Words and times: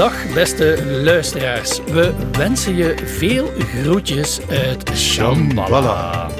Dag 0.00 0.34
beste 0.34 0.84
luisteraars. 1.02 1.80
We 1.84 2.14
wensen 2.32 2.76
je 2.76 2.94
veel 3.04 3.52
groetjes 3.56 4.40
uit 4.48 4.90
Shambhala. 4.94 6.30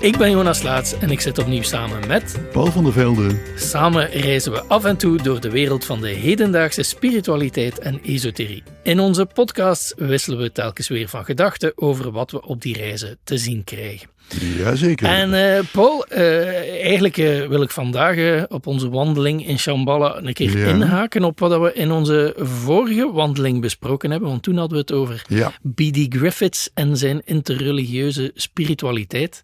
Ik 0.00 0.16
ben 0.16 0.30
Jonas 0.30 0.62
Laats 0.62 0.98
en 0.98 1.10
ik 1.10 1.20
zit 1.20 1.38
opnieuw 1.38 1.62
samen 1.62 2.06
met 2.06 2.40
Paul 2.52 2.66
van 2.66 2.84
der 2.84 2.92
Velde. 2.92 3.40
Samen 3.56 4.10
reizen 4.10 4.52
we 4.52 4.62
af 4.62 4.84
en 4.84 4.96
toe 4.96 5.22
door 5.22 5.40
de 5.40 5.50
wereld 5.50 5.84
van 5.84 6.00
de 6.00 6.08
hedendaagse 6.08 6.82
spiritualiteit 6.82 7.78
en 7.78 8.00
esoterie. 8.02 8.62
In 8.84 9.00
onze 9.00 9.26
podcasts 9.26 9.92
wisselen 9.96 10.38
we 10.38 10.52
telkens 10.52 10.88
weer 10.88 11.08
van 11.08 11.24
gedachten 11.24 11.72
over 11.74 12.10
wat 12.10 12.30
we 12.30 12.42
op 12.42 12.62
die 12.62 12.76
reizen 12.76 13.18
te 13.24 13.38
zien 13.38 13.64
krijgen. 13.64 14.08
Jazeker. 14.56 15.08
En 15.08 15.32
uh, 15.32 15.64
Paul, 15.72 16.06
uh, 16.12 16.82
eigenlijk 16.82 17.16
uh, 17.16 17.46
wil 17.46 17.62
ik 17.62 17.70
vandaag 17.70 18.46
op 18.48 18.66
onze 18.66 18.88
wandeling 18.88 19.46
in 19.46 19.58
Shambhala 19.58 20.16
een 20.16 20.32
keer 20.32 20.58
ja. 20.58 20.66
inhaken 20.66 21.24
op 21.24 21.38
wat 21.38 21.60
we 21.60 21.72
in 21.72 21.90
onze 21.90 22.34
vorige 22.38 23.12
wandeling 23.12 23.60
besproken 23.60 24.10
hebben. 24.10 24.28
Want 24.28 24.42
toen 24.42 24.56
hadden 24.56 24.76
we 24.76 24.82
het 24.82 24.92
over 24.92 25.24
ja. 25.28 25.52
B.D. 25.74 26.14
Griffiths 26.16 26.70
en 26.74 26.96
zijn 26.96 27.22
interreligieuze 27.24 28.30
spiritualiteit. 28.34 29.42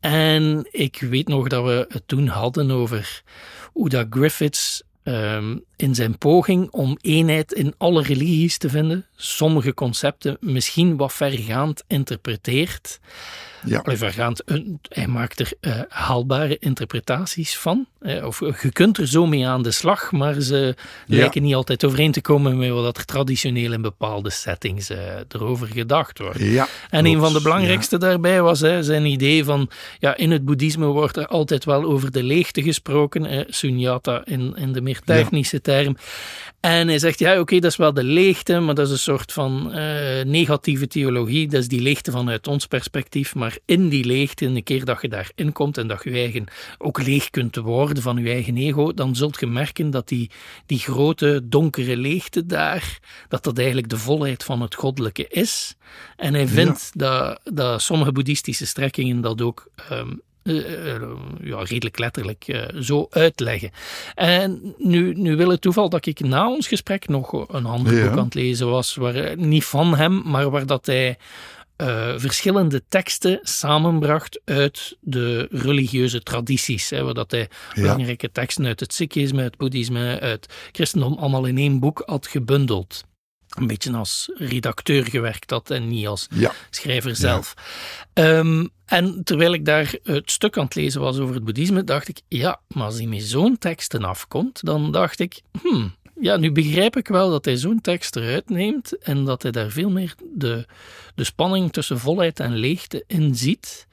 En 0.00 0.68
ik 0.70 1.00
weet 1.10 1.28
nog 1.28 1.48
dat 1.48 1.64
we 1.64 1.86
het 1.88 2.02
toen 2.06 2.26
hadden 2.26 2.70
over 2.70 3.22
hoe 3.72 3.88
dat 3.88 4.06
Griffiths 4.10 4.82
um, 5.08 5.64
in 5.76 5.94
zijn 5.94 6.18
poging 6.18 6.70
om 6.70 6.98
eenheid 7.00 7.52
in 7.52 7.74
alle 7.78 8.02
religies 8.02 8.58
te 8.58 8.68
vinden, 8.68 9.06
sommige 9.16 9.74
concepten 9.74 10.36
misschien 10.40 10.96
wat 10.96 11.12
vergaand 11.12 11.84
interpreteert. 11.86 13.00
Ja. 13.64 13.82
Hij 14.88 15.06
maakt 15.06 15.40
er 15.40 15.52
uh, 15.60 15.80
haalbare 15.88 16.56
interpretaties 16.58 17.56
van. 17.58 17.86
Uh, 18.02 18.24
of 18.26 18.40
je 18.62 18.72
kunt 18.72 18.98
er 18.98 19.08
zo 19.08 19.26
mee 19.26 19.46
aan 19.46 19.62
de 19.62 19.70
slag, 19.70 20.12
maar 20.12 20.40
ze 20.40 20.74
Ja. 21.06 21.16
lijken 21.16 21.42
niet 21.42 21.54
altijd 21.54 21.84
overeen 21.84 22.12
te 22.12 22.20
komen 22.20 22.58
met 22.58 22.70
wat 22.70 22.96
er 22.96 23.04
traditioneel 23.04 23.72
in 23.72 23.82
bepaalde 23.82 24.30
settings 24.30 24.90
uh, 24.90 24.98
erover 25.28 25.66
gedacht 25.66 26.18
wordt. 26.18 26.38
Ja, 26.38 26.68
En 26.90 27.06
een 27.06 27.18
van 27.20 27.32
de 27.32 27.42
belangrijkste 27.42 27.98
daarbij 27.98 28.42
was 28.42 28.60
hè, 28.60 28.82
zijn 28.82 29.04
idee 29.04 29.44
van, 29.44 29.70
ja, 29.98 30.16
in 30.16 30.30
het 30.30 30.44
boeddhisme 30.44 30.86
wordt 30.86 31.16
er 31.16 31.26
altijd 31.26 31.64
wel 31.64 31.84
over 31.84 32.10
de 32.10 32.22
leegte 32.22 32.62
gesproken, 32.62 33.46
sunyata 33.48 34.22
in, 34.24 34.54
in 34.56 34.72
de 34.72 34.80
meer 34.80 35.00
technische 35.04 35.60
term. 35.60 35.96
En 36.60 36.88
hij 36.88 36.98
zegt, 36.98 37.18
ja, 37.18 37.30
oké, 37.30 37.40
okay, 37.40 37.60
dat 37.60 37.70
is 37.70 37.76
wel 37.76 37.94
de 37.94 38.04
leegte, 38.04 38.58
maar 38.58 38.74
dat 38.74 38.86
is 38.86 38.92
een 38.92 38.98
soort 38.98 39.32
van 39.32 39.70
negatieve 40.26 40.86
theologie. 40.86 41.48
Dat 41.48 41.60
is 41.60 41.68
die 41.68 41.80
leegte 41.80 42.10
vanuit 42.10 42.46
ons 42.46 42.66
perspectief. 42.66 43.34
Maar 43.34 43.57
in 43.64 43.88
die 43.88 44.04
leegte, 44.04 44.46
een 44.46 44.62
keer 44.62 44.84
dat 44.84 45.02
je 45.02 45.08
daarin 45.08 45.52
komt 45.52 45.78
en 45.78 45.88
dat 45.88 46.04
je 46.04 46.10
eigen 46.10 46.44
ook 46.78 47.02
leeg 47.02 47.30
kunt 47.30 47.56
worden 47.56 48.02
van 48.02 48.16
je 48.16 48.30
eigen 48.30 48.56
ego, 48.56 48.94
dan 48.94 49.16
zult 49.16 49.40
je 49.40 49.46
merken 49.46 49.90
dat 49.90 50.08
die, 50.08 50.30
die 50.66 50.78
grote 50.78 51.40
donkere 51.44 51.96
leegte 51.96 52.46
daar, 52.46 52.98
dat 53.28 53.44
dat 53.44 53.58
eigenlijk 53.58 53.88
de 53.88 53.98
volheid 53.98 54.44
van 54.44 54.60
het 54.60 54.74
goddelijke 54.74 55.28
is. 55.28 55.76
En 56.16 56.34
hij 56.34 56.48
vindt 56.48 56.90
ja. 56.92 57.08
dat, 57.08 57.40
dat 57.54 57.82
sommige 57.82 58.12
boeddhistische 58.12 58.66
strekkingen 58.66 59.20
dat 59.20 59.42
ook 59.42 59.70
um, 59.92 60.20
uh, 60.42 60.94
uh, 60.94 61.02
ja, 61.42 61.58
redelijk 61.58 61.98
letterlijk 61.98 62.44
uh, 62.48 62.62
zo 62.80 63.06
uitleggen. 63.10 63.70
En 64.14 64.74
nu, 64.78 65.14
nu 65.14 65.36
wil 65.36 65.48
het 65.48 65.60
toeval 65.60 65.88
dat 65.88 66.06
ik 66.06 66.20
na 66.20 66.48
ons 66.48 66.68
gesprek 66.68 67.08
nog 67.08 67.48
een 67.48 67.66
ander 67.66 67.94
Ja. 67.94 68.08
boek 68.08 68.18
aan 68.18 68.24
het 68.24 68.34
lezen 68.34 68.70
was, 68.70 68.94
waar, 68.94 69.36
niet 69.36 69.64
van 69.64 69.96
hem, 69.96 70.22
maar 70.24 70.50
waar 70.50 70.66
dat 70.66 70.86
hij 70.86 71.16
uh, 71.82 72.12
verschillende 72.16 72.82
teksten 72.88 73.38
samenbracht 73.42 74.40
uit 74.44 74.96
de 75.00 75.48
religieuze 75.50 76.22
tradities. 76.22 76.90
Hè, 76.90 77.02
waar 77.04 77.14
dat 77.14 77.30
hij 77.30 77.48
Ja. 77.74 77.82
belangrijke 77.82 78.30
teksten 78.32 78.66
uit 78.66 78.80
het 78.80 78.94
Sikhisme, 78.94 79.42
het 79.42 79.56
Boeddhisme, 79.56 80.20
uit 80.20 80.42
het 80.42 80.52
christendom 80.72 81.14
allemaal 81.18 81.44
in 81.44 81.58
één 81.58 81.80
boek 81.80 82.02
had 82.06 82.26
gebundeld. 82.26 83.04
Een 83.48 83.66
beetje 83.66 83.92
als 83.96 84.30
redacteur 84.34 85.04
gewerkt 85.04 85.50
had 85.50 85.70
en 85.70 85.88
niet 85.88 86.06
als 86.06 86.26
Ja. 86.34 86.52
schrijver 86.70 87.16
zelf. 87.16 87.54
Um, 88.14 88.68
en 88.86 89.20
terwijl 89.24 89.52
ik 89.52 89.64
daar 89.64 89.94
het 90.02 90.30
stuk 90.30 90.56
aan 90.58 90.64
het 90.64 90.74
lezen 90.74 91.00
was 91.00 91.18
over 91.18 91.34
het 91.34 91.44
boeddhisme, 91.44 91.84
dacht 91.84 92.08
ik, 92.08 92.20
ja, 92.28 92.60
maar 92.68 92.84
als 92.84 92.96
hij 92.96 93.06
met 93.06 93.22
zo'n 93.22 93.58
teksten 93.58 94.04
afkomt, 94.04 94.64
dan 94.64 94.92
dacht 94.92 95.20
ik, 95.20 95.40
hmm, 95.62 95.94
ja, 96.20 96.36
nu 96.36 96.52
begrijp 96.52 96.96
ik 96.96 97.08
wel 97.08 97.30
dat 97.30 97.44
hij 97.44 97.56
zo'n 97.56 97.80
tekst 97.80 98.16
eruit 98.16 98.48
neemt 98.48 98.98
en 98.98 99.24
dat 99.24 99.42
hij 99.42 99.50
daar 99.50 99.70
veel 99.70 99.90
meer 99.90 100.14
de, 100.32 100.66
de 101.14 101.24
spanning 101.24 101.72
tussen 101.72 101.98
volheid 101.98 102.40
en 102.40 102.56
leegte 102.56 103.04
in 103.06 103.34
ziet, 103.34 103.86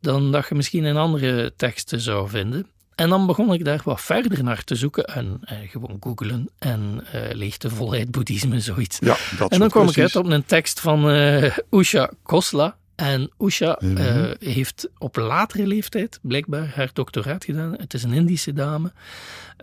dan 0.00 0.32
dat 0.32 0.48
je 0.48 0.54
misschien 0.54 0.84
in 0.84 0.96
andere 0.96 1.52
teksten 1.56 2.00
zou 2.00 2.28
vinden. 2.28 2.66
En 2.94 3.08
dan 3.08 3.26
begon 3.26 3.52
ik 3.52 3.64
daar 3.64 3.80
wat 3.84 4.00
verder 4.00 4.44
naar 4.44 4.64
te 4.64 4.74
zoeken 4.74 5.04
en 5.04 5.40
eh, 5.44 5.56
gewoon 5.70 5.96
googelen 6.00 6.48
en 6.58 7.04
eh, 7.12 7.34
leegte, 7.34 7.70
volheid, 7.70 8.10
boeddhisme, 8.10 8.60
zoiets. 8.60 8.98
Ja, 9.00 9.16
dat 9.38 9.52
en 9.52 9.58
dan 9.58 9.68
kwam 9.68 9.88
ik 9.88 9.98
uit 9.98 10.16
op 10.16 10.26
een 10.26 10.44
tekst 10.44 10.80
van 10.80 11.10
uh, 11.10 11.56
Usha 11.70 12.10
Khosla. 12.22 12.76
En 12.98 13.30
Usha 13.38 13.76
Mhm. 13.80 13.96
uh, 13.96 14.30
heeft 14.38 14.88
op 14.98 15.16
latere 15.16 15.66
leeftijd 15.66 16.18
blijkbaar 16.22 16.72
haar 16.74 16.90
doctoraat 16.92 17.44
gedaan. 17.44 17.74
Het 17.78 17.94
is 17.94 18.02
een 18.02 18.12
Indische 18.12 18.52
dame. 18.52 18.92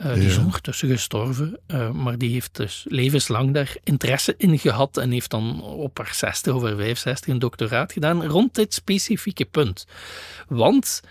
Uh, 0.06 0.13
die 0.13 0.22
Ja. 0.23 0.28
is 0.29 0.38
ondertussen 0.38 0.90
gestorven. 0.90 1.59
uh, 1.68 1.91
maar 1.91 2.18
die 2.18 2.31
heeft 2.31 2.56
dus 2.56 2.85
levenslang 2.88 3.53
daar 3.53 3.75
interesse 3.84 4.34
in 4.38 4.59
gehad. 4.59 4.97
En 4.97 5.12
heeft 5.12 5.29
dan 5.31 5.62
op 5.63 5.97
haar 5.97 6.13
60 6.13 6.53
of 6.53 6.63
haar 6.63 6.75
65 6.75 7.34
een 7.34 7.40
doctoraat 7.40 7.91
gedaan 7.94 8.25
rond 8.25 8.56
dit 8.56 8.73
specifieke 8.73 9.46
punt. 9.46 9.85
Want 10.47 11.02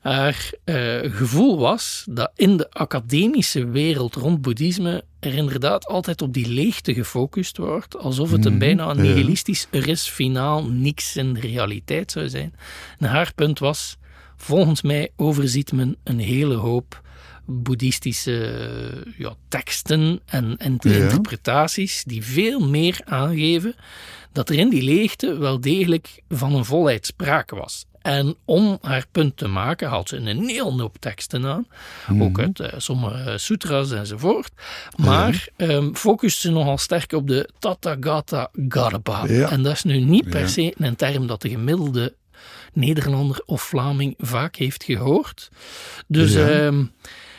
haar 0.00 0.50
uh, 0.64 0.98
gevoel 1.02 1.58
was 1.58 2.04
dat 2.10 2.30
in 2.34 2.56
de 2.56 2.70
academische 2.70 3.66
wereld 3.66 4.14
rond 4.14 4.42
boeddhisme 4.42 5.04
er 5.18 5.34
inderdaad 5.34 5.86
altijd 5.86 6.22
op 6.22 6.34
die 6.34 6.48
leegte 6.48 6.94
gefocust 6.94 7.56
wordt, 7.56 7.98
alsof 7.98 8.30
het 8.30 8.44
een 8.44 8.58
bijna 8.58 8.90
een 8.90 9.00
nihilistisch 9.00 9.66
er 9.70 9.88
is 9.88 10.08
finaal 10.08 10.64
niks 10.64 11.16
in 11.16 11.32
de 11.34 11.40
realiteit 11.40 12.10
zou 12.10 12.28
zijn. 12.28 12.54
En 12.98 13.08
haar 13.08 13.32
punt 13.34 13.58
was, 13.58 13.96
volgens 14.36 14.82
mij 14.82 15.10
overziet 15.16 15.72
men 15.72 15.96
een 16.04 16.18
hele 16.18 16.54
hoop 16.54 17.02
boeddhistische 17.44 18.64
ja, 19.16 19.34
teksten 19.48 20.20
en, 20.26 20.56
en 20.56 20.76
Ja. 20.80 20.90
interpretaties 20.90 22.04
die 22.04 22.24
veel 22.24 22.68
meer 22.68 23.00
aangeven 23.04 23.74
dat 24.32 24.48
er 24.48 24.58
in 24.58 24.68
die 24.68 24.82
leegte 24.82 25.38
wel 25.38 25.60
degelijk 25.60 26.22
van 26.28 26.54
een 26.54 26.64
volheid 26.64 27.06
sprake 27.06 27.56
was. 27.56 27.86
En 28.02 28.36
om 28.44 28.78
haar 28.82 29.04
punt 29.12 29.36
te 29.36 29.48
maken 29.48 29.88
haalt 29.88 30.08
ze 30.08 30.16
een 30.16 30.48
heel 30.48 30.78
hoop 30.80 30.96
teksten 30.98 31.46
aan, 31.46 31.66
Mhm. 32.08 32.22
ook 32.22 32.38
uit 32.40 32.58
uh, 32.60 32.66
sommige 32.76 33.38
sutras 33.38 33.90
enzovoort. 33.90 34.50
Maar 34.96 35.48
um, 35.56 35.96
focust 35.96 36.40
ze 36.40 36.50
nogal 36.50 36.78
sterk 36.78 37.12
op 37.12 37.28
de 37.28 37.48
Tathagata 37.58 38.50
Garbha. 38.68 39.24
Ja. 39.26 39.50
En 39.50 39.62
dat 39.62 39.72
is 39.72 39.82
nu 39.82 39.98
niet 40.00 40.30
per 40.30 40.48
se 40.48 40.74
een 40.78 40.96
term 40.96 41.26
dat 41.26 41.42
de 41.42 41.48
gemiddelde 41.48 42.14
Nederlander 42.72 43.42
of 43.46 43.62
Vlaming 43.62 44.14
vaak 44.18 44.56
heeft 44.56 44.84
gehoord. 44.84 45.48
Dus 46.06 46.32
Ja. 46.32 46.48
um, 46.64 46.92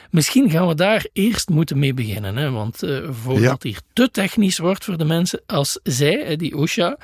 misschien 0.09 0.49
gaan 0.49 0.67
we 0.67 0.75
daar 0.75 1.05
eerst 1.13 1.49
moeten 1.49 1.79
mee 1.79 1.93
beginnen. 1.93 2.35
Hè? 2.37 2.49
Want 2.51 2.83
uh, 2.83 3.09
voordat 3.11 3.43
Ja. 3.43 3.51
het 3.53 3.63
hier 3.63 3.79
te 3.93 4.11
technisch 4.11 4.57
wordt 4.57 4.85
voor 4.85 4.97
de 4.97 5.05
mensen, 5.05 5.41
als 5.45 5.79
zij, 5.83 6.35
die 6.35 6.57
Osha, 6.57 6.97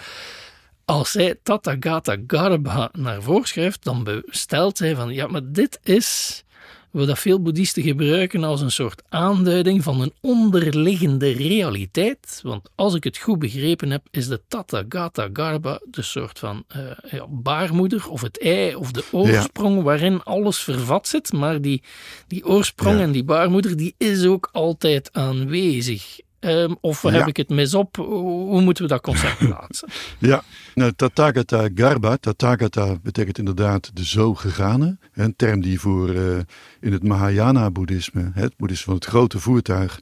als 0.87 1.11
zij 1.11 1.35
Tathagata 1.43 2.15
Garbha 2.27 2.89
naar 2.93 3.21
voren 3.21 3.47
schrijft, 3.47 3.83
dan 3.83 4.23
stelt 4.25 4.77
zij 4.77 4.95
van 4.95 5.13
ja, 5.13 5.27
maar 5.27 5.51
dit 5.51 5.79
is 5.83 6.43
wat 6.91 7.07
dat 7.07 7.19
veel 7.19 7.41
boeddhisten 7.41 7.83
gebruiken 7.83 8.43
als 8.43 8.61
een 8.61 8.71
soort 8.71 9.03
aanduiding 9.09 9.83
van 9.83 10.01
een 10.01 10.13
onderliggende 10.21 11.31
realiteit. 11.31 12.39
Want 12.43 12.69
als 12.75 12.95
ik 12.95 13.03
het 13.03 13.17
goed 13.17 13.39
begrepen 13.39 13.89
heb, 13.89 14.07
is 14.11 14.27
de 14.27 14.41
Tathagata 14.47 15.29
Garbha 15.33 15.81
de 15.89 16.01
soort 16.01 16.39
van 16.39 16.63
uh, 16.75 16.91
ja, 17.11 17.27
baarmoeder 17.27 18.09
of 18.09 18.21
het 18.21 18.39
ei 18.39 18.75
of 18.75 18.91
de 18.91 19.03
oorsprong 19.11 19.75
ja. 19.75 19.83
waarin 19.83 20.23
alles 20.23 20.57
vervat 20.57 21.07
zit. 21.07 21.33
Maar 21.33 21.61
die, 21.61 21.83
die 22.27 22.45
oorsprong 22.45 22.97
ja. 22.97 23.03
en 23.03 23.11
die 23.11 23.23
baarmoeder, 23.23 23.77
die 23.77 23.95
is 23.97 24.25
ook 24.25 24.49
altijd 24.51 25.13
aanwezig. 25.13 26.19
Um, 26.47 26.77
of 26.81 27.01
Ja. 27.01 27.09
heb 27.09 27.27
ik 27.27 27.37
het 27.37 27.49
mis 27.49 27.73
op? 27.73 27.95
Hoe 27.95 28.61
moeten 28.61 28.83
we 28.83 28.89
dat 28.89 29.01
concept 29.01 29.37
plaatsen? 29.47 29.89
Ja, 30.17 30.43
nou, 30.75 30.91
Tathagata 30.95 31.69
Garbha, 31.75 32.17
Tathagata 32.17 32.95
betekent 33.03 33.37
inderdaad 33.37 33.91
de 33.93 34.05
zo 34.05 34.33
gegane. 34.35 34.97
Een 35.13 35.35
term 35.35 35.61
die 35.61 35.79
voor 35.79 36.09
uh, 36.09 36.37
in 36.79 36.91
het 36.91 37.03
Mahayana-boeddhisme, 37.03 38.31
het 38.33 38.53
boeddhisme 38.57 38.85
van 38.85 38.95
het 38.95 39.05
grote 39.05 39.39
voertuig, 39.39 39.99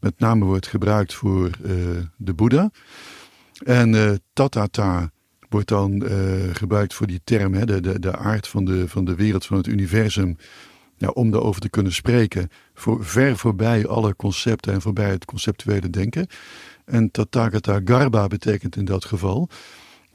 met 0.00 0.18
name 0.18 0.44
wordt 0.44 0.66
gebruikt 0.66 1.14
voor 1.14 1.50
uh, 1.62 1.72
de 2.16 2.34
Boeddha. 2.34 2.70
En 3.64 3.92
uh, 3.92 4.10
Tathata 4.32 5.10
wordt 5.48 5.68
dan 5.68 6.02
gebruikt 6.52 6.94
voor 6.94 7.06
die 7.06 7.20
term, 7.24 7.54
hè, 7.54 7.66
de, 7.66 7.80
de, 7.80 7.98
de 7.98 8.16
aard 8.16 8.48
van 8.48 8.64
de, 8.64 8.88
van 8.88 9.04
de 9.04 9.14
wereld, 9.14 9.46
van 9.46 9.56
het 9.56 9.66
universum. 9.66 10.36
Ja, 10.98 11.08
om 11.08 11.30
daarover 11.30 11.60
te 11.60 11.68
kunnen 11.68 11.92
spreken, 11.92 12.48
voor, 12.74 13.04
ver 13.04 13.36
voorbij 13.36 13.86
alle 13.86 14.16
concepten 14.16 14.72
en 14.72 14.80
voorbij 14.80 15.10
het 15.10 15.24
conceptuele 15.24 15.90
denken. 15.90 16.26
En 16.84 17.10
Tathagata 17.10 17.80
Garbha 17.84 18.26
betekent 18.26 18.76
in 18.76 18.84
dat 18.84 19.04
geval, 19.04 19.48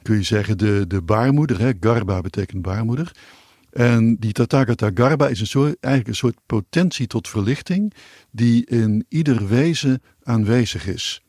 kun 0.02 0.16
je 0.16 0.22
zeggen, 0.22 0.58
de, 0.58 0.84
de 0.88 1.02
baarmoeder. 1.02 1.60
Hè? 1.60 1.72
Garbha 1.80 2.20
betekent 2.20 2.62
baarmoeder. 2.62 3.12
En 3.70 4.16
die 4.16 4.32
Tathagata 4.32 4.90
Garbha 4.94 5.28
is 5.28 5.40
een 5.40 5.46
soort, 5.46 5.76
eigenlijk 5.80 6.08
een 6.08 6.28
soort 6.28 6.38
potentie 6.46 7.06
tot 7.06 7.28
verlichting 7.28 7.94
die 8.30 8.66
in 8.66 9.04
ieder 9.08 9.48
wezen 9.48 10.02
aanwezig 10.22 10.86
is. 10.86 11.22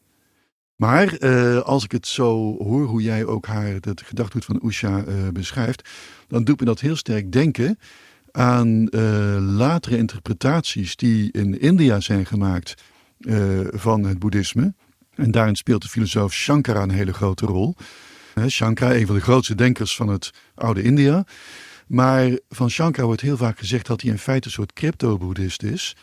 Maar 0.75 1.13
eh, 1.13 1.59
als 1.59 1.83
ik 1.83 1.91
het 1.91 2.07
zo 2.07 2.57
hoor, 2.57 2.85
hoe 2.85 3.01
jij 3.01 3.25
ook 3.25 3.45
haar, 3.45 3.73
het 3.73 4.01
gedachtegoed 4.01 4.45
van 4.45 4.61
Usha 4.69 5.05
uh, 5.07 5.27
beschrijft, 5.33 5.89
dan 6.27 6.43
doet 6.43 6.59
me 6.59 6.65
dat 6.65 6.79
heel 6.79 6.95
sterk 6.95 7.31
denken 7.31 7.77
aan 8.35 8.87
uh, 8.89 9.37
latere 9.39 9.97
interpretaties 9.97 10.95
die 10.95 11.31
in 11.31 11.59
India 11.59 11.99
zijn 11.99 12.25
gemaakt 12.25 12.73
van 13.71 14.03
het 14.03 14.19
boeddhisme. 14.19 14.73
En 15.15 15.31
daarin 15.31 15.55
speelt 15.55 15.81
de 15.81 15.87
filosoof 15.87 16.33
Shankara 16.33 16.81
een 16.81 16.89
hele 16.89 17.13
grote 17.13 17.45
rol. 17.45 17.75
Shankara, 18.47 18.95
een 18.95 19.05
van 19.05 19.15
de 19.15 19.21
grootste 19.21 19.55
denkers 19.55 19.95
van 19.95 20.07
het 20.07 20.31
oude 20.55 20.81
India. 20.81 21.25
Maar 21.87 22.39
van 22.49 22.69
Shankara 22.69 23.05
wordt 23.05 23.21
heel 23.21 23.37
vaak 23.37 23.59
gezegd 23.59 23.85
dat 23.85 24.01
hij 24.01 24.11
in 24.11 24.19
feite 24.19 24.47
een 24.47 24.53
soort 24.53 24.73
crypto-boeddhist 24.73 25.63
is. 25.63 25.95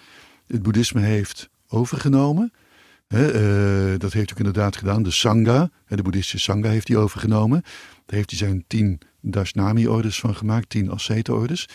Het 0.46 0.62
boeddhisme 0.62 1.00
heeft 1.00 1.48
overgenomen. 1.68 2.52
dat 3.98 4.12
heeft 4.12 4.30
ook 4.30 4.38
inderdaad 4.38 4.76
gedaan. 4.76 5.02
De 5.02 5.10
Sangha, 5.10 5.70
de 5.88 6.02
boeddhistische 6.02 6.50
Sangha 6.50 6.70
heeft 6.70 6.88
hij 6.88 6.96
overgenomen. 6.96 7.62
Daar 8.06 8.16
heeft 8.16 8.30
hij 8.30 8.38
zijn 8.38 8.64
tien 8.66 9.00
Dashnami-orders 9.20 10.20
van 10.20 10.34
gemaakt, 10.34 10.68
tien 10.68 10.90
ascete-orders. 10.90 11.68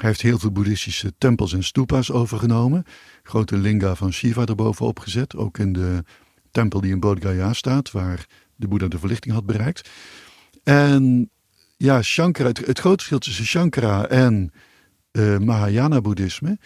Hij 0.00 0.08
heeft 0.08 0.22
heel 0.22 0.38
veel 0.38 0.52
boeddhistische 0.52 1.12
tempels 1.18 1.52
en 1.52 1.64
stupas 1.64 2.10
overgenomen. 2.12 2.84
Grote 3.22 3.56
linga 3.56 3.94
van 3.94 4.12
Shiva 4.12 4.44
erbovenop 4.46 4.98
gezet. 4.98 5.36
Ook 5.36 5.58
in 5.58 5.72
de 5.72 6.04
tempel 6.50 6.80
die 6.80 6.92
in 6.92 7.00
Bodh 7.00 7.22
Gaya 7.22 7.52
staat, 7.52 7.90
waar 7.90 8.26
de 8.56 8.68
Boeddha 8.68 8.88
de 8.88 8.98
verlichting 8.98 9.34
had 9.34 9.46
bereikt. 9.46 9.88
En 10.62 11.30
ja, 11.76 12.02
Shankara, 12.02 12.48
het, 12.48 12.78
grote 12.78 12.96
verschil 12.96 13.18
tussen 13.18 13.44
Shankara 13.44 14.06
en 14.06 14.52
uh, 15.12 15.38
Mahayana-boeddhisme 15.38 16.58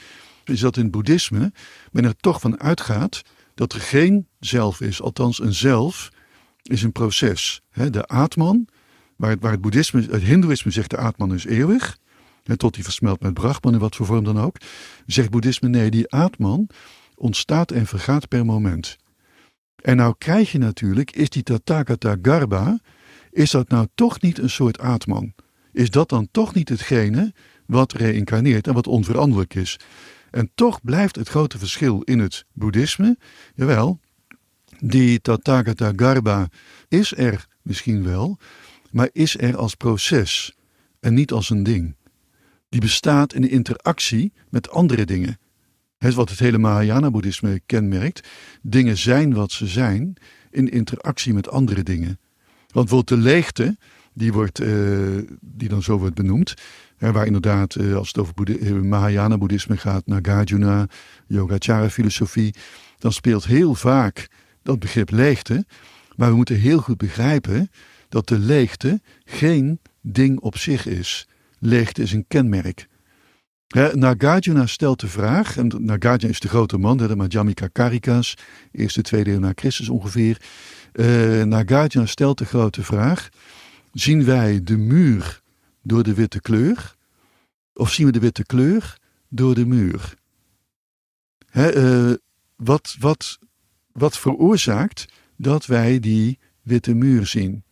is 0.44 0.60
dat 0.60 0.76
in 0.76 0.82
het 0.82 0.92
boeddhisme 0.92 1.52
men 1.90 2.04
er 2.04 2.16
toch 2.16 2.40
van 2.40 2.60
uitgaat 2.60 3.22
dat 3.54 3.72
er 3.72 3.80
geen 3.80 4.26
zelf 4.40 4.80
is. 4.80 5.02
Althans, 5.02 5.40
een 5.40 5.54
zelf 5.54 6.10
is 6.62 6.82
een 6.82 6.92
proces. 6.92 7.62
de 7.90 8.06
Atman, 8.06 8.68
waar 9.16 9.30
het, 9.30 9.40
waar 9.40 9.52
het 9.52 9.60
boeddhisme, 9.60 10.00
het 10.10 10.22
hindoeïsme 10.22 10.70
zegt 10.70 10.90
de 10.90 10.96
Atman 10.96 11.34
is 11.34 11.44
eeuwig. 11.44 11.98
En 12.44 12.58
tot 12.58 12.74
die 12.74 12.84
versmelt 12.84 13.20
met 13.20 13.34
Brahman 13.34 13.72
in 13.72 13.78
wat 13.78 13.96
voor 13.96 14.06
vorm 14.06 14.24
dan 14.24 14.40
ook. 14.40 14.56
Zegt 15.06 15.30
boeddhisme 15.30 15.68
nee, 15.68 15.90
die 15.90 16.10
Atman 16.10 16.68
ontstaat 17.14 17.70
en 17.70 17.86
vergaat 17.86 18.28
per 18.28 18.44
moment. 18.44 18.96
En 19.82 19.96
nou 19.96 20.14
krijg 20.18 20.52
je 20.52 20.58
natuurlijk, 20.58 21.10
is 21.10 21.28
die 21.28 21.42
Tathagata 21.42 22.16
Garba, 22.22 22.80
is 23.30 23.50
dat 23.50 23.68
nou 23.68 23.86
toch 23.94 24.20
niet 24.20 24.38
een 24.38 24.50
soort 24.50 24.78
Atman? 24.78 25.34
Is 25.72 25.90
dat 25.90 26.08
dan 26.08 26.28
toch 26.30 26.54
niet 26.54 26.68
hetgene 26.68 27.34
wat 27.66 27.92
reïncarneert 27.92 28.66
en 28.66 28.74
wat 28.74 28.86
onveranderlijk 28.86 29.54
is? 29.54 29.78
En 30.30 30.50
toch 30.54 30.82
blijft 30.82 31.16
het 31.16 31.28
grote 31.28 31.58
verschil 31.58 32.00
in 32.00 32.18
het 32.18 32.44
boeddhisme, 32.52 33.18
jawel, 33.54 34.00
die 34.78 35.20
Tathagata 35.20 35.92
Garba 35.96 36.48
is 36.88 37.16
er 37.16 37.46
misschien 37.62 38.04
wel, 38.04 38.38
maar 38.90 39.08
is 39.12 39.38
er 39.38 39.56
als 39.56 39.74
proces 39.74 40.56
en 41.00 41.14
niet 41.14 41.32
als 41.32 41.50
een 41.50 41.62
ding. 41.62 41.96
Die 42.72 42.80
bestaat 42.80 43.34
in 43.34 43.40
de 43.40 43.48
interactie 43.48 44.32
met 44.48 44.70
andere 44.70 45.04
dingen. 45.04 45.38
Het 45.98 46.14
wat 46.14 46.30
het 46.30 46.38
hele 46.38 46.58
Mahayana-boeddhisme 46.58 47.60
kenmerkt. 47.66 48.28
Dingen 48.62 48.96
zijn 48.98 49.34
wat 49.34 49.52
ze 49.52 49.66
zijn 49.66 50.14
in 50.50 50.70
interactie 50.70 51.34
met 51.34 51.48
andere 51.48 51.82
dingen. 51.82 52.18
Want 52.68 52.88
bijvoorbeeld 52.88 53.08
de 53.08 53.16
leegte, 53.16 53.76
die, 54.12 54.32
wordt, 54.32 54.60
uh, 54.60 55.18
die 55.40 55.68
dan 55.68 55.82
zo 55.82 55.98
wordt 55.98 56.14
benoemd. 56.14 56.54
Waar 56.98 57.26
inderdaad, 57.26 57.74
uh, 57.74 57.96
als 57.96 58.08
het 58.08 58.18
over 58.18 58.50
uh, 58.50 58.80
Mahayana-boeddhisme 58.80 59.76
gaat, 59.76 60.06
Nagarjuna, 60.06 60.86
Yogacara-filosofie. 61.26 62.54
Dan 62.98 63.12
speelt 63.12 63.44
heel 63.44 63.74
vaak 63.74 64.28
dat 64.62 64.78
begrip 64.78 65.10
leegte. 65.10 65.66
Maar 66.16 66.30
we 66.30 66.36
moeten 66.36 66.56
heel 66.56 66.78
goed 66.78 66.98
begrijpen 66.98 67.70
dat 68.08 68.28
de 68.28 68.38
leegte 68.38 69.00
geen 69.24 69.80
ding 70.00 70.40
op 70.40 70.56
zich 70.56 70.86
is. 70.86 71.26
Leegte 71.64 72.02
is 72.02 72.12
een 72.12 72.24
kenmerk. 72.28 72.88
Nagarjuna 73.92 74.66
stelt 74.66 75.00
de 75.00 75.08
vraag, 75.08 75.56
en 75.56 75.72
Nagarjuna 75.78 76.32
is 76.32 76.40
de 76.40 76.48
grote 76.48 76.78
man, 76.78 76.96
de 76.96 77.16
Madhyamika 77.16 77.66
Karikas, 77.66 78.36
eerste, 78.72 79.02
tweede 79.02 79.30
eeuw 79.30 79.38
na 79.38 79.52
Christus 79.54 79.88
ongeveer. 79.88 80.40
Uh, 80.92 81.42
Nagarjuna 81.42 82.06
stelt 82.06 82.38
de 82.38 82.44
grote 82.44 82.82
vraag, 82.82 83.28
zien 83.92 84.24
wij 84.24 84.62
de 84.62 84.76
muur 84.76 85.42
door 85.82 86.02
de 86.02 86.14
witte 86.14 86.40
kleur? 86.40 86.96
Of 87.74 87.92
zien 87.92 88.06
we 88.06 88.12
de 88.12 88.20
witte 88.20 88.44
kleur 88.44 88.98
door 89.28 89.54
de 89.54 89.66
muur? 89.66 90.14
uh, 91.56 92.12
wat, 92.56 92.96
wat, 92.98 93.38
wat 93.92 94.18
veroorzaakt 94.18 95.06
dat 95.36 95.66
wij 95.66 96.00
die 96.00 96.38
witte 96.62 96.94
muur 96.94 97.26
zien? 97.26 97.64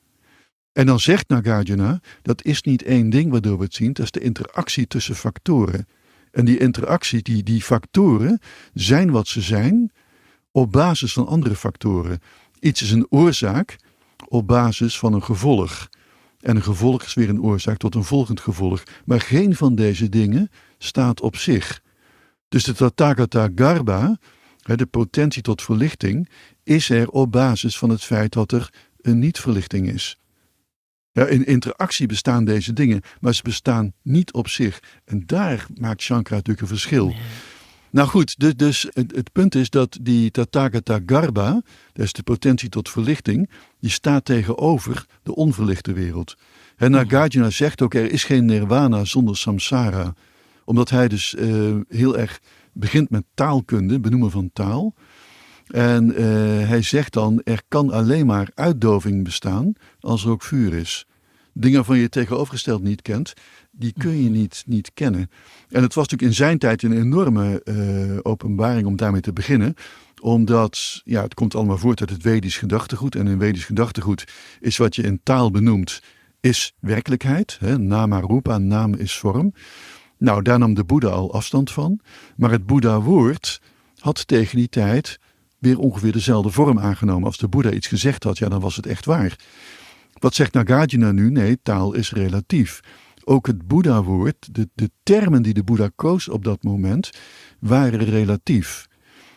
En 0.81 0.87
dan 0.87 1.01
zegt 1.01 1.29
Nagarjuna, 1.29 2.01
dat 2.23 2.45
is 2.45 2.63
niet 2.63 2.83
één 2.83 3.11
ding 3.11 3.31
waardoor 3.31 3.59
we 3.59 3.65
het 3.65 3.75
zien, 3.75 3.93
dat 3.93 4.05
is 4.05 4.11
de 4.11 4.21
interactie 4.21 4.87
tussen 4.87 5.15
factoren. 5.15 5.89
En 6.31 6.45
die 6.45 6.59
interactie, 6.59 7.23
die, 7.23 7.43
die 7.43 7.63
factoren, 7.63 8.41
zijn 8.75 9.11
wat 9.11 9.29
ze 9.29 9.41
zijn 9.41 9.93
op 10.51 10.73
basis 10.73 11.13
van 11.13 11.27
andere 11.27 11.57
factoren. 11.57 12.21
Iets 12.61 12.83
is 12.83 12.91
een 12.91 13.07
oorzaak 13.11 13.77
op 14.29 14.47
basis 14.47 14.99
van 14.99 15.13
een 15.13 15.23
gevolg. 15.23 15.89
En 16.41 16.57
een 16.57 16.63
gevolg 16.63 17.03
is 17.03 17.15
weer 17.15 17.29
een 17.29 17.43
oorzaak 17.43 17.77
tot 17.77 17.95
een 17.95 18.05
volgend 18.05 18.41
gevolg. 18.41 18.83
Maar 19.05 19.21
geen 19.21 19.57
van 19.57 19.75
deze 19.75 20.09
dingen 20.09 20.51
staat 20.79 21.21
op 21.21 21.37
zich. 21.37 21.83
Dus 22.49 22.65
de 22.65 22.75
Tathagata 22.75 23.49
Garba, 23.55 24.19
de 24.63 24.87
potentie 24.87 25.43
tot 25.43 25.63
verlichting, 25.63 26.29
is 26.63 26.91
er 26.91 27.09
op 27.09 27.33
basis 27.33 27.79
van 27.79 27.91
het 27.91 28.05
feit 28.05 28.33
dat 28.33 28.53
er 28.53 28.73
een 29.01 29.19
niet-verlichting 29.19 29.89
is. 29.93 30.19
In 31.29 31.47
interactie 31.47 32.07
bestaan 32.07 32.45
deze 32.45 32.73
dingen, 32.73 33.01
maar 33.21 33.35
ze 33.35 33.43
bestaan 33.43 33.93
niet 34.03 34.33
op 34.33 34.49
zich. 34.49 34.81
En 35.05 35.23
daar 35.27 35.67
maakt 35.81 36.03
Shankara 36.03 36.37
natuurlijk 36.37 36.61
een 36.61 36.77
verschil. 36.77 37.15
Nou 37.91 38.09
goed, 38.09 38.39
dus, 38.39 38.55
dus 38.57 38.87
het, 38.93 39.17
het, 39.17 39.33
punt 39.33 39.55
is 39.55 39.71
dat 39.71 39.99
die 40.03 40.31
Tathagata 40.31 41.01
Garba, 41.07 41.63
dat 41.93 42.05
is 42.05 42.13
de 42.13 42.23
potentie 42.23 42.69
tot 42.69 42.89
verlichting, 42.89 43.51
die 43.81 43.91
staat 43.91 44.25
tegenover 44.25 45.07
de 45.23 45.35
onverlichte 45.35 45.93
wereld. 45.93 46.37
En 46.77 46.91
Nagarjuna 46.91 47.51
zegt 47.51 47.83
ook, 47.83 47.95
er 47.95 48.13
is 48.13 48.25
geen 48.25 48.45
nirvana 48.45 49.05
zonder 49.05 49.37
samsara. 49.37 50.15
Omdat 50.65 50.91
hij 50.91 51.09
dus 51.09 51.35
uh, 51.39 51.77
heel 51.89 52.19
erg 52.19 52.41
begint 52.73 53.11
met 53.11 53.25
taalkunde, 53.35 54.01
benoemen 54.01 54.31
van 54.31 54.51
taal. 54.53 54.95
En 55.67 56.11
uh, 56.11 56.19
hij 56.69 56.83
zegt 56.83 57.13
dan, 57.13 57.41
er 57.45 57.63
kan 57.69 57.91
alleen 57.91 58.27
maar 58.27 58.51
uitdoving 58.55 59.25
bestaan 59.25 59.73
als 60.01 60.25
er 60.25 60.31
ook 60.31 60.43
vuur 60.43 60.75
is. 60.75 61.07
Dingen 61.61 61.85
van 61.85 61.99
je 61.99 62.09
tegenovergesteld 62.09 62.83
niet 62.83 63.03
kent, 63.03 63.33
die 63.71 63.95
kun 63.99 64.23
je 64.23 64.31
niet, 64.31 64.63
niet 64.67 64.91
kennen. 64.95 65.31
En 65.69 65.83
het 65.83 65.95
was 65.95 66.09
natuurlijk 66.09 66.31
in 66.31 66.45
zijn 66.45 66.59
tijd 66.59 66.83
een 66.83 66.99
enorme 66.99 67.61
uh, 67.65 68.19
openbaring 68.23 68.87
om 68.87 68.97
daarmee 68.97 69.21
te 69.21 69.33
beginnen 69.33 69.75
omdat, 70.21 71.01
ja, 71.05 71.23
het 71.23 71.35
komt 71.35 71.55
allemaal 71.55 71.79
voort 71.79 72.01
uit 72.01 72.11
het 72.11 72.23
Vedisch 72.23 72.59
gedachtegoed. 72.59 73.15
En 73.15 73.27
in 73.27 73.39
Vedisch 73.39 73.65
gedachtegoed 73.65 74.25
is 74.61 74.77
wat 74.77 74.97
je 74.97 75.03
in 75.03 75.21
taal 75.23 75.51
benoemt, 75.51 76.03
is 76.41 76.73
werkelijkheid. 76.79 77.57
Hè? 77.61 77.79
Nama 77.79 78.21
rupa, 78.21 78.59
naam 78.59 78.95
is 78.95 79.19
vorm. 79.19 79.55
Nou, 80.19 80.43
daar 80.43 80.59
nam 80.59 80.75
de 80.75 80.85
Boeddha 80.85 81.09
al 81.09 81.33
afstand 81.33 81.71
van. 81.71 82.01
Maar 82.37 82.51
het 82.51 82.67
Boeddha-woord 82.67 83.61
had 83.99 84.27
tegen 84.27 84.57
die 84.57 84.69
tijd 84.69 85.19
weer 85.59 85.79
ongeveer 85.79 86.13
dezelfde 86.13 86.51
vorm 86.51 86.79
aangenomen. 86.79 87.25
Als 87.25 87.39
de 87.39 87.49
Boeddha 87.49 87.71
iets 87.71 87.87
gezegd 87.87 88.25
had, 88.25 88.39
ja, 88.39 88.49
dan 88.49 88.61
was 88.61 88.77
het 88.77 88.87
echt 88.87 89.05
waar. 89.05 89.37
Wat 90.21 90.35
zegt 90.35 90.53
Nagarjuna 90.53 91.13
nu? 91.13 91.31
Nee, 91.31 91.59
taal 91.63 91.93
is 91.93 92.13
relatief. 92.13 92.81
Ook 93.25 93.47
het 93.47 93.67
Boeddha-woord, 93.67 94.55
de, 94.55 94.69
de 94.75 94.91
termen 95.03 95.43
die 95.43 95.55
de 95.55 95.63
Boeddha 95.63 95.91
koos 95.97 96.29
op 96.29 96.45
dat 96.45 96.63
moment, 96.63 97.11
waren 97.59 98.05
relatief. 98.05 98.87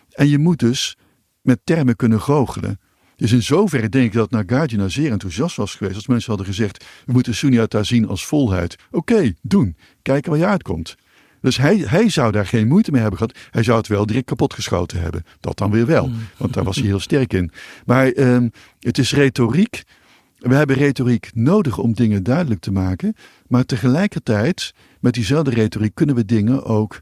En 0.10 0.30
je 0.30 0.38
moet 0.38 0.60
dus 0.60 0.98
met 1.42 1.60
termen 1.64 1.96
kunnen 1.96 2.22
goochelen. 2.22 2.80
Dus 3.16 3.32
in 3.32 3.44
zoverre 3.44 3.90
denk 3.90 4.06
ik 4.06 4.14
dat 4.14 4.32
Nagarjuna 4.32 4.88
zeer 4.88 5.12
enthousiast 5.12 5.56
was 5.56 5.76
geweest 5.76 5.96
als 5.96 6.08
mensen 6.08 6.30
hadden 6.30 6.48
gezegd: 6.48 6.86
we 7.06 7.12
moeten 7.12 7.36
Sunyata 7.36 7.84
zien 7.84 8.08
als 8.08 8.26
volheid. 8.26 8.76
Oké, 8.92 9.34
doen. 9.42 9.78
Kijken 10.02 10.32
waar 10.32 10.40
je 10.40 10.46
uitkomt. 10.46 10.96
Dus 11.42 11.58
hij, 11.58 11.78
hij 11.78 12.10
zou 12.10 12.32
daar 12.32 12.46
geen 12.46 12.68
moeite 12.68 12.92
mee 12.92 13.02
hebben 13.02 13.20
gehad. 13.20 13.38
Hij 13.52 13.64
zou 13.64 13.78
het 13.78 13.88
wel 13.88 14.06
direct 14.06 14.26
kapotgeschoten 14.26 15.02
hebben. 15.02 15.26
Dat 15.40 15.58
dan 15.58 15.72
weer 15.72 15.86
wel, 15.86 16.08
mm. 16.08 16.28
want 16.38 16.54
daar 16.54 16.64
was 16.64 16.76
hij 16.76 16.86
heel 16.94 17.00
sterk 17.00 17.34
in. 17.34 17.52
Maar 17.86 18.18
um, 18.18 18.52
het 18.80 18.98
is 18.98 19.14
retoriek. 19.14 19.84
We 20.44 20.56
hebben 20.56 20.76
retoriek 20.76 21.30
nodig 21.34 21.78
om 21.78 21.94
dingen 21.94 22.24
duidelijk 22.24 22.62
te 22.62 22.72
maken. 22.72 23.16
Maar 23.48 23.66
tegelijkertijd, 23.66 24.74
met 25.00 25.14
diezelfde 25.14 25.52
retoriek, 25.52 25.96
kunnen 25.96 26.16
we 26.16 26.26
dingen 26.26 26.64
ook 26.64 27.02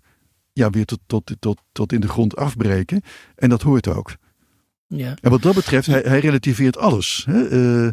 ja, 0.53 0.69
weer 0.69 0.86
tot, 0.86 1.00
tot, 1.05 1.36
tot, 1.39 1.62
tot 1.71 1.93
in 1.93 2.01
de 2.01 2.07
grond 2.07 2.36
afbreken. 2.36 3.01
En 3.36 3.50
dat 3.50 3.62
hoort 3.62 3.88
ook. 3.88 4.15
Ja. 4.88 5.15
En 5.21 5.29
wat 5.29 5.41
dat 5.41 5.55
betreft, 5.55 5.88
hij, 5.88 6.01
hij 6.01 6.19
relativeert 6.19 6.77
alles. 6.77 7.24
Hè? 7.25 7.50
Uh, 7.50 7.83
uh. 7.83 7.91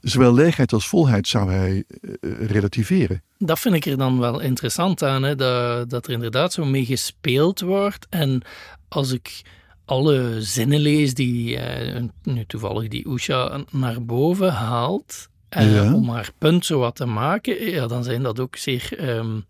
Zowel 0.00 0.34
leegheid 0.34 0.72
als 0.72 0.88
volheid 0.88 1.28
zou 1.28 1.50
hij 1.50 1.84
uh, 2.00 2.10
relativeren. 2.46 3.22
Dat 3.38 3.58
vind 3.58 3.74
ik 3.74 3.86
er 3.86 3.96
dan 3.96 4.18
wel 4.18 4.40
interessant 4.40 5.02
aan, 5.02 5.22
hè? 5.22 5.34
Dat, 5.34 5.90
dat 5.90 6.06
er 6.06 6.12
inderdaad 6.12 6.52
zo 6.52 6.64
mee 6.64 6.84
gespeeld 6.84 7.60
wordt. 7.60 8.06
En 8.10 8.42
als 8.88 9.12
ik 9.12 9.42
alle 9.90 10.42
zinnen 10.42 10.80
lees 10.80 11.14
die 11.14 11.56
uh, 11.56 12.02
nu 12.22 12.44
toevallig 12.46 12.88
die 12.88 13.08
Usha 13.08 13.64
naar 13.70 14.04
boven 14.04 14.52
haalt, 14.52 15.28
uh, 15.58 15.94
om 15.94 16.08
haar 16.08 16.30
punt 16.38 16.66
zo 16.66 16.78
wat 16.78 16.96
te 16.96 17.06
maken, 17.06 17.70
ja, 17.70 17.86
dan 17.86 18.04
zijn 18.04 18.22
dat 18.22 18.40
ook 18.40 18.56
zeer 18.56 19.08
um, 19.16 19.44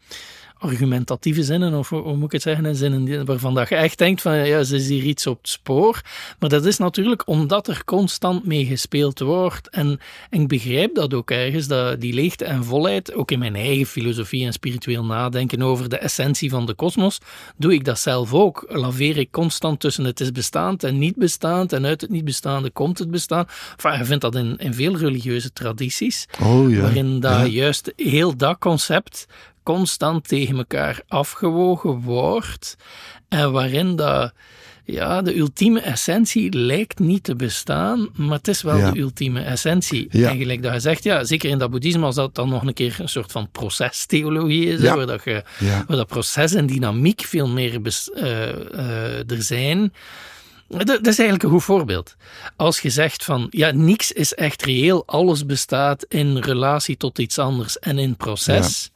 argumentatieve 0.61 1.45
zinnen, 1.45 1.75
of 1.75 1.89
hoe 1.89 2.17
moet 2.17 2.25
ik 2.25 2.33
het 2.33 2.43
zeggen, 2.43 2.77
zinnen 2.77 3.25
waarvan 3.25 3.55
dat 3.55 3.69
je 3.69 3.75
echt 3.75 3.99
denkt 3.99 4.23
van 4.23 4.47
ja, 4.47 4.63
ze 4.63 4.77
is 4.77 4.89
hier 4.89 5.03
iets 5.03 5.27
op 5.27 5.39
het 5.39 5.49
spoor. 5.49 6.01
Maar 6.39 6.49
dat 6.49 6.65
is 6.65 6.79
natuurlijk 6.79 7.29
omdat 7.29 7.69
er 7.69 7.85
constant 7.85 8.45
mee 8.45 8.65
gespeeld 8.67 9.19
wordt. 9.19 9.69
En, 9.69 10.01
en 10.31 10.41
ik 10.41 10.49
begrijp 10.49 10.95
dat 10.95 11.15
ook 11.15 11.31
ergens, 11.31 11.67
dat 11.67 12.01
die 12.01 12.13
leegte 12.13 12.45
en 12.45 12.65
volheid, 12.65 13.15
ook 13.15 13.31
in 13.31 13.39
mijn 13.39 13.57
eigen 13.57 13.87
filosofie 13.87 14.47
en 14.47 14.53
spiritueel 14.53 15.05
nadenken 15.05 15.63
over 15.63 15.89
de 15.89 15.99
essentie 15.99 16.51
van 16.51 16.67
de 16.67 16.75
kosmos, 16.75 17.19
doe 17.57 17.73
ik 17.73 17.85
dat 17.85 17.99
zelf 17.99 18.35
ook. 18.35 18.65
Laveer 18.69 19.17
ik 19.17 19.31
constant 19.31 19.81
tussen 19.81 20.05
het 20.05 20.21
is 20.21 20.33
bestaand 20.33 20.85
en 20.85 20.99
niet 20.99 21.17
bestaand, 21.17 21.73
en 21.73 21.87
uit 21.87 22.01
het 22.01 22.11
niet 22.11 22.25
bestaande 22.25 22.71
komt 22.71 22.99
het 22.99 23.11
bestaan. 23.11 23.47
Enfin, 23.77 23.99
je 23.99 24.05
vindt 24.05 24.23
dat 24.23 24.35
in, 24.35 24.57
in 24.59 24.75
veel 24.75 24.97
religieuze 24.97 25.53
tradities, 25.53 26.27
oh, 26.43 26.71
ja. 26.71 26.81
waarin 26.81 27.21
dat 27.21 27.53
juist 27.53 27.93
heel 27.97 28.37
dat 28.37 28.59
concept 28.59 29.27
constant 29.63 30.29
tegen 30.29 30.57
elkaar 30.57 31.03
afgewogen 31.09 32.01
wordt 32.01 32.77
en 33.29 33.53
waarin 33.53 33.97
dat, 33.97 34.33
ja, 34.85 35.23
de 35.23 35.37
ultieme 35.37 35.81
essentie 35.81 36.53
lijkt 36.53 36.99
niet 36.99 37.25
te 37.25 37.37
bestaan, 37.37 38.09
maar 38.15 38.37
het 38.37 38.49
is 38.49 38.63
wel 38.63 38.93
de 38.93 39.01
ultieme 39.01 39.41
essentie. 39.41 40.09
Ja. 40.11 40.27
Eigenlijk 40.27 40.63
dat 40.63 40.73
je 40.73 40.81
zegt, 40.81 41.05
ja, 41.05 41.25
zeker 41.25 41.51
in 41.51 41.59
dat 41.59 41.71
boeddhisme, 41.71 42.05
als 42.05 42.15
dat 42.15 42.35
dan 42.35 42.49
nog 42.49 42.63
een 42.63 42.75
keer 42.75 42.97
een 42.99 43.09
soort 43.09 43.33
van 43.33 43.51
procestheologie 43.51 44.67
is, 44.67 44.81
waar, 44.81 45.07
dat 45.07 45.25
je, 45.25 45.43
waar 45.59 45.97
dat 45.97 46.07
proces 46.07 46.55
en 46.55 46.67
dynamiek 46.67 47.21
veel 47.21 47.49
meer 47.49 47.75
uh, 47.75 48.23
uh, 48.23 49.31
er 49.31 49.43
zijn. 49.43 49.93
Dat, 50.69 51.07
is 51.07 51.19
eigenlijk 51.19 51.43
een 51.43 51.51
goed 51.51 51.65
voorbeeld. 51.65 52.17
Als 52.57 52.81
je 52.81 52.91
zegt 52.91 53.25
van, 53.25 53.47
ja, 53.51 53.71
niks 53.71 54.13
is 54.13 54.35
echt 54.35 54.63
reëel, 54.63 55.03
alles 55.07 55.47
bestaat 55.47 56.05
in 56.09 56.39
relatie 56.39 56.97
tot 56.97 57.19
iets 57.19 57.39
anders 57.39 57.79
en 57.79 57.99
in 57.99 58.17
proces. 58.17 58.91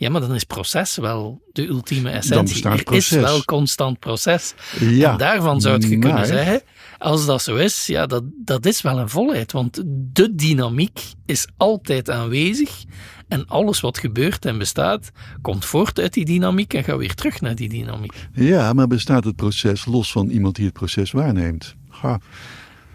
Ja, 0.00 0.10
maar 0.10 0.20
dan 0.20 0.34
is 0.34 0.44
proces 0.44 0.96
wel 0.96 1.42
de 1.52 1.66
ultieme 1.66 2.10
essentie. 2.10 2.62
Dan 2.62 2.72
er 2.72 2.92
is 2.92 3.10
wel 3.10 3.44
constant 3.44 3.98
proces. 3.98 4.54
Ja, 4.78 5.12
en 5.12 5.18
daarvan 5.18 5.60
zou 5.60 5.88
je 5.88 5.98
kunnen 5.98 6.26
zeggen, 6.26 6.62
als 6.98 7.26
dat 7.26 7.42
zo 7.42 7.56
is, 7.56 7.86
ja, 7.86 8.06
dat, 8.06 8.22
dat 8.44 8.66
is 8.66 8.80
wel 8.80 8.98
een 8.98 9.08
volheid. 9.08 9.52
Want 9.52 9.82
de 10.12 10.34
dynamiek 10.34 11.00
is 11.26 11.46
altijd 11.56 12.10
aanwezig. 12.10 12.84
En 13.28 13.46
alles 13.46 13.80
wat 13.80 13.98
gebeurt 13.98 14.44
en 14.44 14.58
bestaat, 14.58 15.10
komt 15.42 15.64
voort 15.64 15.98
uit 15.98 16.12
die 16.12 16.24
dynamiek 16.24 16.74
en 16.74 16.84
gaat 16.84 16.98
weer 16.98 17.14
terug 17.14 17.40
naar 17.40 17.54
die 17.54 17.68
dynamiek. 17.68 18.28
Ja, 18.32 18.72
maar 18.72 18.86
bestaat 18.86 19.24
het 19.24 19.36
proces 19.36 19.84
los 19.84 20.12
van 20.12 20.28
iemand 20.28 20.56
die 20.56 20.64
het 20.64 20.74
proces 20.74 21.10
waarneemt? 21.10 21.74
Ga. 21.90 22.20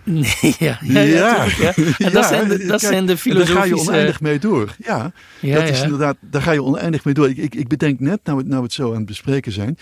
Nee, 0.06 0.26
ja, 0.60 0.80
ja, 0.82 1.02
ja, 1.02 1.48
ja. 1.58 1.74
En 1.98 2.12
dat, 2.12 2.26
zijn 2.26 2.48
de, 2.48 2.66
dat 2.66 2.82
zijn 2.82 3.06
de 3.06 3.18
filosofische... 3.18 3.54
Daar 3.54 3.64
ga 3.64 3.76
je 3.76 3.90
oneindig 3.90 4.22
mee 4.22 4.40
door. 4.40 4.76
Ja, 4.84 5.12
dat 5.42 5.70
is 5.70 5.82
inderdaad, 5.82 6.18
daar 6.20 6.42
ga 6.42 6.52
je 6.52 6.64
oneindig 6.64 7.06
mee 7.06 7.14
door. 7.14 7.30
Ik, 7.30 7.38
ik, 7.38 7.56
ik 7.56 7.68
bedenk 7.68 8.00
net, 8.00 8.20
nou, 8.24 8.44
nou 8.44 8.58
we 8.58 8.64
het 8.64 8.74
zo 8.74 8.90
aan 8.90 8.98
het 8.98 9.06
bespreken 9.06 9.52
zijn... 9.52 9.78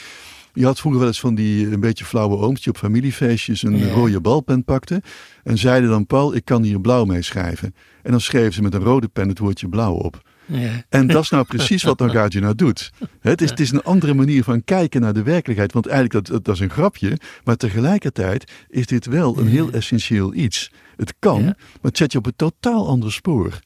Je 0.56 0.66
had 0.66 0.80
vroeger 0.80 1.00
wel 1.00 1.10
eens 1.10 1.20
van 1.20 1.36
die 1.36 1.72
een 1.72 1.80
beetje 1.80 2.06
flauwe 2.06 2.38
ooms 2.38 2.62
die 2.62 2.74
op 2.74 2.78
familiefeestjes 2.78 3.64
een 3.64 3.90
rode 3.90 4.22
balpen 4.22 4.64
pakte. 4.64 5.02
En 5.44 5.58
zeiden 5.58 5.90
dan, 5.90 6.06
Paul, 6.06 6.36
ik 6.36 6.46
kan 6.46 6.64
hier 6.64 6.82
blauw 6.82 7.06
mee 7.06 7.22
schrijven. 7.22 7.76
En 8.04 8.12
dan 8.12 8.22
schreven 8.22 8.54
ze 8.54 8.62
met 8.62 8.74
een 8.74 8.84
rode 8.84 9.08
pen 9.08 9.30
het 9.30 9.40
woordje 9.40 9.70
blauw 9.70 9.94
op. 9.94 10.22
Ja. 10.46 10.84
En 10.90 11.08
dat 11.08 11.24
is 11.24 11.30
nou 11.30 11.46
precies 11.46 11.84
wat 11.84 12.00
Nagarjuna 12.00 12.54
doet. 12.64 12.92
Het 13.22 13.42
is, 13.42 13.50
het 13.50 13.60
is 13.60 13.72
een 13.72 13.84
andere 13.84 14.14
manier 14.14 14.44
van 14.44 14.64
kijken 14.64 15.02
naar 15.02 15.14
de 15.14 15.24
werkelijkheid. 15.24 15.74
Want 15.74 15.88
eigenlijk, 15.88 16.28
dat, 16.28 16.46
dat 16.46 16.56
is 16.56 16.62
een 16.62 16.70
grapje. 16.70 17.18
Maar 17.44 17.56
tegelijkertijd 17.56 18.52
is 18.70 18.86
dit 18.86 19.06
wel 19.06 19.38
een 19.38 19.48
heel 19.48 19.72
essentieel 19.72 20.34
iets. 20.34 20.72
Het 20.98 21.14
kan, 21.20 21.44
maar 21.44 21.56
het 21.82 21.98
zet 21.98 22.12
je 22.12 22.18
op 22.18 22.26
een 22.26 22.36
totaal 22.36 22.88
ander 22.88 23.12
spoor. 23.12 23.60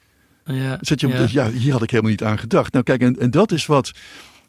Ja, 0.46 0.78
zet 0.82 1.00
je 1.00 1.08
op, 1.08 1.28
ja. 1.28 1.52
hier 1.52 1.72
had 1.72 1.84
ik 1.84 1.90
helemaal 1.90 2.12
niet 2.12 2.24
aan 2.24 2.40
gedacht. 2.40 2.72
Nou 2.74 2.84
kijk, 2.84 3.02
en, 3.02 3.20
en 3.20 3.32
dat 3.32 3.52
is 3.52 3.66
wat 3.66 3.92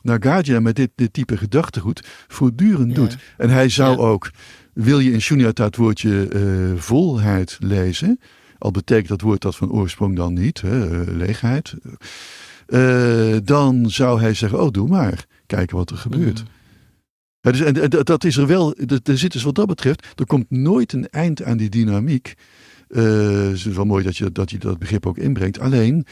Nagarjuna 0.03 0.61
met 0.61 0.77
dit, 0.77 0.91
dit 0.95 1.13
type 1.13 1.37
gedachtegoed 1.37 2.07
voortdurend 2.29 2.95
doet. 2.95 3.17
En 3.37 3.51
hij 3.51 3.69
zou 3.69 3.99
ook, 3.99 4.31
wil 4.73 4.99
je 4.99 5.13
in 5.13 5.21
Shunyata 5.21 5.65
het 5.65 5.77
woordje 5.77 6.29
uh, 6.33 6.81
volheid 6.81 7.57
lezen... 7.61 8.21
Al 8.59 8.71
betekent 8.71 9.09
dat 9.09 9.21
woord 9.21 9.41
dat 9.41 9.57
van 9.57 9.71
oorsprong 9.71 10.17
dan 10.17 10.35
niet, 10.35 10.61
hè, 10.61 11.01
eh, 11.01 11.15
leegheid. 11.17 11.75
Uh, 12.69 13.37
dan 13.45 13.91
zou 13.91 14.21
hij 14.21 14.35
zeggen, 14.35 14.61
oh 14.61 14.71
doe 14.71 14.89
maar, 14.89 15.27
kijken 15.47 15.77
wat 15.77 15.91
er 15.91 15.97
gebeurt. 15.97 16.41
Mm. 16.41 16.49
Ja, 17.41 17.51
dus, 17.51 17.61
en, 17.61 17.91
dat 18.05 18.25
is 18.25 18.37
er 18.37 18.47
wel, 18.47 18.75
er 19.03 19.19
zit 19.19 19.33
dus 19.33 19.43
wat 19.43 19.55
dat 19.55 19.67
betreft, 19.67 20.07
er 20.17 20.27
komt 20.27 20.51
nooit 20.51 20.93
een 20.93 21.09
eind 21.09 21.43
aan 21.43 21.57
die 21.57 21.69
dynamiek. 21.69 22.35
Uh, 22.89 23.03
het 23.47 23.55
is 23.55 23.65
wel 23.65 23.85
mooi 23.85 24.05
dat 24.05 24.17
je, 24.17 24.33
dat 24.33 24.51
je 24.51 24.59
dat 24.59 24.79
begrip 24.79 25.07
ook 25.07 25.19
inbrengt. 25.19 25.59
Alleen, 25.59 26.07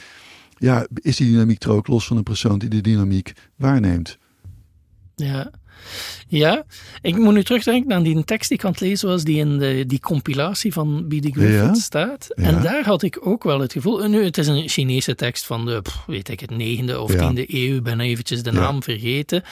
ja, 0.59 0.87
is 0.95 1.17
die 1.17 1.31
dynamiek 1.31 1.63
er 1.63 1.71
ook 1.71 1.87
los 1.87 2.07
van 2.07 2.17
een 2.17 2.23
persoon 2.23 2.59
die 2.59 2.69
de 2.69 2.81
dynamiek 2.81 3.33
waarneemt? 3.57 4.19
Ja, 5.15 5.51
ja, 6.29 6.65
ik 7.03 7.17
moet 7.17 7.35
nu 7.35 7.45
terugdenken 7.45 7.93
aan 7.93 8.03
die 8.03 8.25
tekst 8.25 8.49
die 8.49 8.59
ik 8.59 8.65
aan 8.65 8.71
het 8.71 8.81
lezen 8.81 9.09
was, 9.09 9.25
die 9.25 9.39
in 9.39 9.59
de, 9.59 9.85
die 9.87 10.01
compilatie 10.01 10.73
van 10.73 11.07
B.D. 11.09 11.27
Griffith 11.31 11.77
staat. 11.77 12.29
En 12.35 12.63
daar 12.63 12.85
had 12.85 13.03
ik 13.03 13.27
ook 13.27 13.45
wel 13.45 13.61
het 13.61 13.73
gevoel, 13.73 14.09
nu 14.09 14.25
het 14.25 14.39
is 14.39 14.47
een 14.47 14.69
Chinese 14.69 15.15
tekst 15.15 15.47
van 15.47 15.67
de, 15.67 15.83
weet 16.07 16.29
ik 16.29 16.41
het, 16.41 16.51
negende 16.51 17.01
of 17.01 17.15
tiende 17.15 17.45
eeuw, 17.49 17.83
ben 17.83 18.01
eventjes 18.01 18.43
de 18.43 18.53
naam 18.53 18.83
vergeten, 18.83 19.43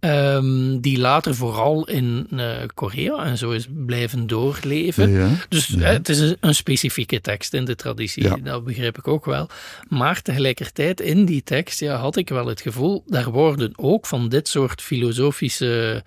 um, 0.00 0.80
die 0.80 0.98
later 0.98 1.34
vooral 1.34 1.88
in 1.88 2.26
uh, 2.30 2.48
Korea 2.74 3.24
en 3.24 3.38
zo 3.38 3.50
is 3.50 3.66
blijven 3.86 4.26
doorleven. 4.26 5.38
Dus 5.48 5.68
uh, 5.68 5.86
het 5.86 6.08
is 6.08 6.18
een, 6.18 6.36
een, 6.40 6.54
specifieke 6.54 7.20
tekst 7.20 7.54
in 7.54 7.64
de 7.64 7.74
traditie, 7.74 8.42
dat 8.42 8.64
begrijp 8.64 8.98
ik 8.98 9.08
ook 9.08 9.24
wel. 9.24 9.48
Maar 9.88 10.22
tegelijkertijd 10.22 11.00
in 11.00 11.24
die 11.24 11.42
tekst 11.42 11.80
ja, 11.80 11.96
had 11.96 12.16
ik 12.16 12.28
wel 12.28 12.46
het 12.46 12.60
gevoel, 12.60 13.02
daar 13.06 13.30
worden 13.30 13.72
ook 13.76 14.06
van 14.06 14.28
dit 14.28 14.48
soort 14.48 14.82
filosofische 14.82 15.73
uh, 15.74 16.00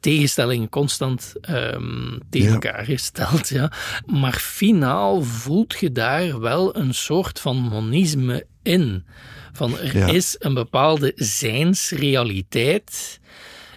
tegenstellingen 0.00 0.68
constant 0.68 1.32
um, 1.50 2.20
tegen 2.30 2.52
elkaar 2.52 2.84
gesteld. 2.84 3.48
Ja. 3.48 3.72
Maar 4.06 4.34
finaal 4.34 5.22
voelt 5.22 5.76
je 5.80 5.92
daar 5.92 6.40
wel 6.40 6.76
een 6.76 6.94
soort 6.94 7.40
van 7.40 7.56
monisme 7.56 8.46
in. 8.62 9.06
Van 9.52 9.78
er 9.78 10.14
is 10.14 10.36
een 10.38 10.54
bepaalde 10.54 11.12
zijnsrealiteit 11.14 13.20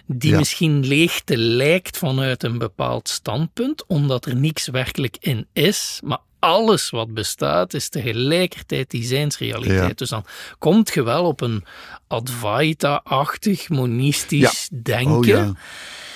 die 0.06 0.36
misschien 0.36 0.86
leegte 0.86 1.36
lijkt 1.36 1.98
vanuit 1.98 2.42
een 2.42 2.58
bepaald 2.58 3.08
standpunt, 3.08 3.86
omdat 3.86 4.26
er 4.26 4.36
niks 4.36 4.68
werkelijk 4.68 5.16
in 5.20 5.46
is, 5.52 6.00
maar 6.04 6.20
alles 6.42 6.90
wat 6.90 7.14
bestaat 7.14 7.74
is 7.74 7.88
tegelijkertijd 7.88 8.90
die 8.90 9.04
zijnsrealiteit. 9.04 9.98
Dus 9.98 10.08
dan 10.08 10.24
komt 10.58 10.94
je 10.94 11.02
wel 11.02 11.24
op 11.24 11.40
een 11.40 11.64
Advaita-achtig, 12.06 13.68
monistisch 13.68 14.68
denken. 14.82 15.16
Oh, 15.16 15.24
ja. 15.24 15.52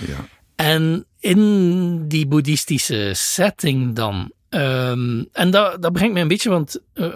Ja. 0.07 0.29
En 0.57 1.07
in 1.21 2.09
die 2.09 2.27
boeddhistische 2.27 3.11
setting 3.15 3.95
dan 3.95 4.33
Ehm, 4.49 5.25
en 5.33 5.51
dat, 5.51 5.83
dat 5.83 5.93
brengt 5.93 6.13
mij 6.13 6.23
een 6.23 6.29
beetje, 6.29 6.51
want 6.51 6.81
uh, 6.95 7.07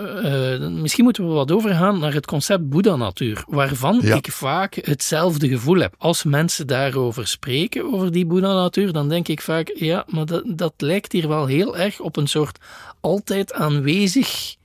uh, 0.58 0.68
misschien 0.68 1.04
moeten 1.04 1.28
we 1.28 1.32
wat 1.32 1.50
overgaan 1.50 1.98
naar 1.98 2.12
het 2.12 2.26
concept 2.26 2.68
Boeddha-natuur, 2.68 3.44
waarvan 3.46 4.02
ik 4.02 4.32
vaak 4.32 4.74
hetzelfde 4.74 5.48
gevoel 5.48 5.78
heb. 5.78 5.94
Als 5.98 6.24
mensen 6.24 6.66
daarover 6.66 7.26
spreken, 7.26 7.92
over 7.92 8.12
die 8.12 8.26
Boeddha-natuur, 8.26 8.92
dan 8.92 9.08
denk 9.08 9.28
ik 9.28 9.40
vaak, 9.40 9.72
ja, 9.74 10.04
maar 10.08 10.26
dat, 10.26 10.42
dat 10.46 10.72
lijkt 10.76 11.12
hier 11.12 11.28
wel 11.28 11.46
heel 11.46 11.76
erg 11.76 12.00
op 12.00 12.16
een 12.16 12.26
soort 12.26 12.58
altijd 13.00 13.52
aanwezig 13.52 14.56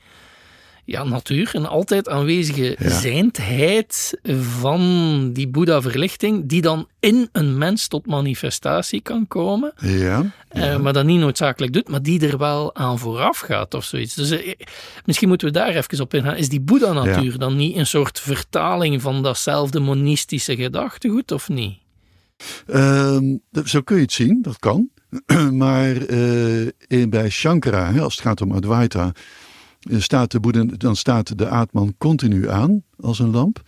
ja, 0.86 1.04
natuur, 1.04 1.50
een 1.54 1.66
altijd 1.66 2.10
aanwezige 2.10 2.76
ja. 2.80 2.90
zijndheid 2.90 4.20
van 4.60 5.30
die 5.34 5.48
Boeddha-verlichting, 5.48 6.50
die 6.50 6.62
dan 6.62 6.88
in 7.00 7.30
een 7.32 7.58
mens 7.58 7.88
tot 7.88 8.06
manifestatie 8.06 9.02
kan 9.02 9.28
komen, 9.28 9.74
ja, 9.82 10.34
uh, 10.54 10.78
maar 10.78 10.94
dat 10.94 11.06
niet 11.06 11.20
noodzakelijk 11.20 11.74
doet, 11.74 11.90
maar 11.90 12.02
die 12.02 12.28
er 12.28 12.38
wel 12.38 12.76
aan 12.76 13.00
vooraf 13.00 13.40
gaat 13.40 13.74
of 13.74 13.84
zoiets. 13.84 14.16
Dus 14.16 14.32
uh, 14.32 14.54
misschien 15.06 15.28
moeten 15.28 15.48
we 15.48 15.54
daar 15.54 15.76
even 15.76 16.02
op 16.02 16.14
ingaan. 16.14 16.36
Is 16.36 16.50
die 16.50 16.62
Boeddha-natuur 16.62 17.38
dan 17.38 17.56
niet 17.56 17.76
een 17.76 17.88
soort 17.88 18.20
vertaling 18.20 19.02
van 19.02 19.24
datzelfde 19.24 19.80
monistische 19.80 20.56
gedachtegoed 20.56 21.32
of 21.32 21.50
niet? 21.50 21.78
Uh, 22.68 23.18
zo 23.66 23.82
kun 23.82 23.96
je 23.96 24.02
het 24.02 24.12
zien, 24.12 24.42
dat 24.42 24.60
kan. 24.60 24.90
maar 25.52 26.10
uh, 26.10 26.68
in, 26.88 27.10
bij 27.10 27.30
Shankara, 27.30 27.94
hè, 27.94 28.02
als 28.02 28.16
het 28.16 28.24
gaat 28.24 28.42
om 28.42 28.52
Advaita, 28.52 29.12
staat 29.88 30.32
de 30.32 30.78
dan 30.78 30.96
staat 30.96 31.38
de 31.38 31.50
aatman 31.50 31.96
continu 31.98 32.50
aan 32.50 32.84
als 33.00 33.20
een 33.20 33.32
lamp. 33.32 33.62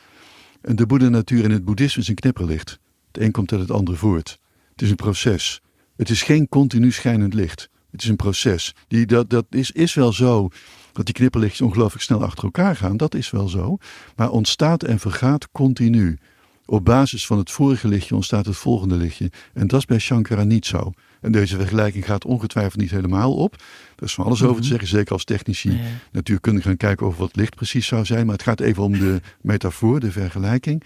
En 0.62 0.76
de 0.76 0.86
Boeddha-natuur 0.86 1.44
in 1.44 1.52
het 1.52 1.66
boeddhisme 1.66 2.02
is 2.02 2.08
een 2.08 2.16
knipperlicht. 2.16 2.80
Het 3.12 3.22
een 3.22 3.32
komt 3.32 3.52
uit 3.52 3.62
het 3.62 3.72
andere 3.72 3.98
voort. 3.98 4.40
Het 4.72 4.82
is 4.82 4.90
een 4.90 4.96
proces. 4.96 5.62
Het 5.96 6.10
is 6.10 6.22
geen 6.22 6.50
continu 6.50 6.92
schijnend 6.92 7.34
licht. 7.34 7.70
Het 7.92 8.04
is 8.04 8.10
een 8.10 8.16
proces. 8.16 8.76
Die, 8.88 9.06
dat 9.06 9.30
dat 9.30 9.46
is, 9.50 9.72
is 9.72 9.94
wel 9.94 10.14
zo 10.14 10.50
dat 10.92 11.06
die 11.06 11.16
knipperlichtjes 11.16 11.68
ongelooflijk 11.68 12.04
snel 12.04 12.24
achter 12.24 12.44
elkaar 12.44 12.76
gaan. 12.76 12.98
Dat 12.98 13.16
is 13.16 13.30
wel 13.30 13.48
zo. 13.48 13.78
Maar 14.16 14.30
ontstaat 14.30 14.84
en 14.84 15.00
vergaat 15.00 15.52
continu. 15.52 16.18
Op 16.66 16.86
basis 16.86 17.26
van 17.26 17.38
het 17.38 17.52
vorige 17.52 17.88
lichtje 17.88 18.16
ontstaat 18.16 18.46
het 18.46 18.58
volgende 18.58 18.96
lichtje. 18.96 19.32
En 19.54 19.68
dat 19.68 19.80
is 19.80 19.86
bij 19.86 20.00
Shankara 20.00 20.44
niet 20.44 20.66
zo. 20.66 20.92
En 21.22 21.32
deze 21.32 21.56
vergelijking 21.56 22.06
gaat 22.06 22.26
ongetwijfeld 22.26 22.82
niet 22.82 22.92
helemaal 22.92 23.34
op. 23.36 23.56
Er 23.96 24.04
is 24.04 24.14
van 24.14 24.26
alles 24.26 24.42
over 24.44 24.56
te 24.56 24.60
Mhm. 24.62 24.70
zeggen, 24.70 24.88
zeker 24.88 25.12
als 25.14 25.24
technici 25.24 25.72
Ja. 25.72 25.80
natuurkundigen 26.12 26.70
gaan 26.70 26.78
kijken 26.78 27.06
over 27.06 27.20
wat 27.20 27.36
licht 27.36 27.56
precies 27.56 27.88
zou 27.88 28.06
zijn. 28.06 28.26
Maar 28.26 28.36
het 28.36 28.44
gaat 28.44 28.60
even 28.60 28.84
om 28.84 28.92
de 29.00 29.22
metafoor, 29.42 30.00
de 30.00 30.12
vergelijking. 30.12 30.84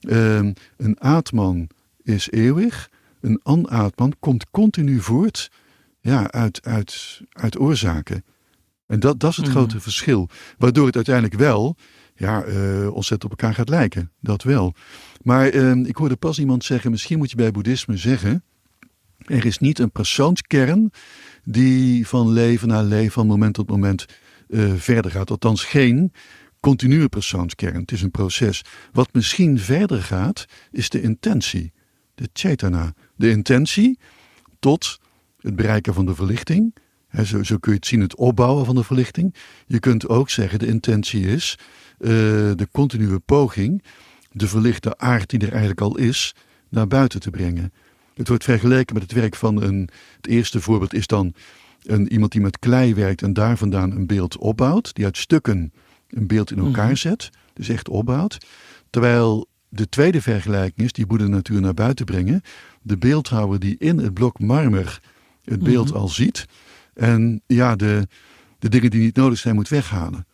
Ehm, 0.00 0.52
een 0.76 1.00
aatman 1.00 1.68
is 2.02 2.30
eeuwig, 2.30 2.90
een 3.20 3.40
anaatman 3.42 4.12
komt 4.20 4.46
continu 4.50 5.00
voort 5.00 5.50
ja, 6.00 6.30
uit, 6.30 6.64
uit, 6.64 7.20
uit 7.32 7.58
oorzaken. 7.58 8.24
En 8.86 9.00
dat, 9.00 9.20
dat 9.20 9.30
is 9.30 9.36
het 9.36 9.46
Mhm. 9.46 9.54
grote 9.54 9.80
verschil. 9.80 10.28
Waardoor 10.58 10.86
het 10.86 10.96
uiteindelijk 10.96 11.34
wel 11.34 11.76
ja, 12.14 12.42
eh, 12.42 12.54
ontzettend 12.94 13.24
op 13.24 13.30
elkaar 13.40 13.54
gaat 13.54 13.68
lijken. 13.68 14.10
Dat 14.20 14.42
wel. 14.42 14.74
Maar 15.22 15.48
ehm, 15.48 15.84
ik 15.84 15.96
hoorde 15.96 16.16
pas 16.16 16.38
iemand 16.38 16.64
zeggen, 16.64 16.90
misschien 16.90 17.18
moet 17.18 17.30
je 17.30 17.36
bij 17.36 17.50
boeddhisme 17.50 17.96
zeggen... 17.96 18.44
er 19.30 19.44
is 19.44 19.58
niet 19.58 19.78
een 19.78 19.92
persoonskern 19.92 20.92
die 21.44 22.06
van 22.06 22.32
leven 22.32 22.68
naar 22.68 22.84
leven, 22.84 23.12
van 23.12 23.26
moment 23.26 23.54
tot 23.54 23.68
moment 23.68 24.06
eh, 24.48 24.74
verder 24.74 25.10
gaat. 25.10 25.30
Althans 25.30 25.64
geen 25.64 26.12
continue 26.60 27.08
persoonskern. 27.08 27.80
Het 27.80 27.92
is 27.92 28.02
een 28.02 28.10
proces. 28.10 28.64
Wat 28.92 29.08
misschien 29.12 29.58
verder 29.58 30.02
gaat, 30.02 30.44
is 30.70 30.88
de 30.88 31.02
intentie. 31.02 31.72
De 32.14 32.28
chetana. 32.32 32.94
De 33.16 33.30
intentie 33.30 33.98
tot 34.58 35.00
het 35.40 35.56
bereiken 35.56 35.94
van 35.94 36.06
de 36.06 36.14
verlichting. 36.14 36.74
Zo, 37.24 37.42
zo 37.42 37.56
kun 37.56 37.72
je 37.72 37.78
het 37.78 37.86
zien, 37.86 38.00
het 38.00 38.14
opbouwen 38.14 38.64
van 38.64 38.74
de 38.74 38.84
verlichting. 38.84 39.34
Je 39.66 39.78
kunt 39.78 40.08
ook 40.08 40.30
zeggen, 40.30 40.58
de 40.58 40.66
intentie 40.66 41.26
is 41.26 41.58
eh, 41.98 42.08
de 42.54 42.68
continue 42.72 43.18
poging 43.18 43.82
de 44.32 44.48
verlichte 44.48 44.98
aard 44.98 45.30
die 45.30 45.38
er 45.38 45.50
eigenlijk 45.50 45.80
al 45.80 45.96
is, 45.96 46.34
naar 46.68 46.86
buiten 46.86 47.20
te 47.20 47.30
brengen. 47.30 47.72
Het 48.20 48.28
wordt 48.28 48.44
vergeleken 48.44 48.94
met 48.94 49.02
het 49.02 49.12
werk 49.12 49.36
van 49.36 49.62
een. 49.62 49.88
Het 50.16 50.26
eerste 50.26 50.60
voorbeeld 50.60 50.94
is 50.94 51.06
dan 51.06 51.34
een, 51.82 52.12
iemand 52.12 52.32
die 52.32 52.40
met 52.40 52.58
klei 52.58 52.94
werkt 52.94 53.22
en 53.22 53.32
daar 53.32 53.56
vandaan 53.56 53.90
een 53.90 54.06
beeld 54.06 54.36
opbouwt, 54.36 54.94
die 54.94 55.04
uit 55.04 55.16
stukken 55.16 55.72
een 56.08 56.26
beeld 56.26 56.50
in 56.50 56.58
elkaar 56.58 56.86
Mhm. 56.86 56.94
zet, 56.96 57.30
dus 57.52 57.68
echt 57.68 57.88
opbouwt. 57.88 58.38
Terwijl 58.90 59.48
de 59.68 59.88
tweede 59.88 60.22
vergelijking 60.22 60.86
is, 60.86 60.92
die 60.92 61.06
Boeddha 61.06 61.26
natuur 61.26 61.60
naar 61.60 61.74
buiten 61.74 62.04
brengen, 62.04 62.42
de 62.82 62.98
beeldhouwer 62.98 63.58
die 63.58 63.76
in 63.78 63.98
het 63.98 64.14
blok 64.14 64.38
marmer 64.38 65.00
het 65.44 65.62
beeld 65.62 65.88
Mhm. 65.88 65.96
al 65.96 66.08
ziet 66.08 66.46
en 66.94 67.42
ja, 67.46 67.76
de, 67.76 68.08
de 68.58 68.68
dingen 68.68 68.90
die 68.90 69.00
niet 69.00 69.16
nodig 69.16 69.38
zijn 69.38 69.54
moet 69.54 69.68
weghalen. 69.68 70.26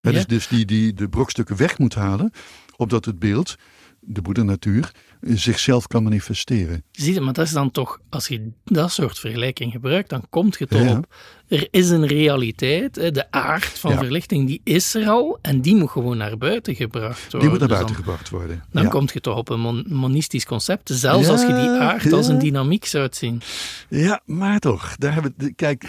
Hè, 0.00 0.10
Ja. 0.10 0.16
Dus, 0.16 0.26
dus 0.26 0.48
die, 0.48 0.64
die 0.64 0.94
de 0.94 1.08
brokstukken 1.08 1.56
weg 1.56 1.78
moet 1.78 1.94
halen, 1.94 2.30
opdat 2.76 3.04
het 3.04 3.18
beeld, 3.18 3.56
de 4.00 4.22
Boeddha 4.22 4.42
natuur, 4.42 4.90
zichzelf 5.26 5.86
kan 5.86 6.02
manifesteren. 6.02 6.82
Zie 6.90 7.14
je, 7.14 7.20
maar 7.20 7.32
dat 7.32 7.46
is 7.46 7.52
dan 7.52 7.70
toch, 7.70 8.00
als 8.10 8.28
je 8.28 8.50
dat 8.64 8.92
soort 8.92 9.18
vergelijking 9.18 9.72
gebruikt, 9.72 10.10
dan 10.10 10.22
komt 10.30 10.58
je 10.58 10.66
toch 10.66 10.80
Ja. 10.82 10.96
op. 10.96 11.14
Er 11.48 11.68
is 11.70 11.90
een 11.90 12.06
realiteit, 12.06 12.94
de 12.94 13.30
aard 13.30 13.64
van 13.78 13.90
Ja. 13.92 13.96
verlichting, 13.98 14.46
die 14.46 14.60
is 14.64 14.94
er 14.94 15.08
al 15.08 15.38
en 15.42 15.60
die 15.60 15.76
moet 15.76 15.90
gewoon 15.90 16.16
naar 16.16 16.38
buiten 16.38 16.74
gebracht 16.74 17.22
worden. 17.32 17.40
Die 17.40 17.48
moet 17.48 17.58
naar 17.58 17.68
Dus 17.68 17.76
buiten 17.76 17.94
dan, 17.96 18.04
gebracht 18.04 18.28
worden. 18.30 18.64
dan 18.72 18.82
ja. 18.82 18.88
kom 18.88 19.08
je 19.12 19.20
toch 19.20 19.36
op 19.36 19.48
een 19.48 19.60
mon- 19.60 19.84
monistisch 19.88 20.46
concept, 20.46 20.90
zelfs 20.92 21.28
als 21.28 21.40
je 21.40 21.46
die 21.46 21.54
aard 21.80 22.12
als 22.12 22.28
een 22.28 22.38
dynamiek 22.38 22.84
zou 22.84 23.08
zien. 23.10 23.40
ja, 23.88 24.20
maar 24.24 24.58
toch. 24.58 24.96
Daar 24.96 25.12
hebben, 25.14 25.34
we- 25.36 25.52
kijk, 25.54 25.84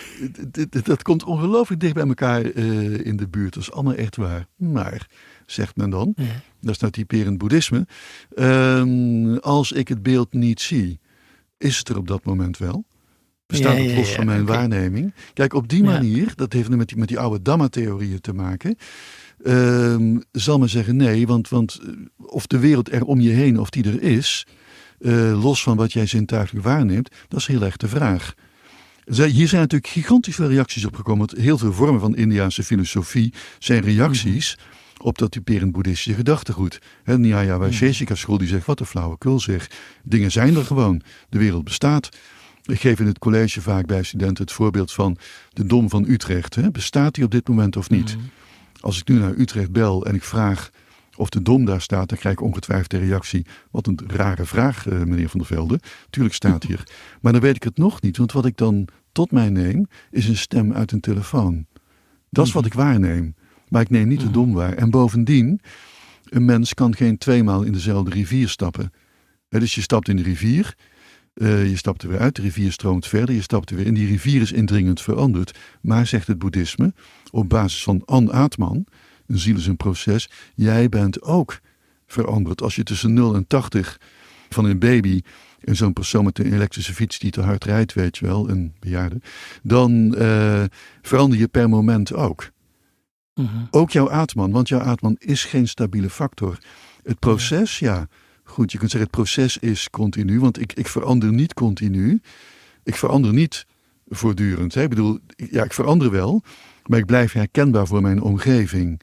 dat 0.84 1.04
komt 1.04 1.24
ongelooflijk 1.24 1.82
dicht 1.82 1.94
bij 1.94 2.08
elkaar 2.08 2.42
eh, 2.46 3.06
in 3.06 3.18
de 3.18 3.28
buurt. 3.28 3.54
Dat 3.54 3.64
is 3.64 3.72
allemaal 3.72 3.94
echt 3.94 4.16
waar. 4.16 4.46
Maar, 4.56 5.08
zegt 5.52 5.76
men 5.76 5.90
dan, 5.90 6.14
Ja. 6.16 6.24
dat 6.62 6.72
is 6.74 6.80
nou 6.80 6.92
typerend 6.92 7.38
boeddhisme. 7.38 7.88
ehm, 8.36 9.36
als 9.36 9.72
ik 9.72 9.88
het 9.88 10.04
beeld 10.04 10.34
niet 10.34 10.62
zie, 10.62 11.00
is 11.58 11.78
het 11.78 11.90
er 11.90 11.98
op 11.98 12.08
dat 12.08 12.24
moment 12.26 12.58
wel? 12.58 12.86
Bestaat 13.46 13.78
Ja, 13.78 13.84
het 13.84 13.96
los 13.96 14.12
van 14.12 14.26
mijn 14.26 14.46
waarneming? 14.46 15.14
Kijk, 15.34 15.54
op 15.54 15.68
die 15.68 15.84
manier, 15.84 16.32
dat 16.36 16.54
heeft 16.54 16.70
met 16.70 16.88
die, 16.88 16.98
met 16.98 17.08
die 17.08 17.20
oude 17.20 17.42
Dhamma-theorieën 17.42 18.22
te 18.22 18.34
maken, 18.34 18.76
ehm, 19.44 20.18
zal 20.32 20.60
men 20.60 20.70
zeggen 20.70 20.96
nee, 20.96 21.28
want, 21.28 21.50
want 21.50 21.80
eh, 21.84 21.90
of 22.18 22.48
de 22.48 22.60
wereld 22.60 22.92
er 22.92 23.04
om 23.04 23.20
je 23.20 23.30
heen, 23.30 23.60
of 23.60 23.70
die 23.70 23.84
er 23.84 24.02
is, 24.02 24.48
eh, 25.00 25.42
los 25.44 25.64
van 25.64 25.78
wat 25.78 25.94
jij 25.94 26.06
zintuigelijk 26.06 26.66
waarneemt, 26.66 27.10
dat 27.28 27.40
is 27.40 27.48
heel 27.48 27.62
erg 27.62 27.78
de 27.78 27.88
vraag. 27.88 28.34
Hier 29.06 29.48
zijn 29.48 29.62
natuurlijk 29.62 29.92
gigantisch 29.92 30.36
veel 30.36 30.48
reacties 30.50 30.86
op 30.86 30.96
gekomen. 30.96 31.28
Want 31.28 31.40
heel 31.40 31.58
veel 31.58 31.74
vormen 31.74 32.00
van 32.02 32.16
Indiaanse 32.16 32.64
filosofie 32.64 33.34
zijn 33.60 33.82
reacties 33.84 34.58
op 35.02 35.18
dat 35.18 35.32
typerend 35.32 35.72
boeddhistische 35.72 36.14
gedachtegoed. 36.14 36.82
He, 37.04 37.18
Nyaya 37.18 37.58
Vaisheshika 37.58 38.16
school 38.16 38.38
die 38.38 38.48
zegt, 38.48 38.66
wat 38.66 38.80
een 38.80 38.86
flauwekul 38.86 39.40
zeg. 39.40 39.70
Dingen 40.04 40.32
zijn 40.32 40.56
er 40.56 40.66
gewoon. 40.66 41.02
De 41.30 41.38
wereld 41.38 41.64
bestaat. 41.64 42.10
Ik 42.66 42.80
geef 42.80 43.00
in 43.00 43.06
het 43.06 43.20
college 43.20 43.62
vaak 43.62 43.86
bij 43.86 44.04
studenten 44.04 44.44
het 44.44 44.54
voorbeeld 44.54 44.94
van 44.94 45.18
de 45.54 45.66
Dom 45.66 45.90
van 45.90 46.06
Utrecht. 46.08 46.72
Bestaat 46.72 47.16
die 47.16 47.24
op 47.24 47.32
dit 47.32 47.48
moment 47.48 47.78
of 47.78 47.90
niet? 47.90 48.16
Mhm. 48.16 48.26
Als 48.80 49.00
ik 49.00 49.08
nu 49.08 49.20
naar 49.20 49.34
Utrecht 49.38 49.72
bel 49.72 50.06
en 50.06 50.16
ik 50.16 50.24
vraag 50.24 50.70
of 51.16 51.30
de 51.30 51.42
Dom 51.42 51.66
daar 51.66 51.82
staat, 51.82 52.10
dan 52.10 52.18
krijg 52.18 52.36
ik 52.36 52.42
ongetwijfeld 52.42 52.90
de 52.90 52.98
reactie. 52.98 53.46
Wat 53.72 53.88
een 53.88 54.00
rare 54.08 54.46
vraag, 54.46 54.88
eh, 54.88 55.00
meneer 55.00 55.30
Van 55.30 55.40
der 55.40 55.48
Velde. 55.48 55.80
Tuurlijk 56.10 56.36
staat 56.36 56.64
hier. 56.64 56.84
Maar 57.22 57.32
dan 57.32 57.42
weet 57.42 57.56
ik 57.56 57.64
het 57.64 57.78
nog 57.78 58.02
niet, 58.02 58.18
want 58.18 58.32
wat 58.32 58.46
ik 58.46 58.58
dan 58.58 58.88
tot 59.12 59.32
mij 59.32 59.50
neem, 59.50 59.88
is 60.12 60.28
een 60.28 60.38
stem 60.38 60.74
uit 60.74 60.92
een 60.92 61.00
telefoon. 61.00 61.66
Dat 62.30 62.48
is 62.48 62.54
wat 62.54 62.66
ik 62.66 62.74
waarneem. 62.74 63.36
Maar 63.70 63.82
ik 63.82 63.90
neem 63.90 64.08
niet 64.08 64.20
de 64.20 64.32
Dom 64.32 64.54
waar. 64.54 64.74
En 64.74 64.90
bovendien, 64.90 65.62
een 66.30 66.46
mens 66.46 66.74
kan 66.74 66.96
geen 66.96 67.18
tweemaal 67.18 67.64
in 67.64 67.72
dezelfde 67.72 68.12
rivier 68.12 68.50
stappen. 68.50 68.92
Dus 69.50 69.76
je 69.76 69.82
stapt 69.82 70.08
in 70.08 70.16
de 70.16 70.24
rivier, 70.24 70.76
eh, 71.34 71.70
je 71.70 71.78
stapt 71.78 72.04
er 72.04 72.10
weer 72.10 72.20
uit, 72.20 72.36
de 72.36 72.42
rivier 72.42 72.72
stroomt 72.72 73.08
verder, 73.08 73.36
je 73.36 73.42
stapt 73.42 73.70
er 73.70 73.76
weer 73.76 73.86
in. 73.86 73.94
Die 73.94 74.08
rivier 74.08 74.42
is 74.42 74.52
indringend 74.52 75.02
veranderd. 75.02 75.58
Maar, 75.82 76.08
zegt 76.08 76.28
het 76.28 76.40
boeddhisme, 76.40 76.94
op 77.32 77.50
basis 77.50 77.84
van 77.84 78.02
An 78.06 78.32
Atman, 78.32 78.86
een 79.28 79.40
ziel 79.40 79.58
is 79.58 79.68
een 79.68 79.78
proces, 79.78 80.30
jij 80.56 80.90
bent 80.90 81.22
ook 81.22 81.60
veranderd. 82.08 82.62
Als 82.62 82.76
je 82.76 82.84
tussen 82.84 83.14
0 83.14 83.36
en 83.36 83.48
80 83.48 84.00
van 84.50 84.66
een 84.66 84.80
baby 84.80 85.22
en 85.64 85.76
zo'n 85.76 85.94
persoon 85.94 86.24
met 86.24 86.40
een 86.40 86.54
elektrische 86.54 86.94
fiets 86.94 87.20
die 87.20 87.32
te 87.32 87.42
hard 87.42 87.64
rijdt, 87.64 87.94
weet 87.94 88.18
je 88.18 88.26
wel, 88.26 88.50
een 88.50 88.74
bejaarde, 88.80 89.22
dan 89.64 90.16
eh, 90.16 90.64
verander 91.02 91.40
je 91.40 91.48
per 91.48 91.70
moment 91.70 92.14
ook. 92.14 92.52
Mhm. 93.38 93.48
Ook 93.72 93.92
jouw 93.92 94.12
aatman, 94.12 94.52
want 94.52 94.68
jouw 94.68 94.80
aatman 94.80 95.16
is 95.20 95.44
geen 95.44 95.68
stabiele 95.68 96.10
factor. 96.10 96.58
Het 97.04 97.20
proces, 97.20 97.80
ja, 97.80 98.08
goed, 98.44 98.72
je 98.72 98.78
kunt 98.78 98.92
zeggen 98.92 99.10
het 99.10 99.20
proces 99.20 99.58
is 99.58 99.90
continu, 99.90 100.40
want 100.40 100.62
ik, 100.62 100.74
ik 100.74 100.88
verander 100.88 101.32
niet 101.34 101.54
continu. 101.54 102.22
Ik 102.84 102.96
verander 102.96 103.34
niet 103.34 103.66
voortdurend. 104.08 104.74
Hè? 104.74 104.82
Ik 104.84 104.90
bedoel, 104.90 105.20
ja, 105.36 105.64
ik 105.64 105.74
verander 105.74 106.12
wel, 106.12 106.44
maar 106.86 107.00
ik 107.00 107.06
blijf 107.06 107.32
herkenbaar 107.32 107.88
voor 107.88 108.02
mijn 108.02 108.22
omgeving. 108.22 109.02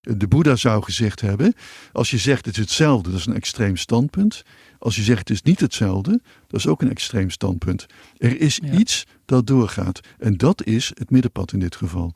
De 0.00 0.28
Boeddha 0.28 0.56
zou 0.56 0.82
gezegd 0.82 1.20
hebben, 1.20 1.54
als 1.92 2.10
je 2.10 2.18
zegt 2.18 2.44
het 2.46 2.54
is 2.54 2.60
hetzelfde, 2.60 3.10
dat 3.10 3.18
is 3.18 3.26
een 3.26 3.34
extreem 3.34 3.76
standpunt. 3.76 4.42
Als 4.78 4.96
je 4.96 5.02
zegt 5.02 5.18
het 5.18 5.30
is 5.30 5.42
niet 5.42 5.60
hetzelfde, 5.60 6.20
dat 6.46 6.60
is 6.60 6.66
ook 6.66 6.82
een 6.82 6.90
extreem 6.90 7.30
standpunt. 7.30 7.86
Er 8.16 8.40
is 8.40 8.60
Ja. 8.62 8.72
iets 8.72 9.06
dat 9.24 9.46
doorgaat 9.46 10.00
en 10.18 10.36
dat 10.36 10.64
is 10.64 10.92
het 10.94 11.10
middenpad 11.10 11.52
in 11.52 11.58
dit 11.58 11.76
geval. 11.76 12.14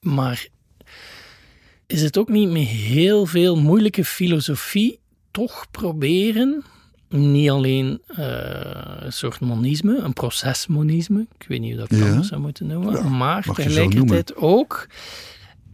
Maar 0.00 0.46
is 1.86 2.02
het 2.02 2.18
ook 2.18 2.28
niet 2.28 2.50
met 2.50 2.62
heel 2.66 3.26
veel 3.26 3.56
moeilijke 3.56 4.04
filosofie 4.04 4.98
toch 5.30 5.66
proberen, 5.70 6.64
niet 7.08 7.50
alleen 7.50 8.00
eh, 8.06 8.24
een 8.98 9.12
soort 9.12 9.40
monisme, 9.40 9.96
een 9.98 10.12
procesmonisme, 10.12 11.26
ik 11.38 11.46
weet 11.48 11.60
niet 11.60 11.76
hoe 11.76 11.86
dat 11.88 11.98
Ja. 11.98 12.08
anders 12.08 12.28
zou 12.28 12.40
moeten 12.40 12.66
noemen, 12.66 12.92
Ja, 12.92 13.08
maar 13.08 13.42
tegelijkertijd 13.54 14.36
ook 14.36 14.86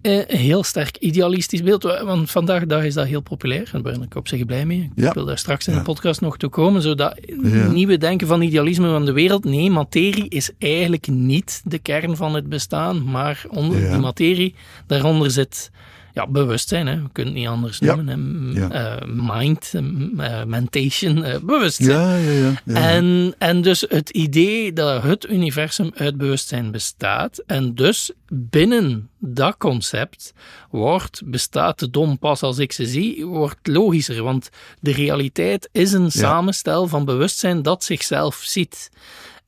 een 0.03 0.25
heel 0.29 0.63
sterk 0.65 0.97
idealistisch 0.97 1.63
beeld. 1.63 1.83
Want 1.83 2.31
vandaag 2.31 2.61
de 2.61 2.67
dag 2.67 2.85
is 2.85 2.95
dat 2.95 3.07
heel 3.07 3.21
populair. 3.21 3.69
Daar 3.73 3.83
ben 3.83 4.03
ik 4.03 4.15
op 4.15 4.29
zich 4.29 4.45
blij 4.47 4.67
mee. 4.67 4.91
Ik 4.97 5.03
Ja. 5.05 5.13
wil 5.13 5.25
daar 5.25 5.39
straks 5.39 5.69
in 5.69 5.75
de 5.75 5.83
podcast 5.83 6.21
nog 6.21 6.37
toe 6.39 6.51
komen. 6.51 6.83
Zodat 6.83 7.19
Ja. 7.43 7.71
nieuwe 7.71 7.99
denken 7.99 8.27
van 8.27 8.43
idealisme 8.43 8.91
van 8.91 9.05
de 9.05 9.13
wereld. 9.13 9.45
Nee, 9.45 9.71
materie 9.71 10.29
is 10.29 10.51
eigenlijk 10.59 11.07
niet 11.07 11.63
de 11.65 11.79
kern 11.79 12.17
van 12.17 12.35
het 12.35 12.49
bestaan. 12.49 13.05
Maar 13.11 13.45
onder 13.49 13.81
Ja. 13.81 13.91
die 13.91 13.99
materie, 14.01 14.55
daaronder 14.87 15.31
zit 15.31 15.71
ja, 16.13 16.27
bewustzijn. 16.27 16.87
Hè. 16.87 17.03
We 17.03 17.09
kunnen 17.13 17.33
het 17.33 17.43
niet 17.43 17.51
anders 17.51 17.81
noemen. 17.81 18.51
Ja. 18.55 18.71
eh, 18.71 19.09
mind, 19.09 19.73
eh, 19.75 20.45
mentation, 20.45 21.25
eh, 21.25 21.39
bewustzijn. 21.43 21.91
Ja, 21.91 22.17
ja, 22.17 22.31
ja. 22.31 22.53
ja. 22.65 22.91
En, 22.91 23.35
en 23.39 23.63
dus 23.63 23.85
het 23.89 24.11
idee 24.11 24.73
dat 24.73 25.03
het 25.03 25.31
universum 25.31 25.91
uit 25.95 26.17
bewustzijn 26.17 26.71
bestaat. 26.71 27.43
En 27.47 27.75
dus 27.75 28.13
binnen 28.29 29.09
dat 29.19 29.57
concept 29.57 30.33
wordt, 30.71 31.23
bestaat 31.25 31.79
de 31.79 31.91
dom 31.91 32.19
pas 32.19 32.43
als 32.43 32.59
ik 32.59 32.73
ze 32.73 32.87
zie, 32.87 33.27
wordt 33.27 33.67
logischer. 33.67 34.23
Want 34.23 34.51
de 34.81 34.93
realiteit 34.93 35.69
is 35.73 35.93
een 35.93 36.11
samenstel 36.11 36.89
van 36.89 37.05
bewustzijn 37.05 37.63
dat 37.63 37.85
zichzelf 37.85 38.41
ziet. 38.45 38.91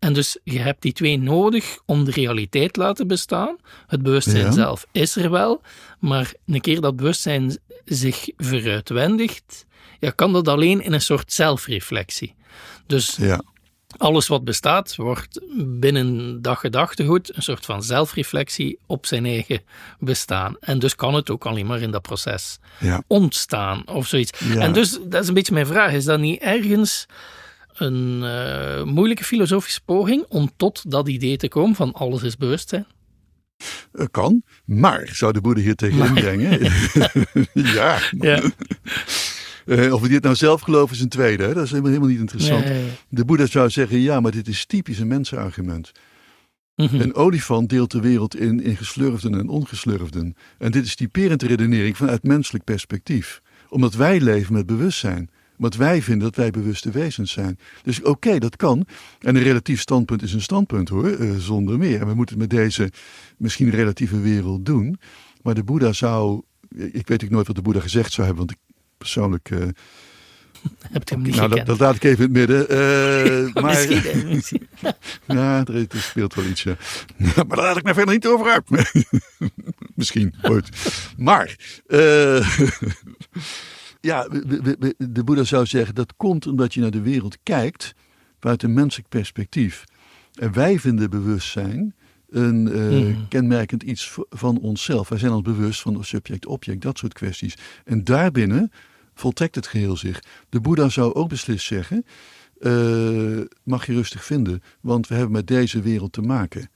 En 0.04 0.12
dus 0.12 0.38
je 0.42 0.58
hebt 0.58 0.82
die 0.82 0.92
twee 0.92 1.18
nodig 1.18 1.78
om 1.86 2.04
de 2.04 2.10
realiteit 2.10 2.72
te 2.72 2.80
laten 2.80 3.06
bestaan. 3.06 3.56
Het 3.86 4.02
bewustzijn 4.02 4.44
Ja. 4.44 4.50
zelf 4.50 4.86
is 4.92 5.16
er 5.16 5.30
wel, 5.30 5.60
maar 5.98 6.32
een 6.46 6.60
keer 6.60 6.80
dat 6.80 6.96
bewustzijn 6.96 7.58
zich 7.84 8.28
veruitwendigt, 8.36 9.66
ja, 10.00 10.10
kan 10.10 10.32
dat 10.32 10.48
alleen 10.48 10.82
in 10.82 10.92
een 10.92 11.00
soort 11.00 11.32
zelfreflectie. 11.32 12.34
Dus 12.86 13.16
ja. 13.16 13.42
alles 13.96 14.26
wat 14.28 14.44
bestaat 14.44 14.96
wordt 14.96 15.40
binnen 15.66 16.42
dat 16.42 16.58
gedachtegoed 16.58 17.36
een 17.36 17.42
soort 17.42 17.64
van 17.64 17.82
zelfreflectie 17.82 18.78
op 18.86 19.06
zijn 19.06 19.26
eigen 19.26 19.60
bestaan. 19.98 20.56
En 20.60 20.78
dus 20.78 20.94
kan 20.94 21.14
het 21.14 21.30
ook 21.30 21.46
alleen 21.46 21.66
maar 21.66 21.80
in 21.80 21.90
dat 21.90 22.02
proces 22.02 22.58
Ja. 22.80 23.02
ontstaan 23.06 23.88
of 23.88 24.06
zoiets. 24.06 24.30
En 24.58 24.72
dus, 24.72 24.98
dat 25.06 25.22
is 25.22 25.28
een 25.28 25.34
beetje 25.34 25.54
mijn 25.54 25.66
vraag, 25.66 25.92
is 25.92 26.04
dat 26.04 26.20
niet 26.20 26.40
ergens 26.40 27.06
een 27.74 28.22
eh, 28.22 28.82
moeilijke 28.82 29.24
filosofische 29.24 29.80
poging 29.84 30.24
om 30.28 30.50
tot 30.56 30.90
dat 30.90 31.08
idee 31.08 31.36
te 31.36 31.48
komen 31.48 31.74
van 31.74 31.92
alles 31.92 32.22
is 32.22 32.36
bewustzijn? 32.36 32.86
Eh, 33.92 34.06
kan, 34.10 34.42
maar 34.64 35.08
zou 35.12 35.32
de 35.32 35.40
Boeddha 35.40 35.62
hier 35.62 35.74
tegen 35.74 36.06
inbrengen? 36.06 36.60
ja. 37.76 37.98
Ja. 38.18 38.42
Eh, 39.64 39.92
of 39.92 40.00
we 40.00 40.08
dit 40.08 40.22
nou 40.22 40.34
zelf 40.34 40.60
geloven 40.60 40.96
is 40.96 41.02
een 41.02 41.08
tweede. 41.08 41.42
Hè? 41.42 41.54
Dat 41.54 41.64
is 41.64 41.70
helemaal, 41.70 41.90
helemaal 41.90 42.10
niet 42.10 42.20
interessant. 42.20 42.64
Nee. 42.64 42.84
De 43.08 43.24
Boeddha 43.24 43.46
zou 43.46 43.70
zeggen, 43.70 43.98
ja, 43.98 44.20
maar 44.20 44.32
dit 44.32 44.48
is 44.48 44.66
typisch 44.66 44.98
een 44.98 45.06
mensenargument. 45.06 45.92
Mhm. 46.76 47.00
Een 47.00 47.14
olifant 47.14 47.68
deelt 47.68 47.90
de 47.90 48.00
wereld 48.00 48.36
in, 48.36 48.62
in 48.62 48.76
geslurfden 48.76 49.34
en 49.34 49.48
ongeslurfden. 49.48 50.36
En 50.58 50.70
dit 50.70 50.84
is 50.84 50.94
typerende 50.94 51.46
redenering 51.46 51.96
vanuit 51.96 52.22
menselijk 52.22 52.64
perspectief. 52.64 53.42
Omdat 53.68 53.94
wij 53.94 54.20
leven 54.20 54.52
met 54.52 54.66
bewustzijn. 54.66 55.30
Wij 55.72 56.02
vinden 56.02 56.24
dat 56.24 56.36
wij 56.36 56.50
bewuste 56.50 56.90
wezens 56.90 57.32
zijn. 57.32 57.58
Dus 57.82 58.02
oké, 58.02 58.38
dat 58.38 58.56
kan. 58.56 58.86
En 59.20 59.36
een 59.36 59.42
relatief 59.42 59.80
standpunt 59.80 60.22
is 60.22 60.32
een 60.32 60.40
standpunt 60.42 60.88
hoor, 60.88 61.08
eh, 61.10 61.30
zonder 61.38 61.78
meer. 61.78 62.00
En 62.00 62.06
we 62.06 62.14
moeten 62.14 62.40
het 62.40 62.50
met 62.50 62.58
deze 62.60 62.90
misschien 63.36 63.70
relatieve 63.70 64.20
wereld 64.20 64.66
doen. 64.66 64.98
Maar 65.42 65.54
de 65.54 65.64
Boeddha 65.64 65.92
zou, 65.92 66.42
ik 66.92 67.08
weet 67.08 67.24
ook 67.24 67.30
nooit 67.30 67.46
wat 67.46 67.56
de 67.56 67.62
Boeddha 67.62 67.80
gezegd 67.80 68.12
zou 68.12 68.26
hebben, 68.26 68.46
want 68.46 68.58
ik 68.58 68.74
persoonlijk... 68.98 69.50
eh, 69.50 69.58
Hebt 70.90 71.10
hem 71.10 71.22
niet 71.22 71.34
nou, 71.36 71.48
dat, 71.48 71.66
dat 71.66 71.78
laat 71.78 71.94
ik 71.94 72.04
even 72.04 72.16
in 72.16 72.22
het 72.22 72.48
midden. 72.48 72.68
Eh, 72.68 73.54
maar, 73.62 73.74
Misschien, 73.74 74.68
ja, 75.38 75.64
er, 75.64 75.74
er 75.76 76.00
speelt 76.00 76.34
wel 76.34 76.44
iets. 76.44 76.62
Ja. 76.62 76.76
maar 77.18 77.56
daar 77.56 77.56
laat 77.56 77.76
ik 77.76 77.82
mij 77.82 77.94
verder 77.94 78.14
niet 78.14 78.26
over 78.26 78.46
uit. 78.52 78.86
Misschien, 79.94 80.34
ooit. 80.42 80.68
Maar, 81.16 81.56
eh, 81.86 82.48
ja, 84.04 84.28
we- 84.28 84.60
we- 84.62 84.76
we- 84.78 84.94
de 85.10 85.24
Boeddha 85.24 85.44
zou 85.44 85.66
zeggen 85.66 85.94
dat 85.94 86.16
komt 86.16 86.46
omdat 86.46 86.74
je 86.74 86.80
naar 86.80 86.90
de 86.90 87.00
wereld 87.00 87.38
kijkt 87.42 87.94
vanuit 88.40 88.62
een 88.62 88.72
menselijk 88.74 89.08
perspectief. 89.08 89.84
En 90.34 90.52
wij 90.52 90.78
vinden 90.78 91.10
bewustzijn 91.10 91.94
een 92.28 92.72
eh, 92.72 92.88
Mhm. 92.88 93.28
kenmerkend 93.28 93.82
iets 93.82 94.18
van 94.30 94.58
onszelf. 94.58 95.08
Wij 95.08 95.18
zijn 95.18 95.32
ons 95.32 95.42
bewust 95.42 95.80
van 95.80 96.04
subject-object, 96.04 96.82
dat 96.82 96.98
soort 96.98 97.12
kwesties. 97.12 97.54
En 97.84 98.04
daarbinnen 98.04 98.70
voltrekt 99.14 99.54
het 99.54 99.66
geheel 99.66 99.96
zich. 99.96 100.22
De 100.48 100.60
Boeddha 100.60 100.88
zou 100.88 101.14
ook 101.14 101.28
beslist 101.28 101.66
zeggen, 101.66 102.04
eh, 102.60 103.40
mag 103.64 103.86
je 103.86 103.92
rustig 103.92 104.24
vinden, 104.24 104.62
want 104.80 105.08
we 105.08 105.14
hebben 105.14 105.32
met 105.32 105.46
deze 105.46 105.80
wereld 105.80 106.12
te 106.12 106.20
maken. 106.22 106.70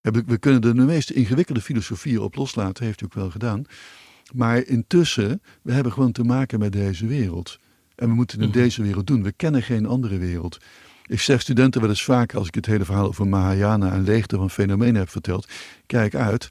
We- 0.00 0.22
We 0.26 0.38
kunnen 0.38 0.60
er 0.62 0.74
de 0.74 0.82
meest 0.82 1.10
ingewikkelde 1.10 1.60
filosofieën 1.60 2.20
op 2.20 2.34
loslaten, 2.34 2.84
heeft 2.84 3.00
u 3.00 3.04
ook 3.04 3.14
wel 3.14 3.30
gedaan. 3.30 3.64
Maar 4.34 4.66
intussen, 4.66 5.42
we 5.62 5.72
hebben 5.72 5.92
gewoon 5.92 6.12
te 6.12 6.24
maken 6.24 6.58
met 6.58 6.72
deze 6.72 7.06
wereld. 7.06 7.58
En 7.94 8.08
we 8.08 8.14
moeten 8.14 8.40
in 8.40 8.48
Mhm. 8.48 8.58
deze 8.58 8.82
wereld 8.82 9.06
doen. 9.06 9.22
We 9.22 9.32
kennen 9.32 9.62
geen 9.62 9.86
andere 9.86 10.18
wereld. 10.18 10.58
Ik 11.06 11.20
zeg 11.20 11.40
studenten 11.40 11.80
wel 11.80 11.90
eens 11.90 12.04
vaker, 12.04 12.38
als 12.38 12.46
ik 12.46 12.54
het 12.54 12.66
hele 12.66 12.84
verhaal 12.84 13.06
over 13.06 13.26
Mahayana 13.26 13.92
en 13.92 14.02
leegte 14.04 14.36
van 14.36 14.50
fenomenen 14.50 14.94
heb 14.94 15.08
verteld, 15.08 15.48
kijk 15.86 16.14
uit, 16.14 16.48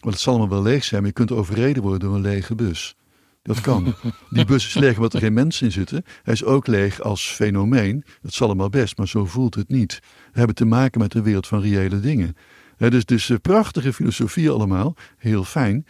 want 0.00 0.14
het 0.14 0.22
zal 0.22 0.32
allemaal 0.38 0.62
wel 0.62 0.72
leeg 0.72 0.84
zijn, 0.84 1.00
maar 1.00 1.08
je 1.10 1.16
kunt 1.16 1.32
overreden 1.32 1.82
worden 1.82 2.00
door 2.00 2.14
een 2.14 2.20
lege 2.22 2.54
bus. 2.54 2.94
Dat 3.42 3.60
kan. 3.60 3.94
Die 4.30 4.44
bus 4.44 4.66
is 4.66 4.74
leeg 4.74 4.96
omdat 4.96 5.12
er 5.12 5.20
geen 5.20 5.32
mensen 5.32 5.66
in 5.66 5.72
zitten. 5.72 6.04
Hij 6.22 6.34
is 6.34 6.44
ook 6.44 6.66
leeg 6.66 7.00
als 7.00 7.26
fenomeen. 7.26 8.04
Dat 8.22 8.32
zal 8.32 8.46
allemaal 8.46 8.68
best, 8.68 8.96
maar 8.96 9.08
zo 9.08 9.24
voelt 9.26 9.54
het 9.54 9.68
niet. 9.68 10.00
We 10.32 10.38
hebben 10.38 10.56
te 10.56 10.64
maken 10.64 11.00
met 11.00 11.14
een 11.14 11.22
wereld 11.22 11.46
van 11.46 11.60
reële 11.60 12.00
dingen. 12.00 12.36
Dus 12.76 13.04
dus 13.04 13.30
eh, 13.30 13.36
prachtige 13.42 13.92
filosofie 13.92 14.50
allemaal, 14.50 14.94
heel 15.18 15.44
fijn. 15.44 15.86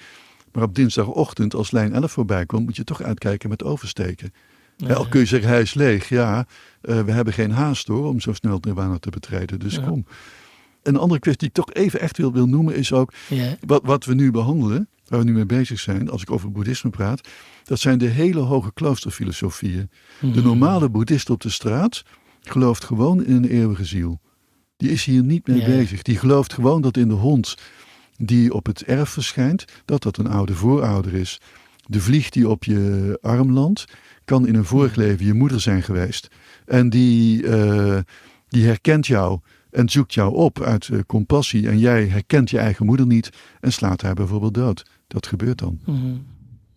Maar 0.52 0.62
op 0.62 0.74
dinsdagochtend, 0.74 1.54
als 1.54 1.70
lijn 1.70 1.92
11 1.94 2.12
voorbij 2.12 2.46
komt, 2.46 2.64
moet 2.64 2.76
je 2.76 2.84
toch 2.84 3.02
uitkijken 3.02 3.48
met 3.48 3.62
oversteken. 3.64 4.32
Al 4.94 5.06
kun 5.08 5.20
je 5.20 5.26
zeggen, 5.26 5.48
hij 5.48 5.60
is 5.60 5.74
leeg. 5.74 6.08
Ja, 6.08 6.46
eh, 6.80 7.00
we 7.00 7.12
hebben 7.12 7.32
geen 7.34 7.50
haast 7.50 7.86
hoor, 7.86 8.06
om 8.06 8.20
zo 8.20 8.32
snel 8.32 8.52
het 8.54 8.64
nirvana 8.64 8.98
te 8.98 9.10
betreden. 9.10 9.58
Dus 9.58 9.74
Ja. 9.74 9.82
kom. 9.82 10.04
Een 10.82 10.96
andere 10.96 11.20
kwestie 11.20 11.48
die 11.48 11.62
ik 11.62 11.64
toch 11.66 11.82
even 11.82 12.00
echt 12.00 12.16
wil, 12.16 12.32
wil 12.32 12.46
noemen 12.46 12.74
is 12.74 12.92
ook 12.92 13.12
Ja. 13.28 13.56
wat, 13.66 13.80
wat 13.84 14.04
we 14.04 14.14
nu 14.14 14.30
behandelen, 14.30 14.88
waar 15.06 15.18
we 15.18 15.24
nu 15.24 15.32
mee 15.32 15.46
bezig 15.46 15.80
zijn, 15.80 16.10
als 16.10 16.22
ik 16.22 16.30
over 16.30 16.52
boeddhisme 16.52 16.90
praat, 16.90 17.28
dat 17.64 17.78
zijn 17.78 17.98
de 17.98 18.06
hele 18.06 18.40
hoge 18.40 18.72
kloosterfilosofieën. 18.72 19.90
De 20.20 20.26
Mhm. 20.26 20.42
normale 20.42 20.88
boeddhist 20.90 21.30
op 21.30 21.40
de 21.40 21.48
straat 21.50 22.02
gelooft 22.40 22.84
gewoon 22.84 23.24
in 23.24 23.34
een 23.36 23.44
eeuwige 23.48 23.84
ziel. 23.84 24.20
Die 24.76 24.90
is 24.90 25.04
hier 25.04 25.22
niet 25.22 25.46
mee 25.46 25.64
bezig. 25.64 26.02
Die 26.02 26.18
gelooft 26.18 26.52
gewoon 26.52 26.82
dat 26.82 26.96
in 26.96 27.08
de 27.08 27.14
hond 27.14 27.56
die 28.20 28.54
op 28.54 28.66
het 28.66 28.82
erf 28.82 29.08
verschijnt, 29.08 29.64
dat 29.84 30.02
dat 30.02 30.16
een 30.16 30.26
oude 30.28 30.54
voorouder 30.54 31.14
is. 31.14 31.40
De 31.86 32.00
vlieg 32.00 32.30
die 32.30 32.48
op 32.48 32.64
je 32.64 33.18
arm 33.22 33.52
landt, 33.52 33.84
kan 34.24 34.46
in 34.46 34.54
een 34.54 34.64
vorig 34.64 34.94
leven 34.94 35.26
je 35.26 35.34
moeder 35.34 35.60
zijn 35.60 35.82
geweest. 35.82 36.28
En 36.66 36.90
die, 36.90 37.46
eh, 37.48 37.98
die 38.48 38.64
herkent 38.66 39.06
jou 39.06 39.38
en 39.70 39.88
zoekt 39.88 40.14
jou 40.14 40.34
op 40.34 40.60
uit 40.62 40.88
eh, 40.88 40.98
compassie. 41.06 41.68
En 41.68 41.78
jij 41.78 42.06
herkent 42.06 42.50
je 42.50 42.58
eigen 42.58 42.86
moeder 42.86 43.06
niet 43.06 43.30
en 43.60 43.72
slaat 43.72 44.02
haar 44.02 44.14
bijvoorbeeld 44.14 44.54
dood. 44.54 44.86
Dat 45.06 45.26
gebeurt 45.26 45.58
dan. 45.58 45.78
Mhm. 45.84 45.96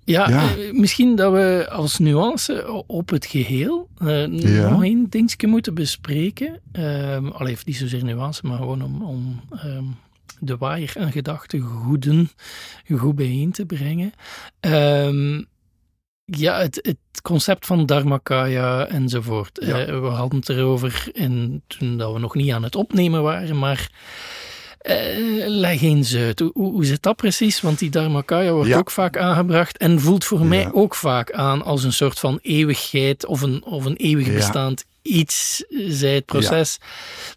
Ja, 0.05 0.29
Ja. 0.29 0.55
eh, 0.55 0.73
misschien 0.73 1.15
dat 1.15 1.31
we 1.33 1.67
als 1.71 1.99
nuance 1.99 2.83
op 2.87 3.09
het 3.09 3.25
geheel 3.25 3.89
eh, 3.97 4.27
Ja. 4.39 4.69
nog 4.69 4.83
één 4.83 5.09
dingetje 5.09 5.47
moeten 5.47 5.73
bespreken. 5.73 6.59
Ehm 6.71 7.27
al 7.27 7.45
heeft 7.45 7.65
niet 7.65 7.75
zozeer 7.75 8.03
nuance, 8.03 8.47
maar 8.47 8.57
gewoon 8.57 8.81
om, 8.83 9.01
om 9.01 9.41
ehm, 9.51 9.83
de 10.39 10.57
waaier 10.57 10.93
aan 10.99 11.11
gedachtegoeden 11.11 12.29
goed 12.97 13.15
bijeen 13.15 13.51
te 13.51 13.65
brengen. 13.65 14.13
Ehm, 14.59 15.41
ja, 16.25 16.57
het, 16.57 16.79
het 16.81 17.21
concept 17.21 17.65
van 17.65 17.85
Dharmakaya 17.85 18.87
enzovoort. 18.87 19.59
Ja. 19.65 19.79
Eh, 19.79 19.99
we 19.99 20.07
hadden 20.07 20.39
het 20.39 20.49
erover 20.49 21.09
in, 21.11 21.61
toen 21.67 21.97
dat 21.97 22.13
we 22.13 22.19
nog 22.19 22.35
niet 22.35 22.51
aan 22.51 22.63
het 22.63 22.75
opnemen 22.75 23.23
waren, 23.23 23.59
maar 23.59 23.89
eh, 24.77 24.97
leg 25.47 25.81
eens 25.81 26.15
uit. 26.15 26.39
Hoe, 26.39 26.51
hoe, 26.53 26.85
zit 26.85 27.01
dat 27.01 27.15
precies? 27.15 27.61
Want 27.61 27.79
die 27.79 27.89
Dharmakaya 27.89 28.51
wordt 28.51 28.69
Ja. 28.69 28.77
ook 28.77 28.91
vaak 28.91 29.17
aangebracht 29.17 29.77
en 29.77 29.99
voelt 29.99 30.23
voor 30.23 30.45
mij 30.45 30.71
ook 30.73 30.95
vaak 30.95 31.31
aan 31.31 31.63
als 31.63 31.83
een 31.83 31.93
soort 31.93 32.19
van 32.19 32.39
eeuwigheid 32.41 33.25
of 33.25 33.41
een, 33.41 33.63
of 33.63 33.85
een 33.85 33.95
eeuwig 33.95 34.33
bestaand 34.33 34.85
iets, 35.03 35.63
zij 35.87 36.15
het 36.15 36.25
proces. 36.25 36.77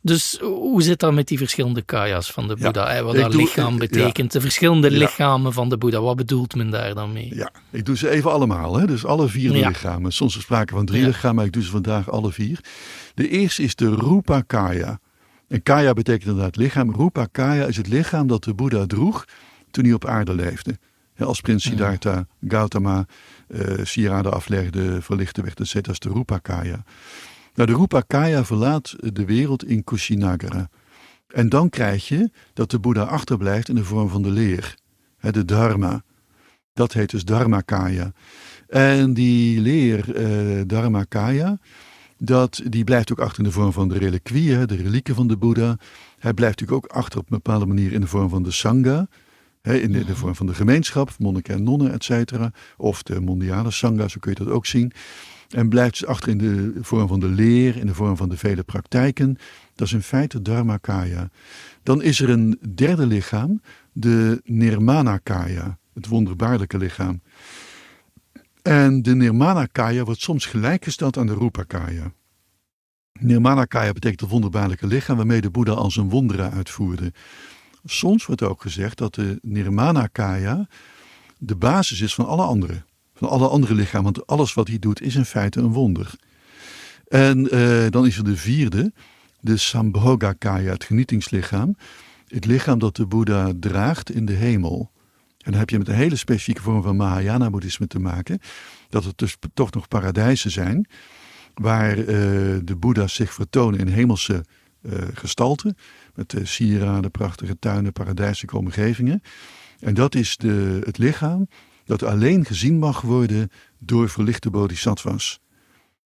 Dus 0.03 0.39
hoe 0.41 0.83
zit 0.83 1.01
dat 1.01 1.13
met 1.13 1.29
die 1.29 1.39
verschillende 1.39 1.83
kaya's 1.83 2.31
van 2.33 2.49
de 2.49 2.55
Ja. 2.59 2.65
Boeddha? 2.65 2.91
hè? 2.93 3.03
Wat 3.03 3.15
Ik 3.15 3.21
dat 3.21 3.33
doe- 3.33 3.41
lichaam 3.41 3.73
ja. 3.73 3.79
betekent, 3.79 4.33
de 4.33 4.41
verschillende 4.41 4.91
Ja. 4.91 4.99
lichamen 4.99 5.53
van 5.53 5.69
de 5.69 5.79
Boeddha. 5.79 6.01
Wat 6.01 6.17
bedoelt 6.17 6.55
men 6.55 6.71
daar 6.71 6.95
dan 6.95 7.13
mee? 7.13 7.35
Ja, 7.35 7.51
ik 7.71 7.85
doe 7.87 7.97
ze 7.97 8.11
even 8.11 8.33
allemaal. 8.33 8.77
Hè? 8.79 8.87
Dus 8.87 9.05
alle 9.05 9.29
vier 9.29 9.53
de 9.53 9.59
Ja. 9.59 9.69
lichamen. 9.69 10.13
Soms 10.13 10.37
is 10.37 10.43
sprake 10.43 10.73
van 10.75 10.87
drie 10.87 11.01
Ja. 11.01 11.07
lichamen, 11.07 11.35
maar 11.37 11.45
ik 11.45 11.53
doe 11.53 11.63
ze 11.63 11.71
vandaag 11.71 12.11
alle 12.11 12.33
vier. 12.33 12.61
De 13.15 13.29
eerste 13.29 13.63
is 13.63 13.75
de 13.75 13.95
Rupa 13.95 14.41
Kaya. 14.41 14.99
En 15.49 15.63
Kaya 15.63 15.93
betekent 15.93 16.29
inderdaad 16.29 16.57
lichaam. 16.57 16.95
Rupa 16.95 17.27
Kaya 17.33 17.65
is 17.65 17.77
het 17.77 17.89
lichaam 17.89 18.27
dat 18.27 18.45
de 18.45 18.55
Boeddha 18.55 18.87
droeg 18.87 19.25
toen 19.71 19.85
hij 19.85 19.93
op 19.93 20.05
aarde 20.07 20.35
leefde. 20.35 20.79
Als 21.19 21.41
prins 21.41 21.63
Siddhartha, 21.63 22.27
Gautama, 22.49 23.07
eh 23.49 23.61
sieraden 23.83 24.33
aflegde, 24.33 25.03
verlichte 25.03 25.43
werd, 25.43 25.61
etc. 25.61 25.73
Dat 25.75 25.89
is 25.89 25.99
de 25.99 26.09
Rupa 26.09 26.39
Kaya. 26.39 26.85
Nou, 27.57 27.69
de 27.69 27.77
Rupa 27.77 28.01
Kaya 28.01 28.45
verlaat 28.45 28.97
de 29.13 29.25
wereld 29.25 29.65
in 29.65 29.85
Kushinagara. 29.85 30.69
En 31.27 31.49
dan 31.49 31.69
krijg 31.69 32.09
je 32.09 32.31
dat 32.53 32.71
de 32.71 32.79
Boeddha 32.79 33.03
achterblijft 33.03 33.69
in 33.69 33.75
de 33.75 33.85
vorm 33.85 34.09
van 34.09 34.23
de 34.23 34.31
leer. 34.31 34.75
Hè, 35.17 35.31
de 35.33 35.45
Dharma. 35.45 36.03
Dat 36.73 36.93
heet 36.93 37.11
dus 37.11 37.25
Dharmakaya. 37.25 38.13
En 38.69 39.15
die 39.15 39.61
leer, 39.61 40.15
eh 40.15 40.61
Dharmakaya, 40.67 41.59
dat, 42.19 42.63
die 42.69 42.85
blijft 42.85 43.13
ook 43.13 43.21
achter 43.21 43.39
in 43.39 43.45
de 43.45 43.51
vorm 43.51 43.73
van 43.73 43.89
de 43.89 43.99
reliquieën, 43.99 44.67
de 44.67 44.77
relieken 44.77 45.15
van 45.15 45.27
de 45.27 45.37
Boeddha. 45.37 45.77
Hij 46.19 46.35
blijft 46.35 46.61
natuurlijk 46.61 46.85
ook 46.87 46.97
achter 46.97 47.19
op 47.19 47.25
een 47.31 47.37
bepaalde 47.43 47.67
manier 47.67 47.93
in 47.93 48.01
de 48.01 48.07
vorm 48.07 48.29
van 48.29 48.43
de 48.43 48.51
Sangha. 48.51 49.09
Hè, 49.63 49.77
in 49.77 49.93
de, 49.93 50.05
de 50.05 50.17
vorm 50.17 50.35
van 50.35 50.47
de 50.47 50.55
gemeenschap, 50.55 51.11
monniken 51.19 51.55
en 51.55 51.63
nonnen, 51.63 51.93
et 51.93 52.05
cetera. 52.05 52.53
Of 52.77 53.03
de 53.03 53.21
mondiale 53.21 53.71
Sangha, 53.71 54.09
zo 54.09 54.19
kun 54.21 54.35
je 54.37 54.45
dat 54.45 54.55
ook 54.55 54.67
zien. 54.67 54.93
En 55.49 55.69
blijft 55.69 55.99
dus 55.99 56.07
achter 56.09 56.29
in 56.29 56.39
de 56.39 56.73
vorm 56.81 57.09
van 57.09 57.21
de 57.21 57.29
leer, 57.29 57.77
in 57.77 57.87
de 57.87 57.95
vorm 57.95 58.17
van 58.17 58.29
de 58.29 58.37
vele 58.37 58.63
praktijken. 58.63 59.39
Dat 59.75 59.87
is 59.87 59.93
in 59.93 60.03
feite 60.03 60.43
Dharmakaya. 60.43 61.31
Dan 61.83 62.03
is 62.03 62.21
er 62.21 62.31
een 62.31 62.59
derde 62.75 63.07
lichaam, 63.07 63.61
de 63.93 64.41
Nirmanakaya, 64.45 65.79
het 65.95 66.07
wonderbaarlijke 66.07 66.79
lichaam. 66.79 67.21
En 68.63 69.03
de 69.03 69.15
Nirmanakaya 69.15 70.05
wordt 70.05 70.21
soms 70.21 70.47
gelijkgesteld 70.47 71.17
aan 71.17 71.27
de 71.27 71.35
Rupakaya. 71.35 72.13
Nirmanakaya 73.21 73.93
betekent 73.93 74.21
het 74.21 74.31
wonderbaarlijke 74.31 74.87
lichaam 74.87 75.17
waarmee 75.17 75.41
de 75.41 75.51
Boeddha 75.51 75.73
al 75.73 75.91
zijn 75.91 76.09
wonderen 76.09 76.51
uitvoerde. 76.51 77.13
Soms 77.85 78.27
wordt 78.27 78.43
ook 78.43 78.63
gezegd 78.63 78.99
dat 78.99 79.15
de 79.15 79.39
Nirmanakaya 79.43 80.67
de 81.39 81.57
basis 81.57 82.01
is 82.01 82.15
van 82.15 82.27
alle 82.27 82.43
andere. 82.43 82.85
Van 83.17 83.29
alle 83.29 83.49
andere 83.49 83.75
lichamen, 83.75 84.13
want 84.13 84.27
alles 84.27 84.55
wat 84.55 84.69
hij 84.69 84.79
doet 84.79 85.03
is 85.03 85.15
in 85.15 85.25
feite 85.25 85.61
een 85.61 85.73
wonder. 85.73 86.15
En 87.09 87.51
eh, 87.51 87.91
dan 87.91 88.07
is 88.07 88.17
er 88.17 88.25
de 88.25 88.37
vierde, 88.37 88.93
de 89.41 89.57
Sambhogakaya, 89.57 90.73
het 90.73 90.85
genietingslichaam. 90.85 91.77
Het 92.27 92.45
lichaam 92.45 92.79
dat 92.79 92.97
de 92.97 93.07
Boeddha 93.07 93.53
draagt 93.61 94.11
in 94.11 94.27
de 94.27 94.33
hemel. 94.33 94.91
En 95.39 95.51
dan 95.51 95.61
heb 95.61 95.71
je 95.71 95.79
met 95.79 95.89
een 95.89 95.95
hele 95.95 96.17
specifieke 96.17 96.63
vorm 96.63 96.83
van 96.83 96.97
Mahayana-boeddhisme 96.97 97.87
te 97.87 97.99
maken. 97.99 98.41
Dat 98.89 99.05
het 99.05 99.19
dus 99.19 99.37
toch 99.55 99.71
nog 99.71 99.89
paradijzen 99.89 100.51
zijn. 100.51 100.89
Waar 101.55 101.99
uh, 101.99 102.07
de 102.65 102.77
Boeddha's 102.79 103.15
zich 103.15 103.33
vertonen 103.33 103.81
in 103.81 103.89
hemelse 103.89 104.45
uh, 104.83 104.93
gestalten. 105.15 105.77
Met 106.15 106.35
sieraden, 106.43 107.11
prachtige 107.11 107.59
tuinen, 107.59 107.93
paradijselijke 107.93 108.57
omgevingen. 108.57 109.23
En 109.81 109.95
dat 109.95 110.15
is 110.15 110.37
de, 110.37 110.81
het 110.85 110.99
lichaam 110.99 111.49
dat 111.87 112.03
alleen 112.03 112.45
gezien 112.45 112.79
mag 112.79 113.01
worden 113.01 113.51
door 113.79 114.09
verlichte 114.09 114.51
bodhisattvas. 114.51 115.41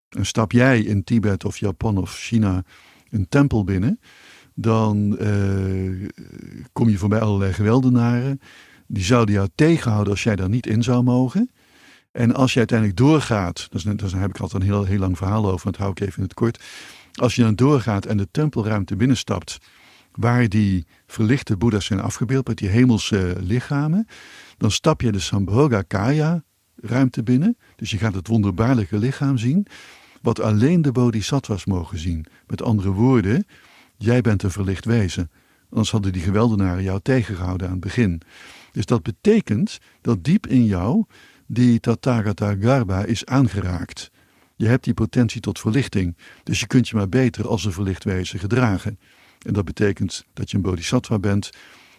En 0.08 0.26
stap 0.26 0.52
jij 0.52 0.80
in 0.80 1.04
Tibet 1.04 1.44
of 1.44 1.58
Japan 1.58 1.98
of 1.98 2.14
China 2.14 2.64
een 3.10 3.28
tempel 3.28 3.64
binnen, 3.64 4.00
dan 4.54 5.16
uh, 5.20 6.08
kom 6.72 6.88
je 6.88 6.98
voorbij 6.98 7.20
allerlei 7.20 7.52
geweldenaren. 7.52 8.40
Die 8.86 9.04
zouden 9.04 9.34
jou 9.34 9.48
tegenhouden 9.54 10.12
als 10.12 10.22
jij 10.22 10.36
daar 10.36 10.48
niet 10.48 10.66
in 10.66 10.82
zou 10.82 11.02
mogen. 11.02 11.50
En 12.12 12.34
als 12.34 12.52
je 12.52 12.58
uiteindelijk 12.58 12.98
doorgaat, 12.98 13.68
daar 13.70 14.20
heb 14.20 14.30
ik 14.30 14.40
altijd 14.40 14.62
een 14.62 14.68
heel, 14.68 14.84
heel 14.84 14.98
lang 14.98 15.16
verhaal 15.16 15.50
over, 15.50 15.64
want 15.64 15.76
hou 15.76 15.90
ik 15.90 16.00
even 16.00 16.16
in 16.16 16.22
het 16.22 16.34
kort. 16.34 16.62
Als 17.12 17.34
je 17.34 17.42
dan 17.42 17.54
doorgaat 17.54 18.06
en 18.06 18.16
de 18.16 18.28
tempelruimte 18.30 18.96
binnenstapt, 18.96 19.58
waar 20.12 20.48
die 20.48 20.86
verlichte 21.06 21.56
boeddha's 21.56 21.84
zijn 21.84 22.00
afgebeeld 22.00 22.46
met 22.48 22.58
die 22.58 22.68
hemelse 22.68 23.36
lichamen, 23.40 24.06
dan 24.60 24.70
stap 24.70 25.00
je 25.00 25.12
de 25.12 25.18
Sambhoga 25.18 25.82
Kaya 25.82 26.42
ruimte 26.76 27.22
binnen. 27.22 27.56
Dus 27.76 27.90
je 27.90 27.98
gaat 27.98 28.14
het 28.14 28.26
wonderbaarlijke 28.26 28.98
lichaam 28.98 29.38
zien, 29.38 29.66
wat 30.22 30.40
alleen 30.40 30.82
de 30.82 30.92
bodhisattvas 30.92 31.64
mogen 31.64 31.98
zien. 31.98 32.26
Met 32.46 32.62
andere 32.62 32.90
woorden, 32.90 33.46
jij 33.96 34.20
bent 34.20 34.42
een 34.42 34.50
verlicht 34.50 34.84
wezen. 34.84 35.30
Anders 35.70 35.90
hadden 35.90 36.12
die 36.12 36.22
geweldenaren 36.22 36.82
jou 36.82 37.00
tegengehouden 37.02 37.66
aan 37.66 37.72
het 37.72 37.82
begin. 37.82 38.22
Dus 38.72 38.86
dat 38.86 39.02
betekent 39.02 39.78
dat 40.00 40.24
diep 40.24 40.46
in 40.46 40.64
jou 40.64 41.04
die 41.46 41.80
Tathagata 41.80 42.56
Garba 42.60 43.04
is 43.04 43.26
aangeraakt. 43.26 44.10
Je 44.56 44.66
hebt 44.66 44.84
die 44.84 44.94
potentie 44.94 45.40
tot 45.40 45.58
verlichting, 45.58 46.16
dus 46.42 46.60
je 46.60 46.66
kunt 46.66 46.88
je 46.88 46.96
maar 46.96 47.08
beter 47.08 47.48
als 47.48 47.64
een 47.64 47.72
verlicht 47.72 48.04
wezen 48.04 48.38
gedragen. 48.38 48.98
En 49.46 49.52
dat 49.52 49.64
betekent 49.64 50.24
dat 50.32 50.50
je 50.50 50.56
een 50.56 50.62
bodhisattva 50.62 51.18
bent, 51.18 51.50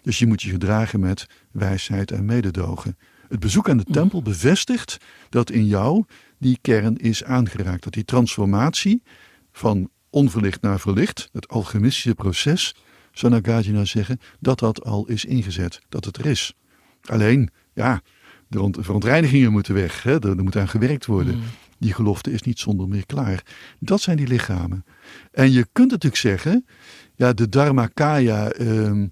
dus 0.02 0.20
je 0.20 0.28
moet 0.28 0.42
je 0.42 0.50
gedragen 0.50 1.00
met 1.00 1.26
wijsheid 1.52 2.12
en 2.12 2.26
mededogen. 2.26 2.98
Het 3.30 3.40
bezoek 3.40 3.70
aan 3.70 3.78
de 3.78 3.84
tempel 3.92 4.22
bevestigt 4.22 4.98
dat 5.30 5.52
in 5.52 5.66
jou 5.66 6.04
die 6.38 6.58
kern 6.62 6.98
is 6.98 7.24
aangeraakt. 7.24 7.84
Dat 7.84 7.94
die 7.94 8.06
transformatie 8.06 9.04
van 9.52 9.90
onverlicht 10.10 10.62
naar 10.62 10.80
verlicht, 10.80 11.30
het 11.32 11.48
alchemistische 11.48 12.16
proces, 12.16 12.76
zou 13.12 13.32
Nagarjuna 13.34 13.86
zeggen, 13.86 14.20
dat 14.40 14.60
dat 14.60 14.84
al 14.84 15.08
is 15.08 15.26
ingezet, 15.26 15.82
dat 15.90 16.06
het 16.06 16.18
er 16.18 16.26
is. 16.26 16.54
Alleen, 17.02 17.50
ja, 17.74 18.02
de 18.48 18.72
verontreinigingen 18.80 19.52
moeten 19.52 19.74
weg, 19.74 20.04
hè? 20.04 20.30
Er, 20.30 20.44
moet 20.44 20.56
aan 20.56 20.68
gewerkt 20.68 21.06
worden. 21.06 21.36
Mm. 21.36 21.44
Die 21.78 21.94
gelofte 21.94 22.32
is 22.32 22.42
niet 22.42 22.60
zonder 22.60 22.88
meer 22.88 23.06
klaar. 23.06 23.44
Dat 23.80 24.02
zijn 24.02 24.18
die 24.18 24.28
lichamen. 24.28 24.86
En 25.32 25.52
je 25.52 25.68
kunt 25.72 25.92
natuurlijk 25.92 26.22
zeggen, 26.22 26.66
ja, 27.16 27.34
de 27.34 27.50
Dharmakaya, 27.50 28.50
ehm, 28.50 29.08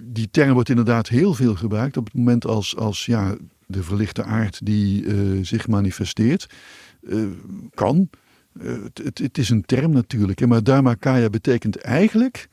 die 0.00 0.30
term 0.30 0.52
wordt 0.52 0.68
inderdaad 0.68 1.08
heel 1.08 1.34
veel 1.34 1.54
gebruikt 1.54 1.96
op 1.96 2.04
het 2.04 2.14
moment 2.14 2.46
als, 2.46 2.76
als 2.76 3.06
ja, 3.06 3.36
de 3.66 3.82
verlichte 3.82 4.24
aard 4.24 4.66
die 4.66 5.04
uh, 5.04 5.44
zich 5.44 5.68
manifesteert. 5.68 6.48
Uh, 7.00 7.26
kan. 7.74 8.10
Uh, 8.60 8.84
het, 9.14 9.38
is 9.38 9.48
een 9.48 9.64
term 9.64 9.92
natuurlijk, 9.92 10.38
hè, 10.38 10.46
maar 10.46 10.62
Dharmakaya 10.62 11.30
betekent 11.30 11.76
eigenlijk 11.76 12.48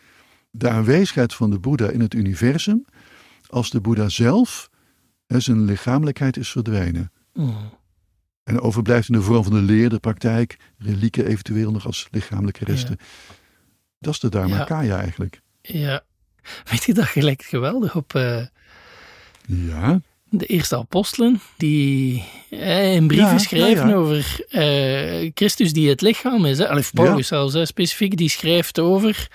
de 0.51 0.69
aanwezigheid 0.69 1.34
van 1.34 1.49
de 1.49 1.60
Boeddha 1.60 1.89
in 1.89 2.01
het 2.01 2.13
universum 2.13 2.86
als 3.47 3.69
de 3.69 3.82
Boeddha 3.82 4.10
zelf 4.10 4.69
hè, 5.25 5.39
zijn 5.39 5.65
lichamelijkheid 5.65 6.38
is 6.38 6.49
verdwenen. 6.49 7.12
Mm. 7.34 7.56
En 8.43 8.60
overblijft 8.60 9.10
in 9.10 9.15
de 9.15 9.21
vorm 9.21 9.43
van 9.43 9.53
de 9.53 9.62
leer, 9.62 9.89
de 9.89 9.99
praktijk, 9.99 10.58
relieken 10.77 11.25
eventueel 11.25 11.71
nog 11.71 11.86
als 11.86 12.08
lichamelijke 12.12 12.65
resten. 12.65 12.97
Dat 13.99 14.13
is 14.13 14.19
de 14.19 14.29
Dharmakaya 14.29 14.95
ja. 14.95 15.01
eigenlijk. 15.01 15.41
Ja, 15.62 16.03
weet 16.71 16.84
je 16.84 16.93
dat 16.93 17.06
gelijk 17.06 17.41
geweldig 17.41 17.95
op... 17.95 18.13
Uh, 18.15 18.45
ja 19.45 20.01
de 20.38 20.45
eerste 20.45 20.77
apostelen, 20.77 21.41
die 21.58 22.23
eh, 22.49 22.93
in 22.93 23.08
brieven 23.08 23.39
schrijven 23.39 23.93
over 23.93 24.45
eh, 24.49 25.32
Christus 25.34 25.73
die 25.73 25.89
het 25.89 26.01
lichaam 26.01 26.45
is. 26.45 26.58
Hè? 26.58 26.82
Paulus 26.93 27.27
zelfs 27.27 27.53
hè, 27.53 27.65
specifiek, 27.65 28.17
die 28.17 28.29
schrijft 28.29 28.79
over 28.79 29.27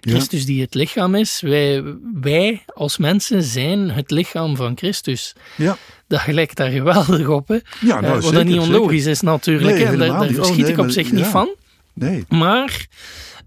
Christus 0.00 0.46
die 0.46 0.60
het 0.60 0.74
lichaam 0.74 1.14
is. 1.14 1.40
Wij, 1.40 1.82
wij 2.20 2.62
als 2.74 2.96
mensen 2.96 3.42
zijn 3.42 3.90
het 3.90 4.10
lichaam 4.10 4.56
van 4.56 4.76
Christus. 4.76 5.34
Ja. 5.56 5.76
Dat 6.08 6.20
gelijkt 6.20 6.56
daar 6.56 6.70
geweldig 6.70 7.28
op. 7.28 7.48
Hè? 7.48 7.58
Ja, 7.80 8.00
nou, 8.00 8.16
uh, 8.16 8.22
wat 8.22 8.32
dat 8.32 8.44
niet 8.44 8.58
onlogisch 8.58 9.06
is 9.06 9.20
natuurlijk. 9.20 9.76
Nee, 9.76 9.96
daar, 9.96 10.20
oh, 10.20 10.58
ik 10.58 10.78
op 10.78 10.90
zich 10.90 11.12
niet 11.12 11.26
van. 11.26 11.48
Nee. 11.92 12.24
Maar 12.28 12.86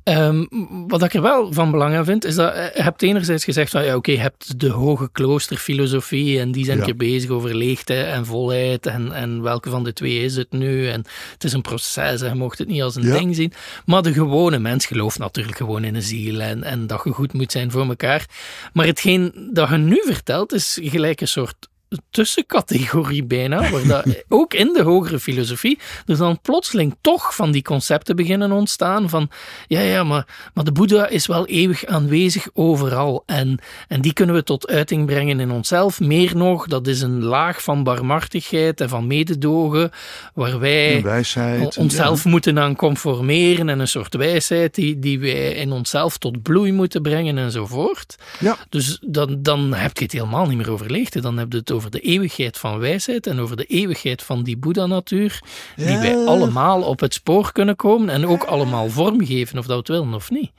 Um, 0.03 0.47
wat 0.87 1.03
ik 1.03 1.13
er 1.13 1.21
wel 1.21 1.53
van 1.53 1.71
belang 1.71 1.95
aan 1.95 2.05
vind, 2.05 2.25
is 2.25 2.35
dat 2.35 2.53
eh, 2.53 2.75
je 2.75 2.81
hebt 2.81 3.01
enerzijds 3.01 3.43
gezegd 3.43 3.71
van 3.71 3.85
ja, 3.85 3.95
oké, 3.95 4.11
je 4.11 4.19
hebt 4.19 4.59
de 4.59 4.69
hoge 4.69 5.09
kloosterfilosofie 5.11 6.39
en 6.39 6.51
die 6.51 6.65
zijn 6.65 6.85
ja. 6.85 6.93
bezig 6.93 7.29
over 7.29 7.55
leegte 7.55 7.93
en 7.93 8.25
volheid 8.25 8.85
en, 8.85 9.11
en 9.11 9.41
welke 9.41 9.69
van 9.69 9.83
de 9.83 9.93
twee 9.93 10.23
is 10.23 10.35
het 10.35 10.51
nu 10.51 10.89
en 10.89 11.05
het 11.33 11.43
is 11.43 11.53
een 11.53 11.61
proces 11.61 12.21
en 12.21 12.29
je 12.29 12.35
mocht 12.35 12.57
het 12.57 12.67
niet 12.67 12.81
als 12.81 12.95
een 12.95 13.11
ding 13.11 13.35
zien. 13.35 13.53
Maar 13.85 14.01
de 14.01 14.13
gewone 14.13 14.59
mens 14.59 14.85
gelooft 14.85 15.17
natuurlijk 15.17 15.57
gewoon 15.57 15.83
in 15.83 15.95
een 15.95 16.01
ziel 16.01 16.39
en, 16.39 16.63
en 16.63 16.87
dat 16.87 17.01
je 17.03 17.11
goed 17.11 17.33
moet 17.33 17.51
zijn 17.51 17.71
voor 17.71 17.87
elkaar. 17.87 18.25
Maar 18.73 18.85
hetgeen 18.85 19.49
dat 19.53 19.69
je 19.69 19.77
nu 19.77 20.01
vertelt 20.05 20.53
is 20.53 20.79
gelijk 20.81 21.21
een 21.21 21.27
soort 21.27 21.68
tussencategorie 22.09 23.23
bijna, 23.23 23.69
waar 23.69 23.87
dat, 23.87 24.05
ook 24.29 24.53
in 24.53 24.73
de 24.73 24.81
hogere 24.81 25.19
filosofie 25.19 25.79
er 26.05 26.17
dan 26.17 26.41
plotseling 26.41 26.95
toch 27.01 27.35
van 27.35 27.51
die 27.51 27.61
concepten 27.61 28.15
beginnen 28.15 28.51
ontstaan 28.51 29.09
van, 29.09 29.29
ja, 29.67 29.79
ja, 29.79 30.03
maar, 30.03 30.51
maar 30.53 30.63
de 30.63 30.71
Boeddha 30.71 31.07
is 31.07 31.25
wel 31.25 31.47
eeuwig 31.47 31.85
aanwezig 31.85 32.47
overal 32.53 33.23
en, 33.25 33.59
en 33.87 34.01
die 34.01 34.13
kunnen 34.13 34.35
we 34.35 34.43
tot 34.43 34.67
uiting 34.67 35.05
brengen 35.05 35.39
in 35.39 35.51
onszelf. 35.51 35.99
Meer 35.99 36.35
nog, 36.35 36.67
dat 36.67 36.87
is 36.87 37.01
een 37.01 37.23
laag 37.23 37.63
van 37.63 37.83
barmhartigheid 37.83 38.81
en 38.81 38.89
van 38.89 39.07
mededogen, 39.07 39.91
waar 40.33 40.59
wij 40.59 41.01
wijsheid, 41.01 41.77
onszelf 41.77 42.25
moeten 42.25 42.59
aan 42.59 42.75
conformeren 42.75 43.69
en 43.69 43.79
een 43.79 43.87
soort 43.87 44.15
wijsheid 44.15 44.75
die, 44.75 44.99
die 44.99 45.19
wij 45.19 45.53
in 45.53 45.71
onszelf 45.71 46.17
tot 46.17 46.41
bloei 46.41 46.71
moeten 46.71 47.01
brengen 47.01 47.37
enzovoort. 47.37 48.15
Ja. 48.39 48.57
Dus 48.69 48.97
dan, 49.01 49.37
dan 49.41 49.73
heb 49.73 49.97
je 49.97 50.03
het 50.03 50.13
helemaal 50.13 50.47
niet 50.47 50.57
meer 50.57 50.71
overleegd, 50.71 51.21
dan 51.21 51.37
heb 51.37 51.51
je 51.51 51.57
het 51.57 51.71
over 51.71 51.78
over 51.79 51.91
de 51.91 51.99
eeuwigheid 51.99 52.57
van 52.57 52.79
wijsheid 52.79 53.27
en 53.27 53.39
over 53.39 53.57
de 53.57 53.65
eeuwigheid 53.65 54.23
van 54.23 54.43
die 54.43 54.57
Boeddha-natuur, 54.57 55.41
die 55.75 55.97
wij 55.97 56.15
allemaal 56.15 56.81
op 56.81 56.99
het 56.99 57.13
spoor 57.13 57.51
kunnen 57.51 57.75
komen 57.75 58.09
en 58.09 58.27
ook 58.27 58.43
allemaal 58.43 58.89
vormgeven, 58.89 59.57
of 59.57 59.65
dat 59.65 59.87
we 59.87 59.93
willen 59.93 60.13
of 60.13 60.29
niet. 60.29 60.51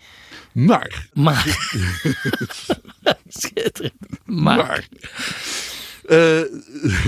Maar. 0.53 1.09
Maar. 1.13 1.45
Schitterend. 3.29 3.95
Maar. 4.25 4.57
maar. 4.57 4.89
Uh, 6.09 6.41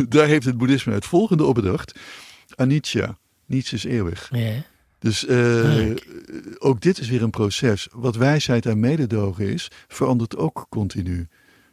daar 0.09 0.27
heeft 0.27 0.45
het 0.45 0.57
boeddhisme 0.57 0.93
het 0.93 1.07
volgende 1.07 1.45
opgedacht. 1.45 1.95
Anicca. 2.55 3.19
Niets 3.47 3.73
is 3.73 3.85
eeuwig. 3.85 4.29
Ja. 4.33 4.65
Dus 4.99 5.25
uh, 5.25 5.97
ook 6.59 6.81
dit 6.81 6.99
is 6.99 7.09
weer 7.09 7.23
een 7.23 7.31
proces. 7.31 7.89
Wat 7.93 8.17
wijsheid 8.17 8.67
en 8.67 8.81
mededogen 8.81 9.53
is, 9.53 9.71
verandert 9.89 10.37
ook 10.37 10.67
continu. 10.69 11.29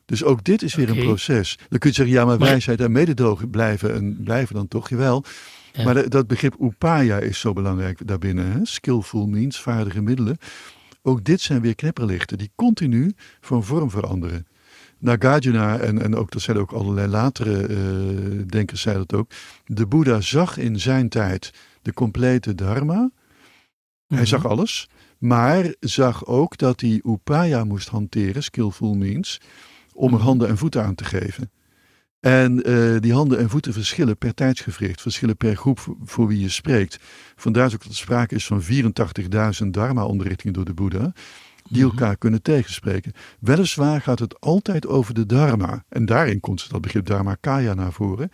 Dus 0.09 0.23
ook 0.23 0.43
dit 0.43 0.61
is 0.61 0.75
weer 0.75 0.89
een 0.89 1.03
proces. 1.03 1.57
Dan 1.69 1.79
kun 1.79 1.89
je 1.89 1.95
zeggen, 1.95 2.15
ja, 2.15 2.25
maar, 2.25 2.37
wijsheid 2.37 2.81
en 2.81 2.91
mededogen 2.91 3.49
blijven, 3.49 3.93
en 3.93 4.23
blijven 4.23 4.55
dan 4.55 4.67
toch, 4.67 4.89
jawel. 4.89 5.23
Ja. 5.71 5.83
Maar 5.83 6.09
dat 6.09 6.27
begrip 6.27 6.55
upaya 6.61 7.17
is 7.17 7.39
zo 7.39 7.53
belangrijk 7.53 8.07
daarbinnen. 8.07 8.51
Hè? 8.51 8.59
Skillful 8.65 9.27
means, 9.27 9.61
vaardige 9.61 10.01
middelen. 10.01 10.37
Ook 11.01 11.23
dit 11.23 11.41
zijn 11.41 11.61
weer 11.61 11.75
knipperlichten 11.75 12.37
die 12.37 12.51
continu 12.55 13.13
van 13.41 13.63
vorm 13.63 13.89
veranderen. 13.89 14.47
Nagarjuna 14.97 15.77
en, 15.79 16.01
en 16.01 16.15
ook, 16.15 16.31
dat 16.31 16.41
zeiden 16.41 16.65
ook 16.65 16.71
allerlei 16.71 17.07
latere 17.07 17.67
uh, 17.67 17.77
denkers 18.47 18.81
zeiden 18.81 19.05
dat 19.07 19.19
ook. 19.19 19.31
De 19.65 19.85
Boeddha 19.85 20.21
zag 20.21 20.57
in 20.57 20.79
zijn 20.79 21.09
tijd 21.09 21.53
de 21.81 21.93
complete 21.93 22.55
dharma. 22.55 23.11
Hij 24.07 24.17
mhm. 24.17 24.27
zag 24.27 24.45
alles. 24.45 24.89
Maar 25.17 25.73
zag 25.79 26.25
ook 26.25 26.57
dat 26.57 26.81
hij 26.81 27.01
upaya 27.05 27.63
moest 27.63 27.89
hanteren, 27.89 28.43
skillful 28.43 28.93
means 28.93 29.39
om 29.99 30.13
er 30.13 30.19
handen 30.19 30.47
en 30.47 30.57
voeten 30.57 30.83
aan 30.83 30.95
te 30.95 31.03
geven. 31.03 31.51
En 32.19 32.69
uh, 32.69 32.99
die 32.99 33.13
handen 33.13 33.39
en 33.39 33.49
voeten 33.49 33.73
verschillen 33.73 34.17
per 34.17 34.33
tijdsgevricht, 34.33 35.01
verschillen 35.01 35.37
per 35.37 35.55
groep 35.55 35.95
voor, 36.03 36.27
wie 36.27 36.39
je 36.39 36.49
spreekt. 36.49 36.99
Vandaar 37.35 37.65
ook 37.65 37.71
dat 37.71 37.91
er 37.91 37.95
sprake 37.95 38.35
is 38.35 38.45
van 38.45 38.61
84.000 39.63 39.67
dharma-onderrichtingen 39.69 40.53
door 40.53 40.65
de 40.65 40.73
Boeddha, 40.73 41.13
die 41.69 41.83
mhm. 41.83 41.91
elkaar 41.91 42.17
kunnen 42.17 42.41
tegenspreken. 42.41 43.13
Weliswaar 43.39 44.01
gaat 44.01 44.19
het 44.19 44.39
altijd 44.39 44.87
over 44.87 45.13
de 45.13 45.25
dharma, 45.25 45.83
en 45.89 46.05
daarin 46.05 46.39
komt 46.39 46.69
dat 46.69 46.81
begrip 46.81 47.05
dharmakaya 47.05 47.73
naar 47.73 47.93
voren. 47.93 48.29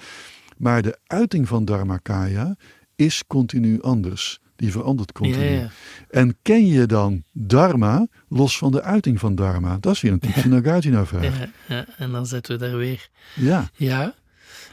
Maar 0.58 0.82
de 0.82 0.98
uiting 1.08 1.48
van 1.48 1.66
dharmakaya 1.66 2.56
is 2.96 3.24
continu 3.28 3.82
anders. 3.82 4.40
Die 4.56 4.72
verandert 4.72 5.12
continu. 5.12 5.44
Ja, 5.44 5.60
ja. 5.60 5.70
En 6.10 6.38
ken 6.42 6.66
je 6.68 6.86
dan 6.86 7.24
dharma 7.32 8.08
los 8.30 8.58
van 8.58 8.72
de 8.72 8.82
uiting 8.82 9.20
van 9.20 9.36
dharma? 9.36 9.78
Dat 9.80 9.94
is 9.94 10.02
weer 10.02 10.12
een 10.12 10.20
typische 10.20 10.48
Nagarjuna-vraag. 10.50 11.40
Ja, 11.40 11.50
ja, 11.68 11.86
en 11.98 12.12
dan 12.12 12.26
zitten 12.28 12.60
we 12.60 12.66
daar 12.68 12.78
weer. 12.78 13.10
Ja. 13.34 13.70
Ja, 13.74 14.14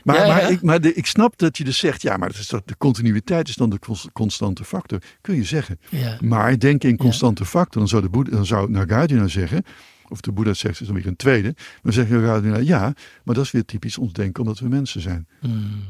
Maar, 0.05 0.27
maar. 0.27 0.51
Ik, 0.51 0.63
maar 0.63 0.81
de, 0.81 0.95
ik 0.95 1.07
snap 1.07 1.39
dat 1.39 1.57
je 1.57 1.65
dus 1.65 1.79
zegt, 1.79 2.03
ja, 2.03 2.17
maar 2.17 2.29
dat 2.29 2.39
is 2.39 2.49
dat, 2.49 2.69
de 2.69 2.77
continuïteit 2.77 3.49
is 3.49 3.55
dan 3.55 3.71
de 3.71 3.79
cons- 3.79 4.09
constante 4.13 4.65
factor. 4.65 4.99
Kun 5.21 5.35
je 5.35 5.45
zeggen. 5.45 5.81
Maar 6.21 6.59
denk 6.59 6.85
in 6.85 6.97
constante 6.97 7.45
factor, 7.45 7.81
dan 7.81 7.89
zou, 7.89 8.03
de 8.03 8.09
Boeddha, 8.09 8.37
dan 8.37 8.47
zou 8.47 8.71
Nagarjuna 8.71 9.29
zeggen, 9.29 9.65
of 10.09 10.21
de 10.21 10.33
Boeddha 10.33 10.55
zegt, 10.55 10.81
is 10.81 10.87
dan 10.87 10.97
weer 10.97 11.07
een 11.07 11.17
tweede. 11.17 11.55
Maar 11.83 11.93
zegt 11.93 12.11
Nagarjuna, 12.11 12.57
ja, 12.59 12.95
maar 13.25 13.35
dat 13.35 13.45
is 13.45 13.51
weer 13.51 13.65
typisch 13.65 13.99
ons 13.99 14.13
denken 14.13 14.43
omdat 14.43 14.59
we 14.59 14.69
mensen 14.69 15.01
zijn. 15.01 15.27
Hmm. 15.41 15.83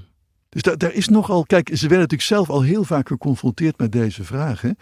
Dus 0.53 0.63
da- 0.63 0.77
daar 0.77 0.93
is 0.93 1.09
nogal, 1.09 1.45
kijk, 1.47 1.69
ze 1.69 1.81
werden 1.81 1.99
natuurlijk 1.99 2.23
zelf 2.29 2.51
al 2.51 2.63
heel 2.63 2.85
vaak 2.85 3.09
geconfronteerd 3.09 3.79
met 3.79 3.93
deze 3.93 4.25
vragen. 4.25 4.69
En 4.69 4.77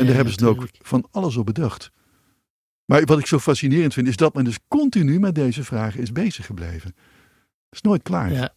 Ja, 0.00 0.04
daar 0.04 0.14
hebben 0.14 0.34
ze 0.34 0.46
ook 0.46 0.56
natuurlijk. 0.56 0.86
van 0.86 1.06
alles 1.10 1.36
op 1.36 1.46
bedacht. 1.46 1.90
Maar 2.84 3.04
wat 3.04 3.18
ik 3.18 3.26
zo 3.26 3.38
fascinerend 3.38 3.92
vind, 3.94 4.08
is 4.08 4.16
dat 4.16 4.34
men 4.34 4.44
dus 4.44 4.58
continu 4.68 5.18
met 5.20 5.34
deze 5.34 5.64
vragen 5.64 6.00
is 6.00 6.12
bezig 6.12 6.46
gebleven. 6.46 6.90
Dat 6.94 7.70
is 7.70 7.80
nooit 7.80 8.02
klaar. 8.02 8.32
Ja. 8.32 8.54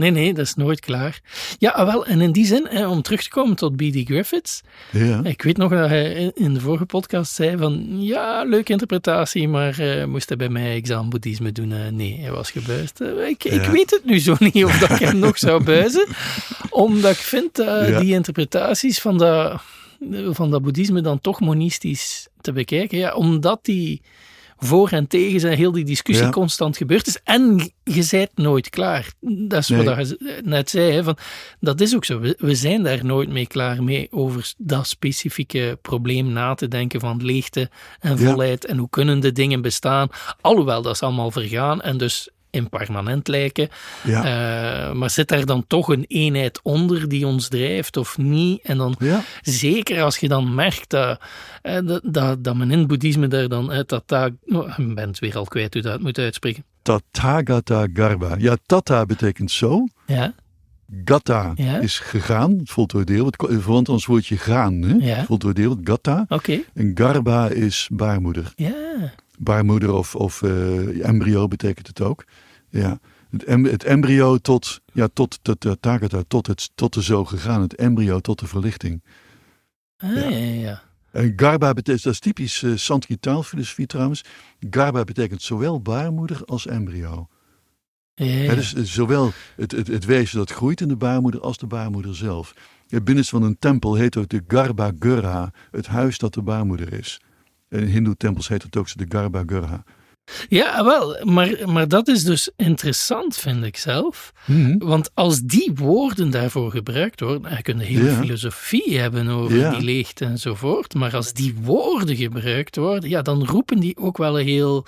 Nee, 0.00 0.10
nee, 0.10 0.34
dat 0.34 0.46
is 0.46 0.54
nooit 0.54 0.80
klaar. 0.80 1.20
Ja, 1.58 1.70
ah, 1.70 1.86
wel, 1.86 2.06
en 2.06 2.20
in 2.20 2.32
die 2.32 2.44
zin, 2.46 2.66
hè, 2.70 2.86
om 2.88 3.02
terug 3.02 3.22
te 3.22 3.28
komen 3.28 3.56
tot 3.56 3.76
B.D. 3.76 3.96
Griffiths. 4.04 4.60
Ja. 4.92 5.20
Ik 5.24 5.42
weet 5.42 5.56
nog 5.56 5.70
dat 5.70 5.88
hij 5.88 6.32
in- 6.34 6.54
de 6.54 6.60
vorige 6.60 6.86
podcast 6.86 7.32
zei 7.34 7.56
van, 7.56 7.86
ja, 8.02 8.42
leuke 8.44 8.72
interpretatie, 8.72 9.48
maar 9.48 9.78
eh, 9.78 10.04
moest 10.04 10.28
hij 10.28 10.36
bij 10.38 10.48
mij 10.48 10.74
examen 10.74 11.10
boeddhisme 11.10 11.52
doen? 11.52 11.72
Eh, 11.72 11.78
nee, 11.92 12.18
hij 12.20 12.30
was 12.30 12.50
gebuist. 12.50 13.00
Eh, 13.00 13.28
ik, 13.28 13.44
ik 13.44 13.62
weet 13.64 13.90
het 13.90 14.04
nu 14.04 14.18
zo 14.18 14.36
niet 14.38 14.64
of 14.64 14.78
dat 14.78 14.90
ik 14.90 14.98
hem 14.98 15.18
nog 15.18 15.38
zou 15.38 15.64
buizen. 15.74 16.06
Omdat 16.70 17.10
ik 17.12 17.16
vind 17.18 17.54
dat 17.56 17.88
Ja. 17.88 18.00
die 18.00 18.12
interpretaties 18.14 19.00
van 19.00 19.18
dat, 19.18 19.60
van 20.30 20.50
dat 20.50 20.62
boeddhisme 20.62 21.00
dan 21.00 21.20
toch 21.20 21.40
monistisch 21.40 22.28
te 22.40 22.52
bekijken. 22.52 22.98
Ja, 22.98 23.14
omdat 23.14 23.64
die 23.64 24.02
voor 24.62 24.88
en 24.90 25.06
tegen 25.06 25.40
zijn, 25.40 25.56
heel 25.56 25.72
die 25.72 25.84
discussie 25.84 26.24
Ja. 26.26 26.30
constant 26.32 26.76
gebeurd 26.76 27.06
is. 27.06 27.20
En 27.24 27.72
je 27.84 28.02
zijt 28.02 28.30
nooit 28.34 28.68
klaar. 28.70 29.12
Dat 29.20 29.58
is 29.60 29.68
Nee. 29.68 29.84
wat 29.84 30.08
je 30.08 30.40
net 30.44 30.70
zei. 30.70 30.92
Hè, 30.92 31.02
van, 31.04 31.16
dat 31.60 31.80
is 31.80 31.94
ook 31.94 32.04
zo. 32.04 32.18
We, 32.20 32.34
we 32.38 32.54
zijn 32.54 32.82
daar 32.82 33.04
nooit 33.04 33.28
mee 33.28 33.46
klaar 33.46 33.82
mee 33.82 34.08
over 34.10 34.52
dat 34.58 34.86
specifieke 34.86 35.78
probleem 35.82 36.32
na 36.32 36.54
te 36.54 36.68
denken 36.68 37.00
van 37.00 37.24
leegte 37.24 37.70
en 38.00 38.10
Ja. 38.10 38.30
volheid. 38.30 38.64
En 38.66 38.76
hoe 38.78 38.88
kunnen 38.90 39.20
de 39.20 39.32
dingen 39.32 39.62
bestaan. 39.62 40.08
Alhoewel 40.40 40.82
dat 40.82 40.94
is 40.94 41.02
allemaal 41.02 41.30
vergaan 41.30 41.82
en 41.82 41.96
dus 41.98 42.28
impermanent 42.50 43.28
lijken. 43.28 43.68
Ja. 44.04 44.24
Eh, 44.24 44.92
maar 44.94 45.10
zit 45.10 45.28
daar 45.28 45.44
dan 45.46 45.64
toch 45.66 45.88
een 45.88 46.04
eenheid 46.08 46.60
onder 46.62 47.08
die 47.08 47.26
ons 47.26 47.48
drijft 47.48 47.96
of 47.96 48.18
niet? 48.18 48.62
En 48.62 48.76
dan 48.76 48.94
ja. 48.98 49.22
Zeker 49.42 50.02
als 50.02 50.18
je 50.18 50.28
dan 50.28 50.54
merkt 50.54 50.90
dat, 50.90 51.20
eh, 51.62 51.78
dat, 51.84 52.00
dat, 52.04 52.44
dat 52.44 52.56
men 52.56 52.70
in 52.70 52.78
het 52.78 52.86
boeddhisme 52.88 53.28
daar 53.28 53.48
dan 53.48 53.70
uit 53.70 53.88
dat 53.88 54.02
taak. 54.06 54.32
Oh, 54.46 54.78
ik 54.78 54.94
ben 54.94 55.08
het 55.08 55.18
weer 55.18 55.36
al 55.36 55.44
kwijt 55.44 55.74
hoe 55.74 55.82
dat 55.82 56.00
moet 56.00 56.18
uitspreken. 56.18 56.64
Tathagata 56.82 57.86
Garba. 57.94 58.34
Ja, 58.38 58.56
tata 58.66 59.06
betekent 59.06 59.50
zo. 59.50 59.86
Ja, 60.06 60.34
Gata 61.04 61.52
Ja. 61.54 61.78
is 61.78 61.98
gegaan, 61.98 62.60
voltooid 62.64 63.06
deel. 63.06 63.32
Verwant 63.36 63.88
ons 63.88 64.06
woordje 64.06 64.36
gaan, 64.36 64.82
hè? 64.82 64.94
Ja. 65.06 65.24
voltooid 65.24 65.56
deel, 65.56 65.76
gata. 65.84 66.24
oké. 66.28 66.60
En 66.74 66.90
garba 66.94 67.48
is 67.48 67.88
baarmoeder. 67.92 68.52
Ja, 68.56 68.72
Baarmoeder 69.38 69.92
of, 69.92 70.14
of 70.14 70.42
eh, 70.42 71.06
embryo 71.08 71.48
betekent 71.48 71.86
het 71.86 72.00
ook. 72.00 72.24
Ja. 72.70 73.00
Het, 73.30 73.44
em- 73.44 73.64
het 73.64 73.84
embryo 73.84 74.38
tot, 74.38 74.80
ja, 74.92 75.08
tot, 75.12 75.38
tot, 75.42 75.60
tot, 75.60 76.24
tot, 76.28 76.46
het, 76.46 76.70
tot 76.74 76.94
de 76.94 77.02
zo 77.02 77.24
gegaan. 77.24 77.60
Het 77.60 77.74
embryo 77.74 78.20
tot 78.20 78.38
de 78.38 78.46
verlichting. 78.46 79.02
ah, 79.96 80.14
ja. 80.14 80.28
Ja, 80.28 80.36
ja. 80.36 80.82
En 81.10 81.32
garba 81.36 81.72
betekent, 81.72 82.04
dat 82.04 82.12
is 82.12 82.18
typisch 82.18 82.62
uh, 82.62 82.76
Sanskrit 82.76 83.22
taalfilosofie 83.22 83.86
trouwens. 83.86 84.24
Garba 84.70 85.04
betekent 85.04 85.42
zowel 85.42 85.80
baarmoeder 85.80 86.44
als 86.44 86.66
embryo. 86.66 87.28
Ja, 88.14 88.26
ja. 88.26 88.54
Dus 88.54 88.74
eh, 88.74 88.82
zowel 88.82 89.32
het, 89.56 89.72
het, 89.72 89.86
het 89.86 90.04
wezen 90.04 90.38
dat 90.38 90.50
groeit 90.50 90.80
in 90.80 90.88
de 90.88 90.96
baarmoeder 90.96 91.40
als 91.40 91.56
de 91.56 91.66
baarmoeder 91.66 92.16
zelf. 92.16 92.54
Het 92.88 93.04
binnenste 93.04 93.36
van 93.38 93.44
een 93.44 93.58
tempel 93.58 93.94
heet 93.94 94.16
ook 94.16 94.28
de 94.28 94.42
Garba 94.48 94.92
Gurha, 94.98 95.52
het 95.70 95.86
huis 95.86 96.18
dat 96.18 96.34
de 96.34 96.42
baarmoeder 96.42 96.92
is. 96.92 97.20
En 97.68 97.80
in 97.80 97.86
hindoe-tempels 97.86 98.48
heet 98.48 98.62
het 98.62 98.76
ook 98.76 98.96
de 98.96 99.06
Garba 99.08 99.42
Gurha. 99.46 99.84
Ja, 100.48 100.84
wel, 100.84 101.16
maar, 101.24 101.50
maar 101.66 101.88
dat 101.88 102.08
is 102.08 102.24
dus 102.24 102.50
interessant, 102.56 103.36
vind 103.36 103.64
ik 103.64 103.76
zelf. 103.76 104.32
Want 104.78 105.10
als 105.14 105.40
die 105.40 105.72
woorden 105.74 106.30
daarvoor 106.30 106.70
gebruikt 106.70 107.20
worden, 107.20 107.42
dan 107.42 107.62
kun 107.62 107.78
je 107.78 107.84
hele 107.84 108.10
filosofie 108.10 108.98
hebben 108.98 109.28
over 109.28 109.70
die 109.70 109.82
leegte 109.82 110.24
enzovoort. 110.24 110.94
Maar 110.94 111.16
als 111.16 111.32
die 111.32 111.54
woorden 111.62 112.16
gebruikt 112.16 112.76
worden, 112.76 113.10
ja, 113.10 113.22
dan 113.22 113.46
roepen 113.46 113.78
die 113.80 113.96
ook 113.96 114.18
wel 114.18 114.40
een 114.40 114.46
heel 114.46 114.86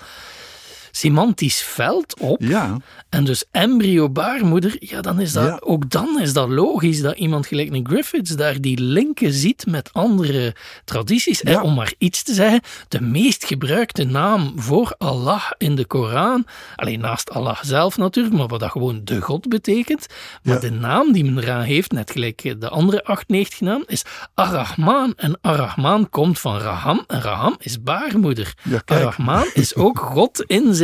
semantisch 0.95 1.61
veld 1.61 2.19
op. 2.19 2.41
Ja, 2.41 2.77
En 3.09 3.23
dus 3.23 3.45
embryo 3.51 4.09
baarmoeder, 4.09 4.75
ja, 4.79 5.01
dan 5.01 5.19
is 5.19 5.31
dat, 5.33 5.45
Ja. 5.47 5.57
ook 5.63 5.89
dan 5.89 6.19
is 6.21 6.33
dat 6.33 6.49
logisch 6.49 7.01
dat 7.01 7.17
iemand 7.17 7.47
gelijk 7.47 7.73
een 7.73 7.87
Griffiths 7.87 8.35
daar 8.35 8.61
die 8.61 8.79
linken 8.79 9.33
ziet 9.33 9.65
met 9.65 9.93
andere 9.93 10.55
tradities. 10.85 11.41
Ja. 11.41 11.51
En 11.51 11.61
om 11.61 11.73
maar 11.73 11.93
iets 11.97 12.23
te 12.23 12.33
zeggen, 12.33 12.61
de 12.87 13.01
meest 13.01 13.45
gebruikte 13.45 14.03
naam 14.03 14.53
voor 14.55 14.95
Allah 14.97 15.51
in 15.57 15.75
de 15.75 15.85
Koran, 15.85 16.45
alleen 16.75 16.99
naast 16.99 17.29
Allah 17.29 17.57
zelf 17.61 17.97
natuurlijk, 17.97 18.35
maar 18.35 18.47
wat 18.47 18.59
dat 18.59 18.71
gewoon 18.71 19.01
de 19.03 19.21
God 19.21 19.47
betekent, 19.49 20.05
maar 20.43 20.59
de 20.59 20.71
naam 20.71 21.11
die 21.11 21.23
men 21.25 21.43
eraan 21.43 21.61
heeft, 21.61 21.91
net 21.91 22.11
gelijk 22.11 22.55
de 22.59 22.69
andere 22.69 23.03
98 23.03 23.61
naam, 23.61 23.83
is 23.87 24.03
Ar-Rahman. 24.33 25.13
En 25.15 25.37
Ar-Rahman 25.41 26.09
komt 26.09 26.39
van 26.39 26.57
Raham, 26.57 27.03
en 27.07 27.21
Raham 27.21 27.55
is 27.59 27.81
baarmoeder. 27.81 28.53
Ar-Rahman 28.85 29.45
is 29.53 29.75
ook 29.75 29.99
God 29.99 30.41
in 30.47 30.73
zijn 30.73 30.81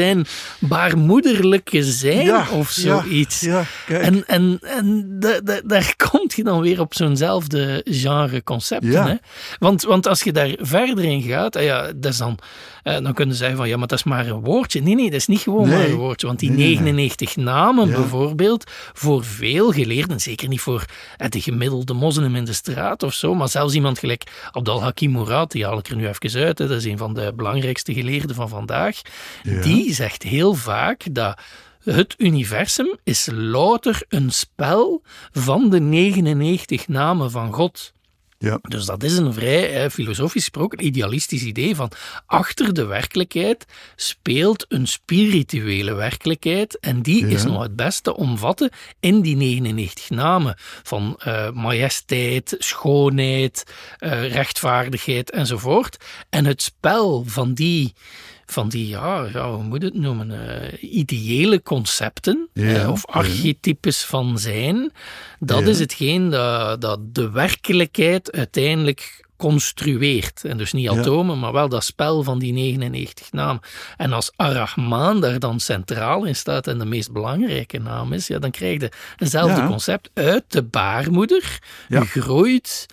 baarmoederlijke 0.60 1.84
zijn 1.84 2.26
ja 2.26 2.48
of 2.52 2.76
ja, 2.76 3.02
zoiets. 3.02 3.40
Ja, 3.40 3.64
kijk. 3.86 4.04
En, 4.04 4.28
en, 4.28 4.60
en 4.62 5.06
da- 5.20 5.40
da- 5.44 5.62
daar 5.66 5.94
komt 6.12 6.34
je 6.34 6.44
dan 6.44 6.62
weer 6.62 6.80
op 6.80 6.94
zo'nzelfde 6.94 7.82
genre 7.86 8.44
concepten. 8.44 8.92
Ja. 8.92 9.08
Hè? 9.08 9.16
Want, 9.60 9.84
want 9.84 10.08
als 10.08 10.22
je 10.24 10.32
daar 10.32 10.50
verder 10.60 11.04
in 11.04 11.22
gaat, 11.22 11.56
eh, 11.56 11.66
ja, 11.66 11.92
dat 11.96 12.12
is 12.12 12.18
dan, 12.18 12.38
eh, 12.84 12.94
dan 13.02 13.14
kunnen 13.14 13.36
ze 13.36 13.40
zeggen 13.42 13.58
van 13.58 13.68
ja, 13.70 13.78
maar 13.78 13.88
dat 13.88 13.98
is 13.98 14.04
maar 14.04 14.28
een 14.28 14.40
woordje. 14.42 14.82
Nee, 14.82 14.96
nee, 14.96 15.06
dat 15.06 15.20
is 15.20 15.28
niet 15.28 15.40
gewoon 15.42 15.68
Nee. 15.68 15.78
maar 15.78 15.86
een 15.88 15.96
woordje. 15.96 16.28
Want 16.28 16.40
die 16.40 16.50
Nee, 16.50 16.58
nee, 16.58 16.68
nee. 16.76 16.84
99 16.94 17.36
namen 17.36 17.88
Ja. 17.90 17.96
bijvoorbeeld, 17.96 18.72
voor 18.94 19.24
veel 19.24 19.72
geleerden, 19.72 20.20
zeker 20.22 20.48
niet 20.48 20.62
voor 20.62 20.86
eh, 21.18 21.30
de 21.30 21.42
gemiddelde 21.42 21.94
moslim 21.94 22.36
in 22.36 22.46
de 22.46 22.54
straat 22.54 23.04
of 23.04 23.14
zo, 23.14 23.36
maar 23.36 23.50
zelfs 23.50 23.74
iemand 23.74 24.00
gelijk 24.00 24.24
Abdal 24.52 24.82
Hakim 24.84 25.12
Murad, 25.12 25.52
die 25.52 25.66
haal 25.66 25.78
ik 25.78 25.88
er 25.88 25.96
nu 25.96 26.08
even 26.08 26.42
uit, 26.44 26.58
hè, 26.58 26.68
dat 26.68 26.78
is 26.78 26.86
een 26.86 26.98
van 26.98 27.14
de 27.14 27.34
belangrijkste 27.36 27.94
geleerden 27.94 28.36
van 28.36 28.50
vandaag, 28.50 29.02
Ja. 29.44 29.62
Die 29.89 29.97
zegt 29.97 30.23
heel 30.23 30.54
vaak 30.54 31.06
dat 31.12 31.39
het 31.84 32.15
universum 32.17 32.97
is 33.04 33.28
louter 33.32 34.04
een 34.10 34.32
spel 34.32 35.04
van 35.32 35.69
de 35.69 35.80
99 35.80 36.88
namen 36.88 37.32
van 37.32 37.54
God. 37.54 37.93
Ja, 38.38 38.60
Dus 38.62 38.86
dat 38.86 39.04
is 39.04 39.17
een 39.17 39.34
vrij 39.34 39.84
eh, 39.84 39.89
filosofisch 39.89 40.43
gesproken 40.43 40.86
idealistisch 40.86 41.43
idee 41.43 41.75
van 41.75 41.91
achter 42.25 42.73
de 42.73 42.86
werkelijkheid 42.86 43.65
speelt 43.95 44.65
een 44.67 44.88
spirituele 44.88 45.93
werkelijkheid 45.93 46.80
en 46.80 47.02
die 47.02 47.28
is 47.28 47.43
nog 47.43 47.62
het 47.62 47.75
beste 47.75 48.15
omvatten 48.15 48.71
in 48.99 49.21
die 49.21 49.36
99 49.36 50.10
namen 50.10 50.56
van 50.84 51.15
eh, 51.19 51.52
majesteit, 51.52 52.56
schoonheid, 52.58 53.63
eh, 53.97 54.32
rechtvaardigheid 54.32 55.32
enzovoort. 55.32 55.97
En 56.30 56.45
het 56.45 56.62
spel 56.62 57.23
van 57.28 57.54
die 57.54 57.93
van 58.52 58.70
die, 58.70 58.88
ja, 58.88 59.26
ja, 59.34 59.52
hoe 59.54 59.64
moet 59.64 59.82
het 59.82 59.93
noemen, 59.93 60.32
eh, 60.72 60.93
ideële 60.93 61.62
concepten 61.62 62.50
Ja, 62.54 62.82
eh, 62.82 62.89
of 62.91 63.04
ja. 63.08 63.14
archetypes 63.14 64.04
van 64.06 64.39
zijn, 64.39 64.91
dat 65.39 65.68
is 65.68 65.80
hetgeen 65.80 66.30
dat, 66.30 66.82
dat 66.82 67.00
de 67.16 67.30
werkelijkheid 67.32 68.32
uiteindelijk 68.32 69.28
construeert. 69.38 70.43
En 70.45 70.58
dus 70.58 70.74
niet 70.74 70.84
Ja. 70.91 71.00
atomen, 71.00 71.39
maar 71.39 71.52
wel 71.52 71.70
dat 71.70 71.84
spel 71.84 72.24
van 72.24 72.39
die 72.39 72.54
99 72.54 73.32
namen. 73.32 73.62
En 73.97 74.14
als 74.14 74.32
Arachman 74.36 75.22
daar 75.22 75.39
dan 75.39 75.60
centraal 75.60 76.26
in 76.26 76.36
staat 76.36 76.68
en 76.68 76.78
de 76.80 76.86
meest 76.86 77.12
belangrijke 77.12 77.78
naam 77.80 78.14
is, 78.14 78.28
ja, 78.28 78.39
dan 78.39 78.52
krijg 78.52 78.82
je 78.82 78.91
eenzelfde 79.18 79.62
Ja. 79.62 79.68
concept. 79.68 80.10
Uit 80.14 80.43
de 80.47 80.64
baarmoeder 80.64 81.60
Ja. 81.88 82.04
groeit 82.04 82.86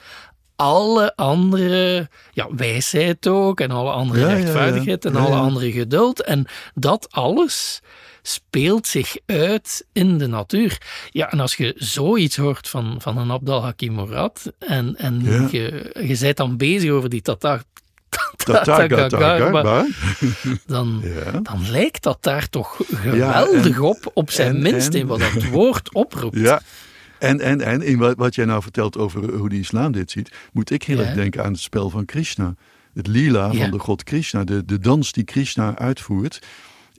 alle 0.57 1.13
andere 1.17 2.09
ja, 2.33 2.47
wijsheid 2.57 3.27
ook 3.27 3.61
en 3.61 3.71
alle 3.71 3.91
andere 3.91 4.21
Ja, 4.21 4.27
ja, 4.27 4.33
ja. 4.33 4.39
rechtvaardigheid 4.41 5.05
en 5.05 5.17
alle 5.17 5.37
andere 5.37 5.73
geduld. 5.73 6.23
En 6.23 6.47
dat 6.75 7.07
alles 7.11 7.81
speelt 8.23 8.87
zich 8.87 9.17
uit 9.27 9.87
in 9.93 10.19
de 10.19 10.27
natuur. 10.27 10.79
Ja, 11.11 11.31
en 11.31 11.41
als 11.41 11.55
je 11.55 11.73
zoiets 11.77 12.37
hoort 12.37 12.69
van, 12.69 12.97
van 12.99 13.19
een 13.19 13.31
Abdal 13.31 13.63
Hakim 13.63 13.95
Murad 13.95 14.53
en, 14.59 14.97
en 14.97 15.23
je, 15.51 15.91
je 16.07 16.17
bent 16.21 16.37
dan 16.37 16.57
bezig 16.57 16.91
over 16.91 17.09
die 17.09 17.23
Tata, 17.23 17.63
dan, 20.67 21.01
Ja. 21.05 21.41
dan 21.41 21.71
lijkt 21.71 22.03
dat 22.03 22.19
daar 22.21 22.49
toch 22.49 22.77
geweldig 22.95 23.75
en- 23.77 23.81
op, 23.81 24.11
op 24.15 24.31
zijn 24.31 24.55
en- 24.57 24.63
minst 24.63 24.95
in 24.95 25.07
wat 25.07 25.19
dat 25.21 25.45
woord 25.45 25.95
oproept. 25.95 26.39
Ja. 26.39 26.61
En, 27.19 27.41
en, 27.41 27.61
en 27.61 27.83
in 27.83 27.99
wat, 27.99 28.17
wat 28.17 28.35
jij 28.35 28.45
nou 28.45 28.63
vertelt 28.63 28.97
over 28.99 29.35
hoe 29.35 29.49
de 29.49 29.59
islam 29.59 29.93
dit 29.93 30.11
ziet, 30.11 30.33
moet 30.53 30.71
ik 30.71 30.83
heel 30.83 30.99
Ja. 30.99 31.05
erg 31.05 31.15
denken 31.15 31.45
aan 31.45 31.53
het 31.53 31.61
spel 31.61 31.91
van 31.91 32.05
Krishna. 32.05 32.55
Het 32.95 33.07
lila 33.07 33.53
Ja. 33.53 33.61
van 33.61 33.71
de 33.71 33.79
god 33.79 34.03
Krishna, 34.03 34.45
de, 34.45 34.65
de 34.65 34.79
dans 34.79 35.13
die 35.13 35.25
Krishna 35.25 35.79
uitvoert 35.79 36.43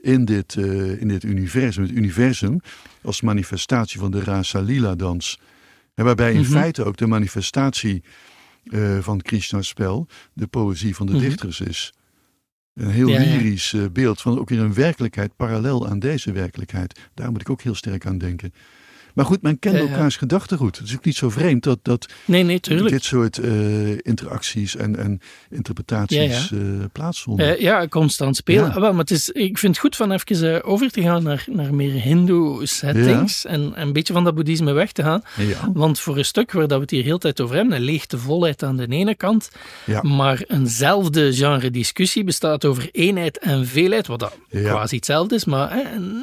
in 0.00 0.24
dit, 0.24 0.54
eh, 0.56 1.00
in 1.00 1.08
dit 1.08 1.22
universum. 1.24 1.82
Het 1.82 1.92
universum 1.92 2.60
als 3.02 3.20
manifestatie 3.20 4.00
van 4.00 4.10
de 4.10 4.20
Rasa 4.24 4.60
Lila 4.60 4.94
dans. 4.94 5.38
En 5.94 6.04
waarbij 6.04 6.32
in 6.32 6.40
Mhm. 6.40 6.50
feite 6.50 6.84
ook 6.84 6.96
de 6.96 7.06
manifestatie 7.06 8.02
eh, 8.70 8.98
van 9.00 9.20
Krishna's 9.20 9.68
spel 9.68 10.06
de 10.32 10.46
poëzie 10.46 10.94
van 10.94 11.06
de 11.06 11.12
Mhm. 11.12 11.20
dichters 11.22 11.60
is. 11.60 11.92
Een 12.74 12.90
heel 12.90 13.08
Ja, 13.08 13.18
lyrisch 13.18 13.72
eh, 13.72 13.82
beeld 13.92 14.20
van 14.20 14.38
ook 14.38 14.48
weer 14.48 14.60
een 14.60 14.74
werkelijkheid 14.74 15.36
parallel 15.36 15.88
aan 15.88 15.98
deze 15.98 16.32
werkelijkheid. 16.32 16.98
Daar 17.14 17.30
moet 17.30 17.40
ik 17.40 17.50
ook 17.50 17.62
heel 17.62 17.74
sterk 17.74 18.06
aan 18.06 18.18
denken. 18.18 18.52
Maar 19.18 19.26
goed, 19.26 19.42
men 19.42 19.58
kent 19.58 19.76
Ja, 19.76 19.82
ja. 19.82 19.88
elkaars 19.88 20.16
gedachtegoed. 20.16 20.78
Het 20.78 20.86
is 20.88 20.94
ook 20.94 21.04
niet 21.04 21.16
zo 21.16 21.30
vreemd 21.30 21.62
dat, 21.62 21.78
dat 21.82 22.06
Nee, 22.24 22.42
nee, 22.42 22.60
dit 22.60 23.04
soort 23.04 23.38
eh, 23.38 23.90
interacties 24.02 24.76
en, 24.76 24.96
en 24.96 25.20
interpretaties 25.50 26.48
Ja, 26.48 26.56
eh, 26.58 26.84
plaatsvonden. 26.92 27.56
Eh, 27.56 27.60
ja, 27.60 27.88
constant 27.88 28.36
spelen. 28.36 28.64
Ja. 28.64 28.68
Ah, 28.70 28.80
wel, 28.80 28.90
maar 28.90 29.00
het 29.00 29.10
is, 29.10 29.28
ik 29.28 29.58
vind 29.58 29.72
het 29.72 29.84
goed 29.84 29.96
van 29.96 30.12
even 30.12 30.64
over 30.64 30.90
te 30.90 31.02
gaan 31.02 31.22
naar, 31.22 31.44
naar 31.50 31.74
meer 31.74 31.92
hindoe 31.92 32.66
settings 32.66 33.44
en, 33.44 33.74
en 33.74 33.86
een 33.86 33.92
beetje 33.92 34.12
van 34.12 34.24
dat 34.24 34.34
boeddhisme 34.34 34.72
weg 34.72 34.92
te 34.92 35.02
gaan. 35.02 35.22
ja. 35.36 35.70
Want 35.72 36.00
voor 36.00 36.16
een 36.18 36.24
stuk 36.24 36.52
waar 36.52 36.66
dat 36.68 36.76
we 36.76 36.82
het 36.82 36.90
hier 36.90 37.04
heel 37.04 37.18
tijd 37.18 37.40
over 37.40 37.56
hebben, 37.56 37.76
een 37.76 37.82
leegte 37.82 38.18
volheid 38.18 38.62
aan 38.62 38.76
de 38.76 38.86
ene 38.86 39.14
kant, 39.14 39.50
Ja. 39.86 40.02
maar 40.02 40.42
eenzelfde 40.46 41.32
genre 41.32 41.70
discussie 41.70 42.24
bestaat 42.24 42.64
over 42.64 42.88
eenheid 42.92 43.38
en 43.38 43.66
veelheid, 43.66 44.06
wat 44.06 44.18
dat 44.18 44.36
Ja. 44.48 44.70
quasi 44.70 44.96
hetzelfde 44.96 45.34
is, 45.34 45.44
maar 45.44 45.76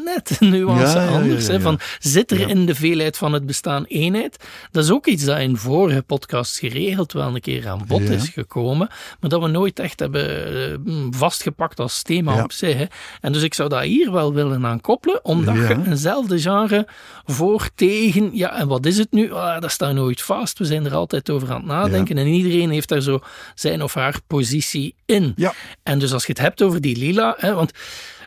net 0.06 0.38
een 0.40 0.50
nuance 0.50 0.98
Ja, 0.98 1.04
ja, 1.04 1.10
ja, 1.10 1.16
anders. 1.18 1.46
ja, 1.46 1.52
hè, 1.52 1.58
ja. 1.58 1.62
van, 1.62 1.80
zit 2.00 2.32
er 2.32 2.40
Ja. 2.40 2.48
in 2.48 2.66
de 2.66 2.76
veelheid 2.86 3.18
van 3.18 3.34
het 3.34 3.46
bestaan 3.46 3.84
eenheid? 3.86 4.44
Dat 4.72 4.84
is 4.84 4.92
ook 4.92 5.06
iets 5.06 5.24
dat 5.24 5.40
in 5.40 5.58
vorige 5.58 6.02
podcasts 6.02 6.60
geregeld 6.60 7.14
wel 7.14 7.36
een 7.36 7.42
keer 7.42 7.68
aan 7.68 7.84
bod 7.88 8.02
Ja. 8.08 8.14
is 8.14 8.30
gekomen, 8.30 8.88
maar 9.20 9.30
dat 9.30 9.42
we 9.42 9.48
nooit 9.48 9.80
echt 9.80 10.00
hebben 10.00 10.46
eh, 10.72 10.78
mm, 10.84 11.14
vastgepakt 11.14 11.80
als 11.80 12.02
thema 12.02 12.36
Ja. 12.36 12.44
op 12.44 12.52
zich. 12.52 12.78
Hè. 12.78 12.86
En 13.22 13.32
dus 13.32 13.42
ik 13.44 13.54
zou 13.54 13.70
dat 13.70 13.82
hier 13.82 14.12
wel 14.12 14.34
willen 14.34 14.66
aan 14.66 14.82
koppelen, 14.82 15.26
omdat 15.26 15.56
Ja. 15.56 15.68
je 15.70 15.78
eenzelfde 15.86 16.40
genre 16.40 16.88
voor, 17.26 17.70
tegen, 17.76 18.30
ja, 18.34 18.58
en 18.60 18.68
wat 18.68 18.86
is 18.86 18.98
het 18.98 19.12
nu? 19.12 19.32
Ah, 19.32 19.62
dat 19.62 19.72
staat 19.72 19.94
nooit 19.94 20.22
vast. 20.22 20.58
We 20.58 20.66
zijn 20.66 20.86
er 20.86 20.94
altijd 20.96 21.30
over 21.30 21.50
aan 21.50 21.56
het 21.56 21.66
nadenken 21.66 22.18
en 22.18 22.28
iedereen 22.28 22.70
heeft 22.70 22.90
daar 22.90 23.02
zo 23.02 23.20
zijn 23.56 23.84
of 23.84 23.94
haar 23.94 24.20
positie 24.28 24.96
in. 25.06 25.34
Ja. 25.36 25.54
En 25.84 26.00
dus 26.00 26.14
als 26.14 26.26
je 26.26 26.32
het 26.32 26.42
hebt 26.42 26.62
over 26.62 26.82
die 26.82 26.98
lila, 26.98 27.36
hè, 27.38 27.54
want 27.54 27.72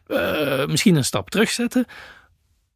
eh, 0.07 0.67
misschien 0.67 0.97
een 0.97 1.05
stap 1.05 1.31
terugzetten. 1.31 1.87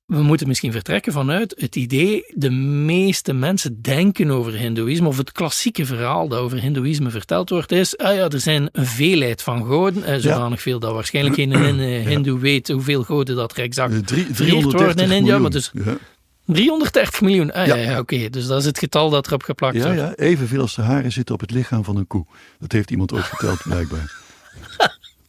We 0.06 0.22
moeten 0.22 0.48
misschien 0.48 0.72
vertrekken 0.72 1.12
vanuit 1.12 1.54
het 1.58 1.76
idee, 1.76 2.24
de 2.34 2.50
meeste 2.50 3.32
mensen 3.32 3.82
denken 3.82 4.30
over 4.30 4.52
hindoeïsme, 4.52 5.08
of 5.08 5.16
het 5.16 5.32
klassieke 5.32 5.86
verhaal 5.86 6.28
dat 6.28 6.38
over 6.38 6.58
hindoeïsme 6.60 7.10
verteld 7.10 7.50
wordt, 7.50 7.72
is, 7.72 7.96
ah 7.98 8.14
ja, 8.14 8.28
er 8.28 8.40
zijn 8.40 8.68
een 8.72 8.86
veelheid 8.86 9.42
van 9.42 9.64
goden, 9.64 10.04
eh, 10.04 10.16
zodanig 10.18 10.60
veel 10.62 10.78
dat 10.78 10.92
waarschijnlijk 10.92 11.34
geen 11.34 11.52
eh, 11.52 12.06
hindoe 12.06 12.38
weet 12.38 12.68
hoeveel 12.68 13.02
goden 13.02 13.36
dat 13.36 13.56
er 13.56 13.62
exact 13.62 13.92
Eh, 13.94 13.98
drie- 13.98 14.24
vereerd 14.24 14.36
330 14.36 14.80
worden 14.80 15.04
in 15.04 15.10
India, 15.10 15.20
miljoen. 15.20 15.42
maar 15.42 15.50
dus 15.50 15.70
ja. 15.84 15.96
330 16.46 17.20
miljoen. 17.20 17.52
Ah, 17.52 17.66
ja, 17.66 17.98
oké. 17.98 18.28
Dus 18.30 18.46
dat 18.46 18.58
is 18.60 18.64
het 18.66 18.78
getal 18.78 19.10
dat 19.10 19.26
erop 19.26 19.42
geplakt 19.42 19.76
Ja, 19.76 19.82
wordt. 19.82 19.98
ja, 19.98 20.14
evenveel 20.14 20.60
als 20.60 20.74
de 20.74 20.82
haren 20.82 21.12
zitten 21.12 21.34
op 21.34 21.40
het 21.40 21.50
lichaam 21.50 21.84
van 21.84 21.96
een 21.96 22.06
koe. 22.06 22.26
Dat 22.58 22.72
heeft 22.72 22.90
iemand 22.90 23.12
ooit 23.12 23.24
verteld, 23.26 23.62
blijkbaar. 23.62 24.21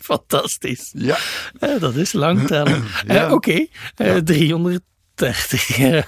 Fantastisch. 0.03 0.89
Ja, 0.97 1.17
Eh, 1.59 1.79
dat 1.79 1.95
is 1.95 2.13
lang 2.13 2.47
tellen. 2.47 2.83
Ja. 3.07 3.25
Eh, 3.27 3.31
oké, 3.31 3.65
Eh, 3.95 4.15
330. 4.15 5.77
Ja. 5.77 6.03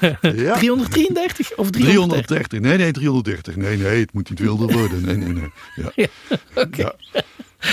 333 0.57 1.55
of 1.61 1.69
330? 1.69 2.25
330. 2.25 2.59
Nee, 2.59 2.77
nee, 2.77 2.91
330. 2.91 3.55
Nee, 3.55 3.77
nee, 3.77 3.99
het 3.99 4.13
moet 4.13 4.29
niet 4.29 4.39
wilder 4.39 4.77
worden. 4.77 5.01
Nee, 5.05 5.15
nee, 5.17 5.33
nee. 5.33 5.51
Ja. 5.95 6.07
Oké. 6.63 6.91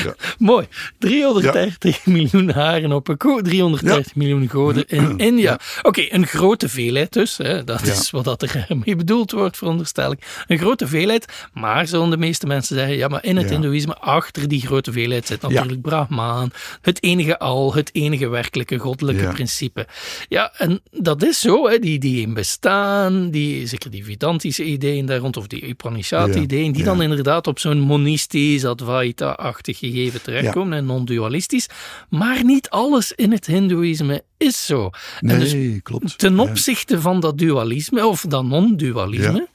Ja. 0.05 0.15
mooi. 0.39 0.67
330 0.99 2.07
miljoen 2.07 2.51
haren 2.51 2.93
op 2.93 3.09
een 3.09 3.17
koe, 3.17 3.43
330 3.43 4.15
miljoen 4.15 4.49
goden 4.49 4.89
in 4.89 5.19
India. 5.19 5.59
Oké, 5.83 6.07
een 6.09 6.27
grote 6.27 6.69
veelheid 6.69 7.13
dus. 7.13 7.37
Hè. 7.37 7.65
Dat 7.65 7.83
is 7.83 8.11
wat 8.11 8.25
dat 8.25 8.43
er 8.43 8.67
mee 8.85 8.97
bedoeld 8.97 9.31
wordt, 9.31 9.57
veronderstel 9.57 10.13
ik. 10.13 10.45
Een 10.47 10.59
grote 10.59 10.87
veelheid, 10.87 11.49
maar 11.53 11.87
zullen 11.87 12.11
de 12.11 12.17
meeste 12.17 12.47
mensen 12.47 12.77
zeggen, 12.77 12.97
ja, 12.97 13.09
maar 13.09 13.25
in 13.25 13.37
het 13.37 13.51
hindoeïsme, 13.51 13.97
achter 13.97 14.49
die 14.49 14.61
grote 14.61 14.93
veelheid 14.93 15.27
zit 15.27 15.43
natuurlijk 15.43 15.83
Brahman, 15.83 16.51
het 16.81 17.03
enige 17.03 17.39
al, 17.39 17.75
het 17.75 17.91
enige 17.93 18.29
werkelijke 18.29 18.79
goddelijke 18.79 19.29
principe. 19.29 19.87
Ja, 20.29 20.53
en 20.57 20.81
dat 20.91 21.23
is 21.23 21.41
zo, 21.41 21.69
hè, 21.69 21.79
die, 21.79 21.99
die 21.99 22.21
in 22.21 22.35
bestaan, 22.35 23.31
die, 23.31 23.67
zeker 23.67 23.91
die 23.91 24.05
Vedantische 24.05 24.65
ideeën 24.65 25.07
daar 25.07 25.19
rond, 25.19 25.37
of 25.37 25.47
die 25.47 25.69
Upanishad-ideeën, 25.69 26.73
die 26.73 26.85
dan 26.85 27.03
inderdaad 27.03 27.47
op 27.47 27.59
zo'n 27.59 27.81
monistisch, 27.81 28.65
Advaita-achtig 28.65 29.82
gegeven 29.91 30.23
terechtkomen 30.23 30.79
en 30.79 30.85
non-dualistisch. 30.87 31.67
Maar 32.09 32.45
niet 32.45 32.69
alles 32.71 33.13
in 33.13 33.33
het 33.33 33.47
hindoeïsme 33.47 34.23
is 34.37 34.67
zo. 34.67 34.91
Nee, 35.21 35.39
dus 35.39 35.81
klopt. 35.83 36.19
ten 36.19 36.39
opzichte 36.39 37.01
van 37.01 37.21
dat 37.21 37.39
dualisme, 37.39 38.07
of 38.07 38.25
dat 38.29 38.45
non-dualisme, 38.45 39.49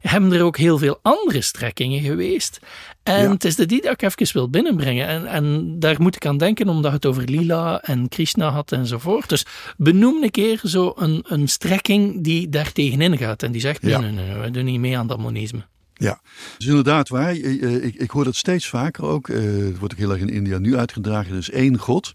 hebben 0.00 0.32
er 0.32 0.42
ook 0.42 0.56
heel 0.56 0.78
veel 0.78 0.98
andere 1.02 1.40
strekkingen 1.40 2.00
geweest. 2.02 2.58
En 3.02 3.22
Ja. 3.22 3.30
het 3.30 3.44
is 3.44 3.56
de 3.56 3.66
die 3.66 3.82
dat 3.82 3.92
ik 3.92 4.02
even 4.02 4.32
wil 4.32 4.50
binnenbrengen. 4.50 5.06
En, 5.08 5.26
en 5.26 5.74
daar 5.78 5.96
moet 6.02 6.16
ik 6.16 6.26
aan 6.26 6.38
denken, 6.38 6.68
omdat 6.68 6.92
het 6.92 7.06
over 7.06 7.22
Lila 7.24 7.80
en 7.82 8.08
Krishna 8.08 8.48
had 8.50 8.72
enzovoort. 8.72 9.28
Dus 9.28 9.44
benoem 9.76 10.22
een 10.22 10.30
keer 10.30 10.60
zo 10.64 10.92
een, 10.96 11.24
een 11.28 11.48
strekking 11.48 12.24
die 12.24 12.48
daar 12.48 12.72
tegenin 12.72 13.18
gaat. 13.18 13.42
En 13.42 13.52
die 13.52 13.60
zegt, 13.60 13.82
nee, 13.82 13.96
nee, 13.98 14.10
nee, 14.10 14.34
we 14.34 14.50
doen 14.50 14.64
niet 14.64 14.80
mee 14.80 14.98
aan 14.98 15.06
dat 15.06 15.18
monisme. 15.18 15.64
Ja, 15.98 16.20
dat 16.22 16.58
is 16.58 16.66
inderdaad 16.66 17.08
waar. 17.08 17.30
Eh, 17.30 17.62
eh, 17.62 17.84
Ik, 17.84 17.94
ik 17.94 18.10
hoor 18.10 18.24
dat 18.24 18.36
steeds 18.36 18.68
vaker 18.68 19.04
ook. 19.04 19.28
Eh, 19.28 19.42
Het 19.42 19.78
wordt 19.78 19.94
ook 19.94 20.00
heel 20.00 20.10
erg 20.10 20.20
in 20.20 20.28
India 20.28 20.58
nu 20.58 20.76
uitgedragen. 20.76 21.32
Er 21.32 21.38
is 21.38 21.50
één 21.50 21.78
god. 21.78 22.12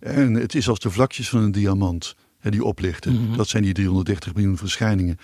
En 0.00 0.34
het 0.34 0.54
is 0.54 0.68
als 0.68 0.78
de 0.78 0.90
vlakjes 0.90 1.28
van 1.28 1.42
een 1.42 1.52
diamant 1.52 2.14
hè, 2.38 2.50
die 2.50 2.64
oplichten. 2.64 3.22
Mhm. 3.22 3.36
Dat 3.36 3.48
zijn 3.48 3.62
die 3.62 3.72
330 3.72 4.34
miljoen 4.34 4.56
verschijningen. 4.56 5.18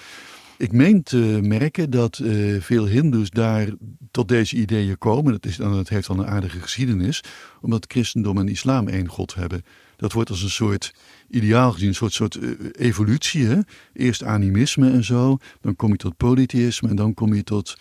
Ik 0.59 0.73
meen 0.73 1.03
te 1.03 1.39
merken 1.43 1.91
dat 1.91 2.19
eh, 2.19 2.61
veel 2.61 2.87
hindoes 2.87 3.31
daar 3.31 3.69
tot 4.11 4.29
deze 4.29 4.57
ideeën 4.57 4.99
komen. 4.99 5.33
Dat, 5.33 5.47
is, 5.47 5.57
dan, 5.57 5.73
dat 5.73 5.89
heeft 5.89 6.07
dan 6.07 6.19
een 6.19 6.27
aardige 6.27 6.61
geschiedenis. 6.61 7.21
Omdat 7.61 7.85
christendom 7.89 8.39
en 8.39 8.49
islam 8.49 8.89
één 8.89 9.09
god 9.09 9.35
hebben. 9.35 9.63
Dat 10.03 10.13
wordt 10.13 10.31
als 10.31 10.43
een 10.43 10.51
soort 10.51 10.95
ideaal 11.31 11.73
gezien, 11.73 11.89
een 11.89 11.95
soort, 11.95 12.13
soort 12.13 12.35
eh, 12.35 12.51
evolutie. 12.73 13.47
Hè? 13.47 13.59
Eerst 13.93 14.23
animisme 14.25 14.91
en 14.91 15.05
zo. 15.05 15.39
Dan 15.61 15.77
kom 15.77 15.91
je 15.91 15.97
tot 15.97 16.17
polytheïsme 16.17 16.89
en 16.89 16.97
dan 16.97 17.15
kom 17.15 17.35
je 17.35 17.45
tot 17.45 17.75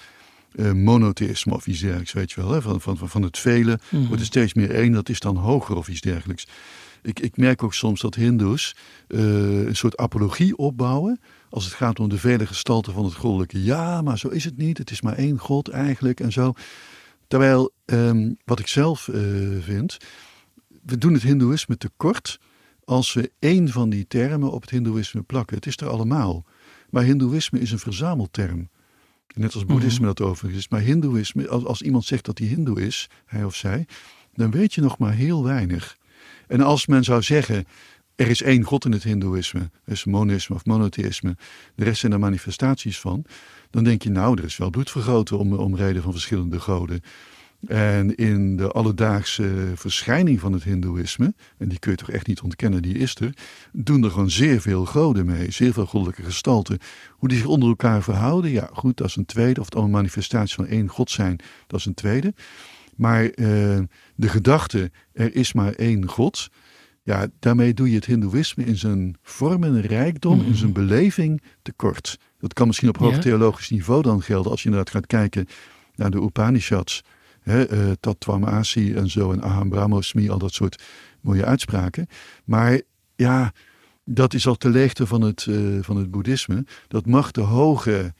eh, 0.55 0.71
monotheïsme 0.71 1.53
of 1.53 1.67
iets 1.67 1.79
dergelijks, 1.79 2.13
weet 2.13 2.31
je 2.31 2.41
wel. 2.41 2.51
Hè? 2.51 2.61
Van, 2.61 2.81
van, 2.81 2.97
van- 2.97 3.21
het 3.21 3.37
vele 3.37 3.79
Mhm. 3.91 4.05
wordt 4.05 4.19
er 4.21 4.27
steeds 4.27 4.53
meer 4.53 4.71
één, 4.71 4.91
dat 4.91 5.09
is 5.09 5.19
dan 5.19 5.35
hoger 5.37 5.75
of 5.75 5.87
iets 5.87 6.01
dergelijks. 6.01 6.47
Ik, 7.01 7.19
ik 7.19 7.37
merk 7.37 7.63
ook 7.63 7.73
soms 7.73 8.01
dat 8.01 8.15
hindoes 8.15 8.75
eh, 9.07 9.19
een 9.65 9.75
soort 9.75 9.97
apologie 9.97 10.57
opbouwen 10.57 11.19
als 11.49 11.65
het 11.65 11.73
gaat 11.73 11.99
om 11.99 12.09
de 12.09 12.17
vele 12.17 12.45
gestalten 12.47 12.93
van 12.93 13.05
het 13.05 13.13
goddelijke. 13.15 13.63
Ja, 13.63 14.01
maar 14.01 14.17
zo 14.19 14.27
is 14.27 14.43
het 14.43 14.57
niet, 14.57 14.77
het 14.77 14.91
is 14.91 15.01
maar 15.01 15.15
één 15.15 15.37
god 15.37 15.67
eigenlijk 15.69 16.19
en 16.19 16.31
zo. 16.31 16.53
Terwijl, 17.27 17.71
ehm, 17.85 18.31
wat 18.45 18.59
ik 18.59 18.67
zelf 18.67 19.09
vind, 19.61 19.97
we 20.85 20.97
doen 20.97 21.13
het 21.13 21.21
hindoeïsme 21.21 21.77
tekort 21.77 22.39
als 22.83 23.13
we 23.13 23.31
één 23.39 23.69
van 23.69 23.89
die 23.89 24.07
termen 24.07 24.51
op 24.51 24.61
het 24.61 24.69
hindoeïsme 24.69 25.21
plakken. 25.21 25.55
Het 25.55 25.65
is 25.65 25.77
er 25.77 25.89
allemaal. 25.89 26.45
Maar 26.89 27.03
hindoeïsme 27.03 27.59
is 27.59 27.71
een 27.71 27.79
verzamelterm. 27.79 28.69
Net 29.35 29.53
als 29.53 29.65
boeddhisme 29.65 30.05
dat 30.05 30.21
overigens 30.21 30.63
is. 30.63 30.69
Maar 30.69 30.79
hindoeïsme, 30.79 31.47
als, 31.47 31.65
als 31.65 31.81
iemand 31.81 32.05
zegt 32.05 32.25
dat 32.25 32.37
hij 32.37 32.47
hindoe 32.47 32.81
is, 32.81 33.09
hij 33.25 33.43
of 33.43 33.55
zij, 33.55 33.87
dan 34.33 34.51
weet 34.51 34.73
je 34.73 34.81
nog 34.81 34.97
maar 34.97 35.13
heel 35.13 35.43
weinig. 35.43 35.97
En 36.47 36.61
als 36.61 36.85
men 36.87 37.03
zou 37.03 37.21
zeggen, 37.21 37.65
er 38.15 38.27
is 38.27 38.41
één 38.41 38.63
god 38.63 38.85
in 38.85 38.91
het 38.91 39.03
hindoeïsme, 39.03 39.69
dus 39.85 40.05
monisme 40.05 40.55
of 40.55 40.65
monotheïsme, 40.65 41.37
de 41.75 41.83
rest 41.83 41.99
zijn 41.99 42.11
er 42.11 42.19
manifestaties 42.19 42.99
van, 42.99 43.25
dan 43.69 43.83
denk 43.83 44.01
je 44.01 44.09
nou, 44.09 44.37
er 44.37 44.43
is 44.43 44.57
wel 44.57 44.69
bloedvergroten 44.69 45.37
om, 45.37 45.53
om 45.53 45.75
reden 45.75 46.01
van 46.01 46.11
verschillende 46.11 46.59
goden. 46.59 47.01
En 47.67 48.15
in 48.15 48.55
de 48.55 48.71
alledaagse 48.71 49.71
verschijning 49.75 50.39
van 50.39 50.53
het 50.53 50.63
hindoeïsme, 50.63 51.33
en 51.57 51.69
die 51.69 51.79
kun 51.79 51.91
je 51.91 51.97
toch 51.97 52.09
echt 52.09 52.27
niet 52.27 52.41
ontkennen, 52.41 52.81
die 52.81 52.97
is 52.97 53.15
er, 53.15 53.33
doen 53.71 54.03
er 54.03 54.11
gewoon 54.11 54.29
zeer 54.29 54.61
veel 54.61 54.85
goden 54.85 55.25
mee, 55.25 55.51
zeer 55.51 55.73
veel 55.73 55.85
goddelijke 55.85 56.23
gestalten. 56.23 56.77
Hoe 57.09 57.29
die 57.29 57.37
zich 57.37 57.47
onder 57.47 57.69
elkaar 57.69 58.03
verhouden, 58.03 58.51
ja 58.51 58.69
goed, 58.73 58.97
dat 58.97 59.07
is 59.07 59.15
een 59.15 59.25
tweede. 59.25 59.59
Of 59.59 59.65
het 59.65 59.75
allemaal 59.75 59.93
manifestaties 59.93 60.55
van 60.55 60.67
één 60.67 60.87
god 60.87 61.11
zijn, 61.11 61.39
dat 61.67 61.79
is 61.79 61.85
een 61.85 61.93
tweede. 61.93 62.33
Maar 62.95 63.23
eh, 63.23 63.79
de 64.15 64.27
gedachte, 64.27 64.91
er 65.13 65.35
is 65.35 65.53
maar 65.53 65.73
één 65.73 66.07
god, 66.07 66.49
ja, 67.03 67.27
daarmee 67.39 67.73
doe 67.73 67.89
je 67.89 67.95
het 67.95 68.05
hindoeïsme 68.05 68.65
in 68.65 68.77
zijn 68.77 69.17
vorm 69.21 69.63
en 69.63 69.81
rijkdom, 69.81 70.41
in 70.41 70.55
zijn 70.55 70.73
beleving 70.73 71.41
tekort. 71.61 72.19
Dat 72.39 72.53
kan 72.53 72.67
misschien 72.67 72.89
op 72.89 72.97
hoog 72.97 73.17
theologisch 73.17 73.69
niveau 73.69 74.01
dan 74.01 74.21
gelden, 74.21 74.51
als 74.51 74.63
je 74.63 74.69
inderdaad 74.69 74.93
gaat 74.93 75.07
kijken 75.07 75.47
naar 75.95 76.11
de 76.11 76.21
Upanishads, 76.21 77.03
hè, 77.41 77.63
eh, 77.63 77.91
Tattwamasi 77.99 78.93
en 78.93 79.09
zo, 79.09 79.31
en 79.31 79.41
Aham 79.41 79.69
Brahmosmi, 79.69 80.29
al 80.29 80.37
dat 80.37 80.53
soort 80.53 80.83
mooie 81.21 81.45
uitspraken. 81.45 82.07
Maar 82.45 82.81
ja, 83.15 83.51
Dat 84.03 84.33
is 84.33 84.47
al 84.47 84.57
de 84.57 84.69
leegte 84.69 85.07
van 85.07 85.21
het, 85.21 85.45
uh, 85.45 85.83
van 85.83 85.97
het 85.97 86.11
boeddhisme. 86.11 86.65
Dat 86.87 87.05
mag 87.05 87.31
de 87.31 87.41
hoge 87.41 88.13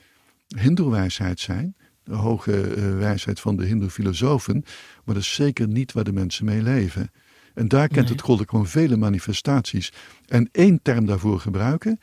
hindoewijsheid 0.56 1.40
zijn. 1.40 1.76
De 2.04 2.14
hoge 2.14 2.76
uh, 2.76 2.98
wijsheid 2.98 3.40
van 3.40 3.56
de 3.56 3.64
hindoe-filosofen. 3.64 4.64
Maar 5.04 5.14
dat 5.14 5.24
is 5.24 5.34
zeker 5.34 5.68
niet 5.68 5.92
waar 5.92 6.04
de 6.04 6.12
mensen 6.12 6.44
mee 6.44 6.62
leven. 6.62 7.10
En 7.54 7.68
daar 7.68 7.88
kent 7.88 8.08
het 8.08 8.20
goddelijk 8.20 8.50
gewoon 8.50 8.66
vele 8.66 8.96
manifestaties. 8.96 9.92
En 10.26 10.48
één 10.52 10.82
term 10.82 11.06
daarvoor 11.06 11.40
gebruiken 11.40 11.98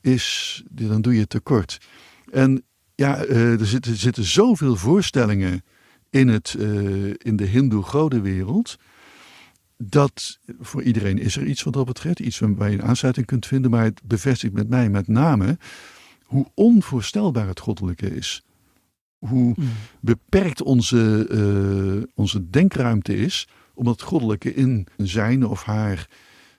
is, 0.00 0.62
dan 0.70 1.00
doe 1.00 1.14
je 1.14 1.26
tekort. 1.26 1.78
En 2.30 2.64
ja, 2.94 3.26
uh, 3.26 3.60
er, 3.60 3.66
zitten, 3.66 3.92
er 3.92 3.98
zitten 3.98 4.24
zoveel 4.24 4.76
voorstellingen 4.76 5.62
in, 6.10 6.28
het, 6.28 6.54
uh, 6.58 7.14
in 7.18 7.36
de 7.36 7.44
hindoe-godenwereld. 7.44 8.78
Dat 9.76 10.38
voor 10.60 10.82
iedereen 10.82 11.18
is 11.18 11.36
er 11.36 11.46
iets 11.46 11.62
wat 11.62 11.72
dat 11.72 11.86
betreft. 11.86 12.20
Iets 12.20 12.38
waar 12.38 12.70
je 12.70 12.78
een 12.78 12.88
aansluiting 12.88 13.26
kunt 13.26 13.46
vinden. 13.46 13.70
Maar 13.70 13.84
het 13.84 14.00
bevestigt 14.04 14.52
met 14.52 14.68
mij 14.68 14.90
met 14.90 15.08
name 15.08 15.58
hoe 16.24 16.46
onvoorstelbaar 16.54 17.46
het 17.46 17.60
goddelijke 17.60 18.14
is. 18.14 18.42
Hoe 19.18 19.54
mm. 19.56 19.68
beperkt 20.00 20.62
onze, 20.62 21.28
uh, 21.30 22.02
onze 22.14 22.50
denkruimte 22.50 23.16
is 23.16 23.48
om 23.74 23.86
het 23.86 24.02
goddelijke 24.02 24.54
in 24.54 24.86
zijn 24.96 25.46
of 25.46 25.62
haar 25.62 26.08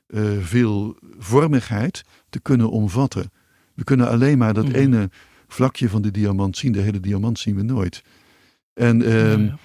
uh, 0.08 0.40
veelvormigheid 0.40 2.04
te 2.30 2.40
kunnen 2.40 2.70
omvatten. 2.70 3.32
We 3.74 3.84
kunnen 3.84 4.10
alleen 4.10 4.38
maar 4.38 4.54
dat 4.54 4.68
mm. 4.68 4.74
ene 4.74 5.10
vlakje 5.48 5.90
van 5.90 6.02
de 6.02 6.12
diamant 6.12 6.58
zien. 6.58 6.72
De 6.72 6.82
hele 6.82 7.00
diamant 7.00 7.40
zien 7.40 7.56
we 7.56 7.62
nooit. 7.62 8.04
En 8.80 9.02
uh, 9.02 9.38
ja, 9.38 9.58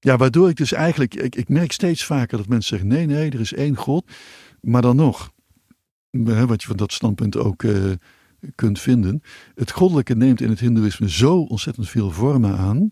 ja. 0.00 0.16
waardoor 0.16 0.48
ik 0.48 0.56
dus 0.56 0.72
eigenlijk, 0.72 1.14
ik, 1.14 1.34
ik, 1.34 1.48
merk 1.48 1.72
steeds 1.72 2.04
vaker 2.04 2.38
dat 2.38 2.48
mensen 2.48 2.78
zeggen: 2.78 2.88
nee, 2.96 3.06
nee, 3.06 3.30
er 3.30 3.40
is 3.40 3.54
één 3.54 3.76
God. 3.76 4.10
Maar 4.60 4.82
dan 4.82 4.96
nog, 4.96 5.32
wat 6.46 6.62
je 6.62 6.68
van 6.68 6.76
dat 6.76 6.92
standpunt 6.92 7.36
ook 7.36 7.62
uh, 7.62 7.92
kunt 8.54 8.80
vinden. 8.80 9.22
Het 9.54 9.70
goddelijke 9.70 10.16
neemt 10.16 10.40
in 10.40 10.48
het 10.48 10.60
Hindoeïsme 10.60 11.10
zo 11.10 11.36
ontzettend 11.38 11.88
veel 11.88 12.10
vormen 12.10 12.56
aan. 12.56 12.88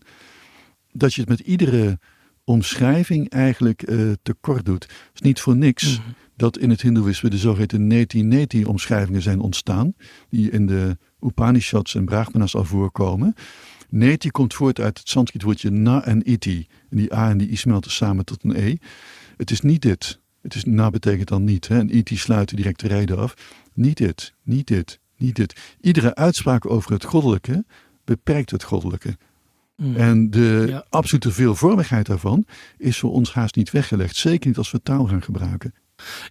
dat 0.91 1.13
je 1.13 1.21
het 1.21 1.29
met 1.29 1.39
iedere 1.39 1.99
omschrijving 2.43 3.29
eigenlijk 3.29 3.89
uh, 3.89 4.11
tekort 4.21 4.65
doet. 4.65 4.83
Het 4.83 5.11
is 5.13 5.21
niet 5.21 5.41
voor 5.41 5.55
niks 5.55 5.97
mm. 5.97 6.03
dat 6.35 6.57
in 6.57 6.69
het 6.69 6.81
Hindoeïsme 6.81 7.29
de 7.29 7.37
zogeheten 7.37 7.87
neti-neti 7.87 8.65
omschrijvingen 8.65 9.21
zijn 9.21 9.39
ontstaan. 9.39 9.93
Die 10.29 10.51
in 10.51 10.65
de 10.65 10.97
Upanishads 11.21 11.95
en 11.95 12.05
Brahmanas 12.05 12.55
al 12.55 12.65
voorkomen. 12.65 13.35
Neti 13.89 14.29
komt 14.29 14.53
voort 14.53 14.79
uit 14.79 14.97
het 14.97 15.09
Sanskriet 15.09 15.43
woordje 15.43 15.69
na 15.69 16.05
en 16.05 16.31
iti. 16.31 16.67
En 16.89 16.97
die 16.97 17.13
a 17.13 17.29
en 17.29 17.37
die 17.37 17.49
i 17.49 17.55
smelten 17.55 17.91
samen 17.91 18.25
tot 18.25 18.43
een 18.43 18.55
e. 18.55 18.75
Het 19.37 19.51
is 19.51 19.61
niet 19.61 19.81
dit. 19.81 20.19
Het 20.41 20.55
is 20.55 20.63
na 20.63 20.89
betekent 20.89 21.27
dan 21.27 21.43
niet. 21.43 21.67
Hè? 21.67 21.77
En 21.77 21.95
iti 21.95 22.17
sluit 22.17 22.55
direct 22.55 22.79
de 22.79 22.87
reden 22.87 23.17
af. 23.17 23.33
Niet 23.73 23.97
dit, 23.97 24.33
niet 24.43 24.67
dit, 24.67 24.99
niet 25.17 25.35
dit. 25.35 25.75
Iedere 25.81 26.15
uitspraak 26.15 26.69
over 26.69 26.91
het 26.91 27.03
goddelijke 27.03 27.65
beperkt 28.03 28.51
het 28.51 28.63
goddelijke. 28.63 29.17
Mm. 29.75 29.95
En 29.95 30.29
de 30.29 30.83
absolute 30.89 31.31
veelvormigheid 31.31 32.05
daarvan 32.05 32.45
is 32.77 32.99
voor 32.99 33.11
ons 33.11 33.33
haast 33.33 33.55
niet 33.55 33.71
weggelegd. 33.71 34.15
Zeker 34.15 34.47
niet 34.47 34.57
als 34.57 34.71
we 34.71 34.81
taal 34.81 35.05
gaan 35.05 35.21
gebruiken. 35.21 35.73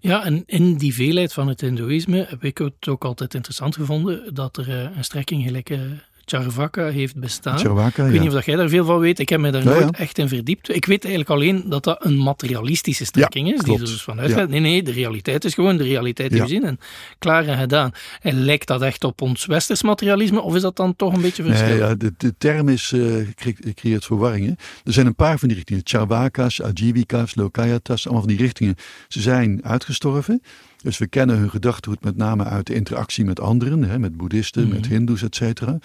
Ja, 0.00 0.24
en 0.24 0.42
in 0.46 0.76
die 0.76 0.94
veelheid 0.94 1.32
van 1.32 1.48
het 1.48 1.60
Hindoeïsme 1.60 2.26
heb 2.28 2.44
ik 2.44 2.58
het 2.58 2.88
ook 2.88 3.04
altijd 3.04 3.34
interessant 3.34 3.76
gevonden 3.76 4.34
dat 4.34 4.56
er 4.56 4.68
eh, 4.68 4.96
een 4.96 5.04
strekking 5.04 5.42
gelijk 5.42 5.70
eh, 5.70 5.80
Charvaka 6.28 6.88
heeft 6.88 7.16
bestaan. 7.16 7.58
Charvaka, 7.58 8.04
ik 8.04 8.12
weet 8.12 8.20
niet 8.20 8.34
of 8.34 8.46
jij 8.46 8.56
daar 8.56 8.68
veel 8.68 8.84
van 8.84 8.98
weet. 8.98 9.18
Ik 9.18 9.28
heb 9.28 9.40
me 9.40 9.50
daar 9.50 9.64
nooit 9.64 9.96
echt 9.96 10.18
in 10.18 10.28
verdiept. 10.28 10.74
Ik 10.74 10.84
weet 10.84 11.04
eigenlijk 11.04 11.34
alleen 11.34 11.64
dat 11.68 11.84
dat 11.84 12.04
een 12.04 12.16
materialistische 12.16 13.04
strekking 13.04 13.52
is. 13.52 13.60
Die 13.60 13.74
er 13.74 13.80
dus 13.80 14.02
vanuit 14.02 14.32
gaat. 14.32 14.48
Nee, 14.48 14.60
nee, 14.60 14.82
de 14.82 14.92
realiteit 14.92 15.44
is 15.44 15.54
gewoon 15.54 15.76
de 15.76 15.84
realiteit 15.84 16.30
die 16.30 16.40
we 16.40 16.48
zien. 16.48 16.64
En 16.64 16.78
klaar 17.18 17.46
en 17.46 17.58
gedaan. 17.58 17.92
En 18.20 18.44
lijkt 18.44 18.66
dat 18.66 18.82
echt 18.82 19.04
op 19.04 19.20
ons 19.20 19.46
westers 19.46 19.82
materialisme? 19.82 20.40
Of 20.40 20.54
is 20.54 20.62
dat 20.62 20.76
dan 20.76 20.96
toch 20.96 21.14
een 21.14 21.20
beetje 21.20 21.42
verschillend? 21.42 21.78
Nee, 21.78 21.88
ja, 21.88 21.94
de, 21.94 22.12
de 22.16 22.34
term 22.38 22.68
is, 22.68 22.92
uh, 22.94 23.26
creëert 23.74 24.04
verwarringen. 24.04 24.56
Er 24.84 24.92
zijn 24.92 25.06
een 25.06 25.14
paar 25.14 25.38
van 25.38 25.48
die 25.48 25.56
richtingen. 25.56 25.82
Charvakas, 25.84 26.62
Ajivika's, 26.62 27.34
Lokayatas. 27.34 28.04
Allemaal 28.04 28.22
van 28.24 28.32
die 28.32 28.42
richtingen. 28.42 28.74
Ze 29.08 29.20
zijn 29.20 29.60
uitgestorven. 29.64 30.42
Dus 30.82 30.98
we 30.98 31.06
kennen 31.06 31.38
hun 31.38 31.50
gedachtegoed 31.50 32.04
met 32.04 32.16
name 32.16 32.44
uit 32.44 32.66
de 32.66 32.74
interactie 32.74 33.24
met 33.24 33.40
anderen, 33.40 33.82
hè, 33.82 33.98
met 33.98 34.16
boeddhisten, 34.16 34.68
met 34.68 34.80
mhm. 34.80 34.90
hindoes, 34.90 35.22
et 35.22 35.34
cetera. 35.34 35.78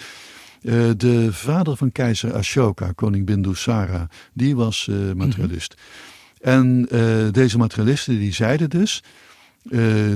Uh, 0.62 0.90
de 0.98 1.34
vader 1.34 1.78
van 1.78 1.92
keizer 1.92 2.34
Ashoka, 2.34 2.92
koning 2.92 3.26
Bindusara, 3.26 4.08
die 4.34 4.56
was 4.56 4.88
uh, 4.90 5.14
materialist. 5.14 5.76
En 6.42 6.88
uh, 6.92 7.28
deze 7.32 7.58
materialisten 7.58 8.20
die 8.20 8.34
zeiden 8.34 8.70
dus, 8.70 9.04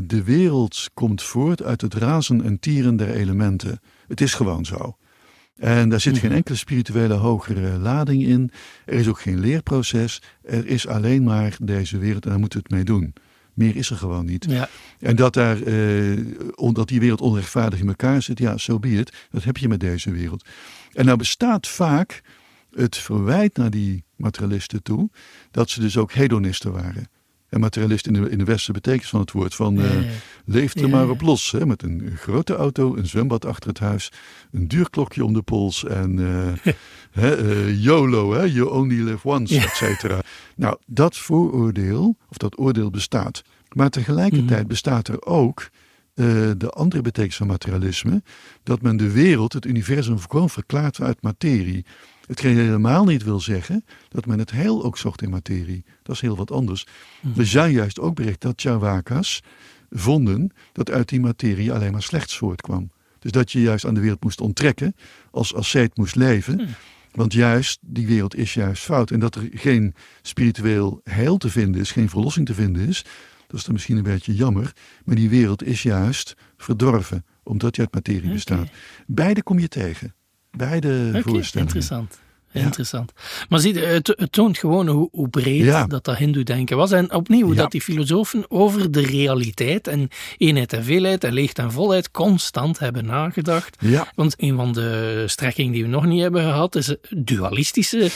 de 0.03 0.23
wereld 0.25 0.89
komt 0.93 1.23
voort 1.23 1.63
uit 1.63 1.81
het 1.81 1.93
razen 1.93 2.43
en 2.43 2.59
tieren 2.59 2.95
der 2.95 3.09
elementen. 3.09 3.79
Het 4.07 4.21
is 4.21 4.33
gewoon 4.33 4.65
zo. 4.65 4.97
En 5.57 5.89
daar 5.89 5.99
zit 5.99 6.17
geen 6.17 6.27
mhm. 6.27 6.37
enkele 6.37 6.57
spirituele 6.57 7.13
hogere 7.13 7.77
lading 7.77 8.23
in. 8.23 8.51
Er 8.85 8.93
is 8.93 9.07
ook 9.07 9.19
geen 9.19 9.39
leerproces. 9.39 10.21
Er 10.43 10.67
is 10.67 10.87
alleen 10.87 11.23
maar 11.23 11.57
deze 11.61 11.97
wereld 11.97 12.23
en 12.23 12.29
daar 12.29 12.39
moeten 12.39 12.59
we 12.59 12.65
het 12.67 12.75
mee 12.75 12.97
doen. 12.97 13.13
Meer 13.57 13.75
is 13.75 13.89
er 13.89 13.97
gewoon 13.97 14.25
niet. 14.25 14.45
Ja. 14.49 14.69
En 14.99 15.15
dat, 15.15 15.33
daar, 15.33 15.61
eh, 15.61 16.17
omdat 16.55 16.87
die 16.87 16.99
wereld 16.99 17.21
onrechtvaardig 17.21 17.79
in 17.79 17.87
elkaar 17.87 18.21
zit, 18.21 18.39
ja, 18.39 18.51
zo 18.51 18.57
so 18.57 18.79
be 18.79 18.89
it. 18.89 19.13
Dat 19.31 19.43
heb 19.43 19.57
je 19.57 19.67
met 19.67 19.79
deze 19.79 20.11
wereld. 20.11 20.45
En 20.93 21.05
nou 21.05 21.17
bestaat 21.17 21.67
vaak 21.67 22.21
het 22.71 22.97
verwijt 22.97 23.57
naar 23.57 23.69
die 23.69 24.03
materialisten 24.15 24.83
toe, 24.83 25.09
dat 25.51 25.69
ze 25.69 25.79
dus 25.79 25.97
ook 25.97 26.11
hedonisten 26.11 26.71
waren. 26.71 27.09
En 27.49 27.59
materialist 27.59 28.07
in 28.07 28.13
de, 28.13 28.29
in 28.29 28.37
de 28.37 28.43
westerse 28.43 28.71
betekenis 28.71 29.09
van 29.09 29.19
het 29.19 29.31
woord. 29.31 29.55
Van 29.55 29.79
uh, 29.79 29.91
leef 30.45 30.75
er 30.75 30.89
maar 30.89 31.09
op 31.09 31.21
los. 31.21 31.51
Hè, 31.51 31.65
met 31.65 31.83
een 31.83 32.11
grote 32.17 32.55
auto, 32.55 32.95
een 32.95 33.07
zwembad 33.07 33.45
achter 33.45 33.69
het 33.69 33.79
huis. 33.79 34.11
Een 34.51 34.67
duur 34.67 34.89
klokje 34.89 35.25
om 35.25 35.33
de 35.33 35.41
pols. 35.41 35.83
En 35.83 36.17
uh, 36.17 36.53
hè, 37.21 37.43
uh, 37.43 37.83
YOLO, 37.83 38.33
hè, 38.33 38.43
you 38.43 38.69
only 38.69 39.01
live 39.01 39.27
once, 39.27 39.59
et 39.59 39.75
cetera. 39.75 40.21
Nou, 40.55 40.77
dat 40.85 41.17
vooroordeel, 41.17 42.17
of 42.29 42.37
dat 42.37 42.59
oordeel 42.59 42.89
bestaat. 42.89 43.43
Maar 43.71 43.89
tegelijkertijd 43.89 44.59
mhm. 44.59 44.67
bestaat 44.67 45.07
er 45.07 45.25
ook 45.25 45.69
de 46.57 46.69
andere 46.69 47.01
betekenis 47.01 47.35
van 47.35 47.47
materialisme. 47.47 48.23
Dat 48.63 48.81
men 48.81 48.97
de 48.97 49.11
wereld, 49.11 49.53
het 49.53 49.65
universum, 49.65 50.19
gewoon 50.19 50.49
verklaart 50.49 51.01
uit 51.01 51.21
materie. 51.21 51.85
Hetgeen 52.27 52.57
helemaal 52.57 53.05
niet 53.05 53.23
wil 53.23 53.39
zeggen 53.39 53.85
dat 54.09 54.25
men 54.25 54.39
het 54.39 54.51
heel 54.51 54.83
ook 54.83 54.97
zocht 54.97 55.21
in 55.21 55.29
materie. 55.29 55.85
Dat 56.03 56.15
is 56.15 56.21
heel 56.21 56.35
wat 56.35 56.51
anders. 56.51 56.85
Mm. 57.21 57.33
Er 57.37 57.47
zijn 57.47 57.71
juist 57.71 57.99
ook 57.99 58.15
bericht 58.15 58.41
dat 58.41 58.61
Chavakas 58.61 59.43
vonden 59.89 60.51
dat 60.71 60.91
uit 60.91 61.09
die 61.09 61.19
materie 61.19 61.73
alleen 61.73 61.91
maar 61.91 62.03
slechts 62.03 62.37
voortkwam. 62.37 62.91
Dus 63.19 63.31
dat 63.31 63.51
je 63.51 63.61
juist 63.61 63.85
aan 63.85 63.93
de 63.93 63.99
wereld 63.99 64.23
moest 64.23 64.41
onttrekken, 64.41 64.95
als 65.31 65.53
asceet 65.53 65.97
moest 65.97 66.15
leven. 66.15 66.59
Hmm. 66.59 66.67
Want 67.11 67.33
juist, 67.33 67.79
die 67.81 68.07
wereld 68.07 68.35
is 68.35 68.53
juist 68.53 68.83
fout. 68.83 69.11
En 69.11 69.19
dat 69.19 69.35
er 69.35 69.49
geen 69.51 69.93
spiritueel 70.21 71.01
heil 71.03 71.37
te 71.37 71.49
vinden 71.49 71.81
is, 71.81 71.91
geen 71.91 72.09
verlossing 72.09 72.45
te 72.45 72.53
vinden 72.53 72.87
is, 72.87 73.05
dat 73.47 73.59
is 73.59 73.63
dan 73.63 73.73
misschien 73.73 73.97
een 73.97 74.03
beetje 74.03 74.35
jammer. 74.35 74.73
Maar 75.05 75.15
die 75.15 75.29
wereld 75.29 75.63
is 75.63 75.83
juist 75.83 76.35
verdorven, 76.57 77.25
omdat 77.43 77.75
je 77.75 77.81
uit 77.81 77.93
materie 77.93 78.31
bestaat. 78.31 78.69
Beide 79.07 79.43
kom 79.43 79.59
je 79.59 79.67
tegen. 79.67 80.13
Beide 80.57 81.07
okay, 81.09 81.21
voorstellingen. 81.21 81.75
Interessant. 81.75 82.19
Interessant. 82.63 83.11
Maar 83.49 83.59
zie, 83.59 83.79
het, 83.79 84.07
het 84.07 84.31
toont 84.31 84.57
gewoon 84.57 84.87
hoe, 84.87 85.09
hoe 85.11 85.29
breed 85.29 85.89
dat 85.89 86.03
dat 86.03 86.17
hindoe-denken 86.17 86.77
was. 86.77 86.91
En 86.91 87.13
opnieuw, 87.13 87.53
dat 87.53 87.71
die 87.71 87.81
filosofen 87.81 88.45
over 88.47 88.91
de 88.91 89.01
realiteit 89.01 89.87
en 89.87 90.09
eenheid 90.37 90.73
en 90.73 90.83
veelheid 90.83 91.23
en 91.23 91.33
leegte 91.33 91.61
en 91.61 91.71
volheid 91.71 92.11
constant 92.11 92.79
hebben 92.79 93.05
nagedacht. 93.05 93.77
Want 94.15 94.33
een 94.37 94.55
van 94.55 94.73
de 94.73 95.23
strekkingen 95.25 95.71
die 95.71 95.83
we 95.83 95.89
nog 95.89 96.05
niet 96.05 96.21
hebben 96.21 96.41
gehad, 96.41 96.75
is 96.75 96.95
dualistische 97.09 98.09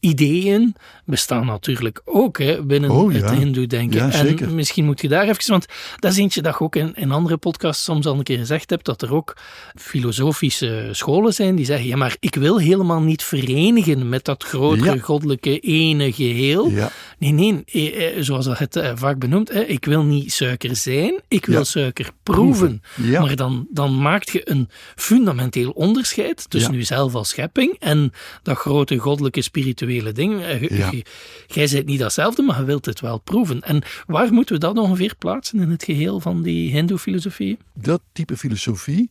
ideeën 0.00 0.74
bestaan 1.04 1.46
natuurlijk 1.46 2.00
ook 2.04 2.38
hè, 2.38 2.64
binnen 2.64 2.90
oh, 2.90 3.12
het 3.12 3.30
hindoe-denken. 3.30 4.12
en 4.12 4.54
misschien 4.54 4.84
moet 4.84 5.00
je 5.00 5.08
daar 5.08 5.28
even, 5.28 5.50
want 5.50 5.66
dat 5.98 6.12
is 6.12 6.18
eentje 6.18 6.42
dat 6.42 6.58
je 6.58 6.64
ook 6.64 6.76
in, 6.76 6.94
in 6.94 7.10
andere 7.10 7.36
podcasts 7.36 7.84
soms 7.84 8.06
al 8.06 8.14
een 8.14 8.22
keer 8.22 8.38
gezegd 8.38 8.70
hebt, 8.70 8.84
dat 8.84 9.02
er 9.02 9.14
ook 9.14 9.36
filosofische 9.74 10.88
scholen 10.90 11.34
zijn 11.34 11.54
die 11.56 11.64
zeggen, 11.64 11.86
ja 11.86 11.96
maar 11.96 12.16
ik 12.20 12.34
wil 12.34 12.58
helemaal 12.58 13.00
niet 13.00 13.22
verenigen 13.22 13.79
met 13.86 14.24
dat 14.24 14.44
grotere 14.44 15.00
goddelijke 15.00 15.58
ene 15.58 16.12
geheel. 16.12 16.70
Nee, 17.18 17.32
nee, 17.32 17.64
eh, 17.64 18.16
eh, 18.16 18.22
zoals 18.24 18.44
dat 18.44 18.58
het 18.58 18.76
eh, 18.76 18.92
vaak 18.94 19.18
benoemd, 19.18 19.54
ik 19.54 19.84
wil 19.84 20.02
niet 20.02 20.32
suiker 20.32 20.76
zijn, 20.76 21.20
ik 21.28 21.46
wil 21.46 21.64
suiker 21.64 22.10
proeven. 22.22 22.82
Maar 23.10 23.36
dan, 23.36 23.66
dan 23.70 24.00
maak 24.02 24.28
je 24.28 24.50
een 24.50 24.68
fundamenteel 24.96 25.70
onderscheid 25.70 26.50
tussen 26.50 26.74
jezelf 26.74 27.14
als 27.14 27.28
schepping 27.28 27.76
en 27.78 28.12
dat 28.42 28.56
grote 28.56 28.98
goddelijke 28.98 29.42
spirituele 29.42 30.12
ding. 30.12 30.42
Jij 31.46 31.68
bent 31.70 31.86
niet 31.86 31.98
datzelfde, 31.98 32.42
maar 32.42 32.58
je 32.58 32.64
wilt 32.64 32.86
het 32.86 33.00
wel 33.00 33.18
proeven. 33.18 33.60
En 33.60 33.82
waar 34.06 34.32
moeten 34.32 34.54
we 34.54 34.60
dat 34.60 34.78
ongeveer 34.78 35.14
plaatsen 35.18 35.60
in 35.60 35.70
het 35.70 35.84
geheel 35.84 36.20
van 36.20 36.42
die 36.42 36.72
Hindoe-filosofie? 36.72 37.58
Dat 37.74 38.00
type 38.12 38.36
filosofie 38.36 39.10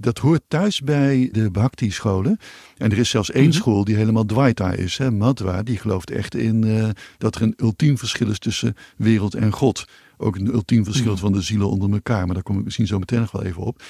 dat 0.00 0.18
hoort 0.18 0.42
thuis 0.48 0.80
bij 0.80 1.28
de 1.32 1.50
Bhakti-scholen. 1.50 2.38
En 2.76 2.90
er 2.92 2.98
is 2.98 3.08
zelfs 3.10 3.30
één 3.30 3.48
Mhm. 3.48 3.52
school 3.56 3.84
die 3.84 3.96
helemaal 3.96 4.24
Dvaita 4.24 4.72
is. 4.72 4.98
Hè? 4.98 5.32
Die 5.62 5.78
gelooft 5.78 6.10
echt 6.10 6.34
in 6.34 6.64
eh, 6.64 6.88
dat 7.18 7.34
er 7.34 7.42
een 7.42 7.54
ultiem 7.56 7.98
verschil 7.98 8.30
is 8.30 8.38
tussen 8.38 8.76
wereld 8.96 9.34
en 9.34 9.52
God. 9.52 9.84
Ook 10.16 10.36
een 10.36 10.54
ultiem 10.54 10.84
verschil 10.84 11.12
Mhm. 11.12 11.20
van 11.20 11.32
de 11.32 11.40
zielen 11.42 11.70
onder 11.70 11.92
elkaar. 11.92 12.24
Maar 12.24 12.34
daar 12.34 12.42
kom 12.42 12.58
ik 12.58 12.64
misschien 12.64 12.86
zo 12.86 12.98
meteen 12.98 13.20
nog 13.20 13.30
wel 13.32 13.42
even 13.44 13.62
op. 13.62 13.82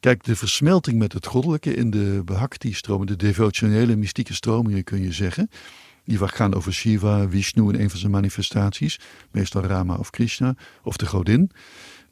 Kijk, 0.00 0.24
de 0.24 0.36
versmelting 0.36 0.98
met 0.98 1.12
het 1.12 1.26
goddelijke 1.26 1.74
in 1.74 1.90
de 1.90 2.22
Bhakti-stromen, 2.24 3.06
de 3.06 3.16
devotionele 3.16 3.96
mystieke 3.96 4.34
stromingen 4.34 4.84
kun 4.84 5.02
je 5.02 5.12
zeggen. 5.12 5.50
Die 6.04 6.18
gaan 6.18 6.54
over 6.54 6.72
Shiva, 6.72 7.28
Vishnu 7.28 7.68
in 7.68 7.80
een 7.80 7.90
van 7.90 7.98
zijn 7.98 8.12
manifestaties. 8.12 8.98
Meestal 9.30 9.62
Rama 9.62 9.94
of 9.94 10.10
Krishna 10.10 10.54
of 10.82 10.96
de 10.96 11.06
godin. 11.06 11.50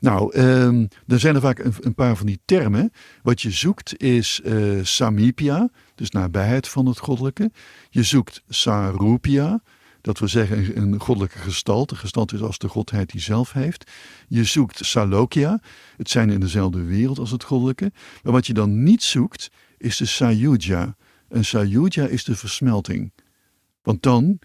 Nou, 0.05 0.33
ehm 0.35 0.87
er 1.07 1.21
zijn 1.21 1.35
er 1.35 1.41
vaak 1.41 1.59
een, 1.59 1.75
een 1.81 1.95
paar 1.95 2.17
van 2.17 2.27
die 2.27 2.41
termen. 2.45 2.93
Wat 3.23 3.43
je 3.43 3.51
zoekt 3.51 4.03
is 4.03 4.41
eh, 4.41 4.79
Samipya, 4.83 5.69
dus 5.95 6.11
nabijheid 6.11 6.69
van 6.69 6.87
het 6.87 6.99
goddelijke. 6.99 7.51
Je 7.91 8.03
zoekt 8.03 8.43
Sarupya, 8.49 9.63
dat 10.01 10.19
wil 10.19 10.29
zeggen 10.29 10.77
een, 10.77 11.01
goddelijke 11.01 11.39
gestalte. 11.39 11.97
Gestalte 11.97 12.35
is 12.35 12.41
als 12.41 12.59
de 12.59 12.69
godheid 12.69 13.11
die 13.11 13.21
zelf 13.21 13.53
heeft. 13.53 13.91
Je 14.29 14.45
zoekt 14.45 14.87
Salokya, 14.87 15.61
het 15.97 16.11
zijn 16.11 16.31
in 16.31 16.41
dezelfde 16.41 16.83
wereld 16.83 17.19
als 17.19 17.31
het 17.31 17.45
goddelijke. 17.45 17.93
Maar 18.23 18.33
wat 18.33 18.47
je 18.47 18.55
dan 18.55 18.83
niet 18.83 19.03
zoekt, 19.03 19.51
is 19.79 19.97
de 19.97 20.07
Sayuja. 20.07 20.97
En 21.29 21.45
Sayuja 21.45 22.07
is 22.07 22.25
de 22.25 22.37
versmelting. 22.37 23.13
Want 23.83 24.03
dan 24.03 24.39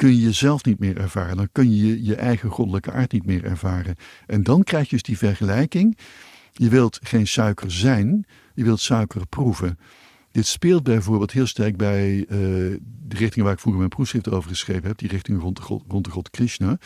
kun 0.00 0.14
je 0.14 0.20
jezelf 0.20 0.64
niet 0.64 0.78
meer 0.78 0.96
ervaren. 0.96 1.36
Dan 1.36 1.48
kun 1.52 1.76
je 1.76 2.04
je 2.04 2.14
eigen 2.14 2.50
goddelijke 2.50 2.92
aard 2.92 3.12
niet 3.12 3.26
meer 3.26 3.44
ervaren. 3.44 3.96
En 4.26 4.42
dan 4.42 4.62
krijg 4.62 4.84
je 4.84 4.90
dus 4.90 5.02
die 5.02 5.18
vergelijking. 5.18 5.98
Je 6.52 6.68
wilt 6.68 6.98
geen 7.02 7.26
suiker 7.26 7.70
zijn, 7.72 8.26
je 8.54 8.64
wilt 8.64 8.80
suiker 8.80 9.26
proeven. 9.26 9.78
Dit 10.30 10.46
speelt 10.46 10.82
bijvoorbeeld 10.82 11.32
heel 11.32 11.46
sterk 11.46 11.76
bij 11.76 12.18
eh, 12.20 12.26
de 12.28 13.16
richting 13.16 13.44
waar 13.44 13.52
ik 13.52 13.58
vroeger 13.58 13.80
mijn 13.80 13.94
proefschrift 13.94 14.30
over 14.30 14.48
geschreven 14.48 14.86
heb, 14.86 14.98
die 14.98 15.08
richting 15.08 15.40
rond 15.40 15.56
de 15.56 15.62
god, 15.62 15.84
rond 15.88 16.04
de 16.04 16.10
god 16.10 16.30
Krishna. 16.30 16.78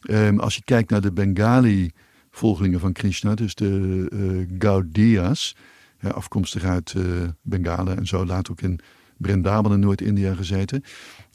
Ehm, 0.00 0.38
als 0.38 0.54
je 0.54 0.62
kijkt 0.64 0.90
naar 0.90 1.00
de 1.00 1.12
Bengali-volgelingen 1.12 2.80
van 2.80 2.92
Krishna, 2.92 3.34
dus 3.34 3.54
de 3.54 4.06
eh 4.12 4.56
Gaudiyas, 4.58 5.56
afkomstig 6.00 6.64
uit 6.64 6.94
eh 6.96 7.02
Bengalen 7.42 7.96
en 7.96 8.06
zo, 8.06 8.26
later 8.26 8.52
ook 8.52 8.60
in 8.60 8.80
Vrindavan 9.20 9.72
in 9.72 9.80
Noord-India 9.80 10.34
gezeten. 10.34 10.84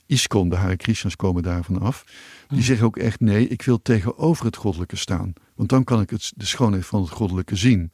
Iskon, 0.09 0.49
de 0.49 0.55
Hare 0.55 0.75
Krishnas 0.75 1.15
komen 1.15 1.43
daarvan 1.43 1.79
af. 1.81 2.05
Die 2.47 2.63
zeggen 2.63 2.85
ook 2.85 2.97
echt 2.97 3.19
nee, 3.19 3.47
ik 3.47 3.61
wil 3.61 3.81
tegenover 3.81 4.45
het 4.45 4.55
goddelijke 4.55 4.95
staan. 4.95 5.33
Want 5.55 5.69
dan 5.69 5.83
kan 5.83 6.01
ik 6.01 6.09
het, 6.09 6.31
de 6.35 6.45
schoonheid 6.45 6.85
van 6.85 7.01
het 7.01 7.09
goddelijke 7.09 7.55
zien. 7.55 7.91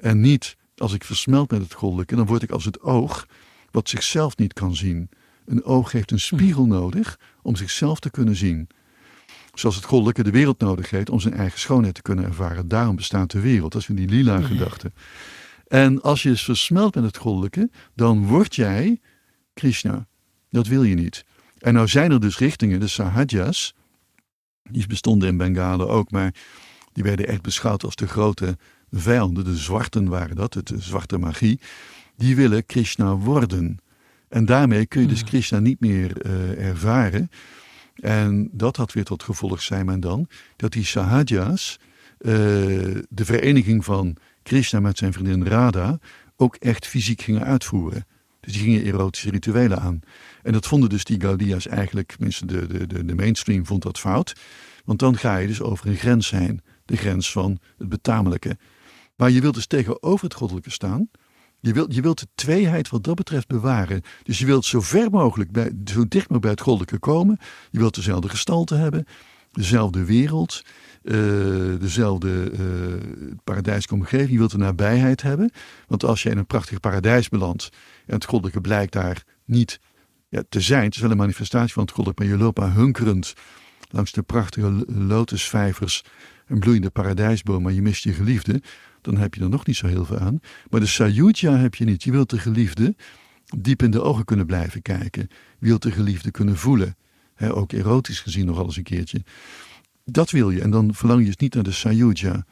En 0.00 0.20
niet 0.20 0.56
als 0.76 0.92
ik 0.92 1.04
versmelt 1.04 1.50
met 1.50 1.62
het 1.62 1.72
goddelijke, 1.72 2.16
dan 2.16 2.26
word 2.26 2.42
ik 2.42 2.50
als 2.50 2.64
het 2.64 2.80
oog 2.80 3.26
wat 3.70 3.88
zichzelf 3.88 4.36
niet 4.36 4.52
kan 4.52 4.76
zien. 4.76 5.08
Een 5.44 5.64
oog 5.64 5.92
heeft 5.92 6.10
een 6.10 6.20
spiegel 6.20 6.66
nodig 6.66 7.18
om 7.42 7.56
zichzelf 7.56 8.00
te 8.00 8.10
kunnen 8.10 8.36
zien. 8.36 8.68
Zoals 9.54 9.76
het 9.76 9.84
goddelijke 9.84 10.22
de 10.22 10.30
wereld 10.30 10.60
nodig 10.60 10.90
heeft 10.90 11.10
om 11.10 11.20
zijn 11.20 11.34
eigen 11.34 11.60
schoonheid 11.60 11.94
te 11.94 12.02
kunnen 12.02 12.24
ervaren. 12.24 12.68
Daarom 12.68 12.96
bestaat 12.96 13.30
de 13.30 13.40
wereld. 13.40 13.72
Dat 13.72 13.80
is 13.80 13.86
weer 13.86 13.96
die 13.96 14.08
lila 14.08 14.40
gedachte. 14.40 14.92
En 15.68 16.02
als 16.02 16.22
je 16.22 16.28
dus 16.28 16.44
versmelt 16.44 16.94
met 16.94 17.04
het 17.04 17.16
goddelijke, 17.16 17.70
dan 17.94 18.26
word 18.26 18.54
jij 18.54 19.00
Krishna. 19.54 20.06
Dat 20.50 20.66
wil 20.66 20.82
je 20.82 20.94
niet. 20.94 21.24
En 21.66 21.74
nou 21.74 21.88
zijn 21.88 22.10
er 22.10 22.20
dus 22.20 22.38
richtingen, 22.38 22.80
de 22.80 22.88
Sahajas, 22.88 23.74
die 24.70 24.86
bestonden 24.86 25.28
in 25.28 25.36
Bengalen 25.36 25.88
ook, 25.88 26.10
maar 26.10 26.34
die 26.92 27.02
werden 27.02 27.26
echt 27.28 27.42
beschouwd 27.42 27.84
als 27.84 27.96
de 27.96 28.08
grote 28.08 28.58
vijanden, 28.90 29.44
de 29.44 29.56
zwarten 29.56 30.08
waren 30.08 30.36
dat, 30.36 30.52
de 30.52 30.80
zwarte 30.80 31.18
magie, 31.18 31.60
die 32.16 32.36
willen 32.36 32.66
Krishna 32.66 33.16
worden. 33.16 33.78
En 34.28 34.44
daarmee 34.44 34.86
kun 34.86 35.00
je 35.00 35.06
dus 35.08 35.24
Krishna 35.24 35.58
niet 35.58 35.80
meer 35.80 36.26
uh, 36.26 36.66
ervaren. 36.68 37.30
En 37.94 38.48
dat 38.52 38.76
had 38.76 38.92
weer 38.92 39.04
tot 39.04 39.22
gevolg, 39.22 39.62
zei 39.62 39.84
men 39.84 40.00
dan, 40.00 40.28
dat 40.56 40.72
die 40.72 40.84
Sahajas, 40.84 41.78
uh, 42.18 42.32
de 43.08 43.24
vereniging 43.24 43.84
van 43.84 44.16
Krishna 44.42 44.80
met 44.80 44.98
zijn 44.98 45.12
vriendin 45.12 45.46
Radha, 45.46 45.98
ook 46.36 46.56
echt 46.56 46.86
fysiek 46.86 47.22
gingen 47.22 47.44
uitvoeren. 47.44 48.06
Dus 48.40 48.52
die 48.52 48.62
gingen 48.62 48.84
erotische 48.84 49.30
rituelen 49.30 49.80
aan. 49.80 50.00
En 50.46 50.52
dat 50.52 50.66
vonden 50.66 50.88
dus 50.88 51.04
die 51.04 51.20
Gaudia's 51.20 51.66
eigenlijk, 51.66 52.12
tenminste 52.12 52.46
de, 52.46 52.66
de, 52.66 52.86
de, 52.86 53.04
de 53.04 53.14
mainstream 53.14 53.66
vond 53.66 53.82
dat 53.82 53.98
fout. 53.98 54.36
Want 54.84 54.98
dan 54.98 55.16
ga 55.16 55.36
je 55.36 55.46
dus 55.46 55.60
over 55.60 55.86
een 55.86 55.96
grens 55.96 56.30
heen. 56.30 56.60
De 56.84 56.96
grens 56.96 57.32
van 57.32 57.58
het 57.78 57.88
betamelijke. 57.88 58.56
Maar 59.16 59.30
je 59.30 59.40
wilt 59.40 59.54
dus 59.54 59.66
tegenover 59.66 60.24
het 60.24 60.34
goddelijke 60.34 60.70
staan. 60.70 61.08
Je 61.60 61.72
wilt, 61.72 61.94
je 61.94 62.00
wilt 62.00 62.18
de 62.18 62.28
tweeheid 62.34 62.88
wat 62.88 63.04
dat 63.04 63.14
betreft 63.14 63.46
bewaren. 63.46 64.02
Dus 64.22 64.38
je 64.38 64.46
wilt 64.46 64.64
zo 64.64 64.80
ver 64.80 65.10
mogelijk, 65.10 65.50
bij, 65.52 65.72
zo 65.84 66.08
dicht 66.08 66.12
mogelijk 66.12 66.40
bij 66.40 66.50
het 66.50 66.60
goddelijke 66.60 66.98
komen. 66.98 67.38
Je 67.70 67.78
wilt 67.78 67.94
dezelfde 67.94 68.28
gestalte 68.28 68.74
hebben, 68.74 69.06
dezelfde 69.52 70.04
wereld, 70.04 70.62
uh, 71.02 71.80
dezelfde 71.80 72.50
uh, 72.52 72.60
paradijselijke 73.44 73.94
omgeving. 73.94 74.30
Je 74.30 74.38
wilt 74.38 74.50
de 74.50 74.58
nabijheid 74.58 75.22
hebben. 75.22 75.50
Want 75.86 76.04
als 76.04 76.22
je 76.22 76.30
in 76.30 76.38
een 76.38 76.46
prachtig 76.46 76.80
paradijs 76.80 77.28
belandt 77.28 77.68
en 78.06 78.14
het 78.14 78.24
goddelijke 78.24 78.60
blijkt 78.60 78.92
daar 78.92 79.24
niet 79.44 79.80
ja, 80.36 80.42
te 80.48 80.60
zijn. 80.60 80.84
Het 80.84 80.94
is 80.94 81.00
wel 81.00 81.10
een 81.10 81.16
manifestatie 81.16 81.72
van 81.72 81.82
het 81.82 81.92
goddelijke, 81.92 82.24
maar 82.24 82.32
je 82.32 82.44
loopt 82.44 82.58
maar 82.58 82.74
hunkerend 82.74 83.34
langs 83.90 84.12
de 84.12 84.22
prachtige 84.22 84.84
lotusvijvers 84.86 86.04
en 86.46 86.58
bloeiende 86.58 86.90
paradijsboom, 86.90 87.62
maar 87.62 87.72
je 87.72 87.82
mist 87.82 88.02
je 88.02 88.12
geliefde, 88.12 88.62
dan 89.00 89.16
heb 89.16 89.34
je 89.34 89.40
er 89.40 89.48
nog 89.48 89.66
niet 89.66 89.76
zo 89.76 89.86
heel 89.86 90.04
veel 90.04 90.18
aan. 90.18 90.40
Maar 90.70 90.80
de 90.80 90.86
Sayuja 90.86 91.56
heb 91.56 91.74
je 91.74 91.84
niet. 91.84 92.02
Je 92.02 92.10
wilt 92.10 92.30
de 92.30 92.38
geliefde 92.38 92.94
diep 93.58 93.82
in 93.82 93.90
de 93.90 94.02
ogen 94.02 94.24
kunnen 94.24 94.46
blijven 94.46 94.82
kijken. 94.82 95.26
Je 95.58 95.66
wilt 95.66 95.82
de 95.82 95.90
geliefde 95.90 96.30
kunnen 96.30 96.56
voelen. 96.56 96.96
He, 97.34 97.54
ook 97.54 97.72
erotisch 97.72 98.20
gezien 98.20 98.46
nog 98.46 98.58
eens 98.58 98.76
een 98.76 98.82
keertje. 98.82 99.24
Dat 100.04 100.30
wil 100.30 100.50
je. 100.50 100.60
En 100.60 100.70
dan 100.70 100.94
verlang 100.94 101.20
je 101.20 101.26
dus 101.26 101.36
niet 101.36 101.54
naar 101.54 101.62
de 101.62 101.72
Sayuja. 101.72 102.46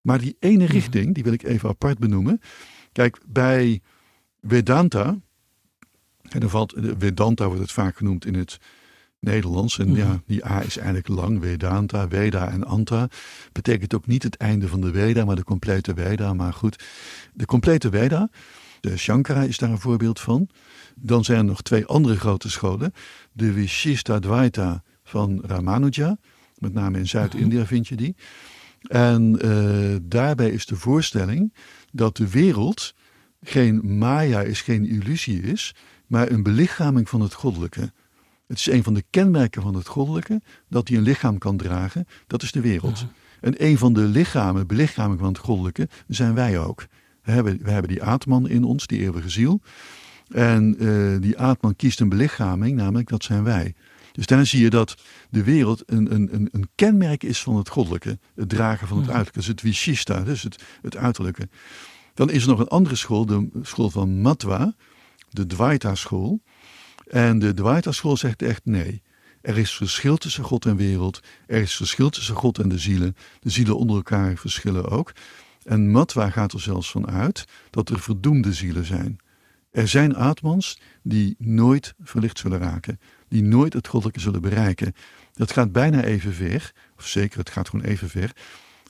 Maar 0.00 0.20
die 0.20 0.36
ene 0.38 0.66
richting, 0.66 1.14
die 1.14 1.24
wil 1.24 1.32
ik 1.32 1.42
even 1.42 1.68
apart 1.68 1.98
benoemen. 1.98 2.40
Kijk, 2.92 3.18
bij 3.26 3.80
Vedanta, 4.42 5.18
en 6.30 6.40
dan 6.40 6.50
valt, 6.50 6.74
Vedanta 6.98 7.46
wordt 7.46 7.60
het 7.60 7.72
vaak 7.72 7.96
genoemd 7.96 8.26
in 8.26 8.34
het 8.34 8.58
Nederlands. 9.20 9.78
En 9.78 9.94
ja, 9.94 10.22
die 10.26 10.46
A 10.46 10.62
is 10.62 10.76
eigenlijk 10.76 11.08
lang. 11.08 11.42
Vedanta, 11.42 12.08
Veda 12.08 12.50
en 12.50 12.64
Anta. 12.64 13.08
Betekent 13.52 13.94
ook 13.94 14.06
niet 14.06 14.22
het 14.22 14.36
einde 14.36 14.68
van 14.68 14.80
de 14.80 14.92
Veda, 14.92 15.24
maar 15.24 15.36
de 15.36 15.44
complete 15.44 15.94
Veda. 15.94 16.34
Maar 16.34 16.52
goed, 16.52 16.84
de 17.32 17.44
complete 17.44 17.90
Veda. 17.90 18.28
De 18.80 18.96
Shankara 18.96 19.42
is 19.42 19.58
daar 19.58 19.70
een 19.70 19.80
voorbeeld 19.80 20.20
van. 20.20 20.48
Dan 20.94 21.24
zijn 21.24 21.38
er 21.38 21.44
nog 21.44 21.62
twee 21.62 21.86
andere 21.86 22.16
grote 22.16 22.50
scholen. 22.50 22.92
De 23.32 23.52
Vishishtadvaita 23.52 24.82
van 25.02 25.42
Ramanuja. 25.46 26.16
Met 26.58 26.72
name 26.72 26.98
in 26.98 27.08
Zuid-India 27.08 27.66
vind 27.66 27.88
je 27.88 27.96
die. 27.96 28.16
En 28.88 29.38
uh, 29.44 29.96
daarbij 30.02 30.50
is 30.50 30.66
de 30.66 30.76
voorstelling 30.76 31.54
dat 31.92 32.16
de 32.16 32.28
wereld 32.28 32.94
geen 33.42 33.98
maya 33.98 34.40
is, 34.40 34.60
geen 34.60 34.86
illusie 34.86 35.42
is, 35.42 35.74
maar 36.10 36.30
een 36.30 36.42
belichaming 36.42 37.08
van 37.08 37.20
het 37.20 37.34
goddelijke. 37.34 37.92
Het 38.46 38.58
is 38.58 38.66
een 38.66 38.82
van 38.82 38.94
de 38.94 39.04
kenmerken 39.10 39.62
van 39.62 39.74
het 39.74 39.86
goddelijke 39.86 40.42
dat 40.68 40.88
hij 40.88 40.96
een 40.96 41.02
lichaam 41.02 41.38
kan 41.38 41.56
dragen. 41.56 42.06
Dat 42.26 42.42
is 42.42 42.52
de 42.52 42.60
wereld. 42.60 42.98
Ja. 42.98 43.08
En 43.40 43.64
een 43.64 43.78
van 43.78 43.92
de 43.92 44.00
lichamen, 44.00 44.66
belichaming 44.66 45.18
van 45.18 45.28
het 45.28 45.38
goddelijke, 45.38 45.88
zijn 46.08 46.34
wij 46.34 46.58
ook. 46.58 46.86
We 47.22 47.32
hebben, 47.32 47.58
we 47.62 47.70
hebben 47.70 47.90
die 47.90 48.02
aatman 48.02 48.48
in 48.48 48.64
ons, 48.64 48.86
die 48.86 48.98
eeuwige 48.98 49.28
ziel. 49.28 49.60
En 50.28 50.84
uh, 50.84 51.20
die 51.20 51.38
aatman 51.38 51.76
kiest 51.76 52.00
een 52.00 52.08
belichaming, 52.08 52.76
namelijk 52.76 53.08
dat 53.08 53.24
zijn 53.24 53.44
wij. 53.44 53.74
Dus 54.12 54.26
daar 54.26 54.46
zie 54.46 54.62
je 54.62 54.70
dat 54.70 54.94
de 55.30 55.44
wereld 55.44 55.82
een, 55.86 56.14
een, 56.14 56.48
een 56.52 56.68
kenmerk 56.74 57.22
is 57.22 57.42
van 57.42 57.56
het 57.56 57.68
goddelijke. 57.68 58.18
Het 58.34 58.48
dragen 58.48 58.88
van 58.88 58.96
het 58.96 59.06
ja. 59.06 59.12
uiterlijke. 59.12 59.38
Dus 59.38 59.48
het 59.48 59.60
vishista, 59.60 60.20
dus 60.20 60.42
het, 60.42 60.62
het 60.82 60.96
uiterlijke. 60.96 61.48
Dan 62.14 62.30
is 62.30 62.42
er 62.42 62.48
nog 62.48 62.58
een 62.58 62.68
andere 62.68 62.96
school, 62.96 63.26
de 63.26 63.48
school 63.62 63.90
van 63.90 64.20
Matwa, 64.20 64.74
de 65.30 65.46
Dvaita 65.46 65.94
school. 65.94 66.40
En 67.06 67.38
de 67.38 67.54
Dvaita 67.54 67.92
school 67.92 68.16
zegt 68.16 68.42
echt 68.42 68.64
nee. 68.64 69.02
Er 69.40 69.58
is 69.58 69.74
verschil 69.74 70.16
tussen 70.16 70.44
God 70.44 70.66
en 70.66 70.76
wereld. 70.76 71.20
Er 71.46 71.60
is 71.60 71.74
verschil 71.74 72.10
tussen 72.10 72.34
God 72.34 72.58
en 72.58 72.68
de 72.68 72.78
zielen. 72.78 73.16
De 73.40 73.50
zielen 73.50 73.76
onder 73.76 73.96
elkaar 73.96 74.36
verschillen 74.36 74.88
ook. 74.88 75.12
En 75.64 75.90
Matwa 75.90 76.30
gaat 76.30 76.52
er 76.52 76.60
zelfs 76.60 76.90
van 76.90 77.10
uit 77.10 77.44
dat 77.70 77.88
er 77.88 78.00
verdoemde 78.00 78.52
zielen 78.52 78.84
zijn. 78.84 79.18
Er 79.70 79.88
zijn 79.88 80.14
atmans 80.14 80.80
die 81.02 81.34
nooit 81.38 81.94
verlicht 82.00 82.38
zullen 82.38 82.58
raken. 82.58 83.00
Die 83.28 83.42
nooit 83.42 83.72
het 83.72 83.88
goddelijke 83.88 84.20
zullen 84.20 84.40
bereiken. 84.40 84.94
Dat 85.32 85.52
gaat 85.52 85.72
bijna 85.72 86.04
even 86.04 86.34
ver, 86.34 86.72
of 86.96 87.06
zeker 87.06 87.38
het 87.38 87.50
gaat 87.50 87.68
gewoon 87.68 87.86
even 87.86 88.08
ver, 88.08 88.32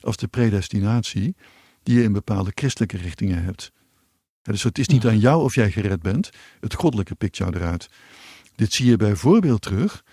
als 0.01 0.16
de 0.16 0.28
predestinatie 0.28 1.36
die 1.82 1.97
je 1.97 2.03
in 2.03 2.12
bepaalde 2.12 2.53
christelijke 2.55 2.97
richtingen 2.97 3.45
hebt. 3.45 3.72
Dus 4.43 4.62
het 4.62 4.78
is 4.78 4.88
niet 4.88 5.07
aan 5.07 5.18
jou 5.18 5.43
of 5.43 5.55
jij 5.55 5.70
gered 5.70 6.03
bent. 6.03 6.30
Het 6.61 6.74
goddelijke 6.74 7.14
pikt 7.14 7.36
jou 7.36 7.57
eruit. 7.57 7.88
Dit 8.55 8.72
zie 8.72 8.86
je 8.86 8.97
bijvoorbeeld 8.97 9.62
terug 9.62 10.05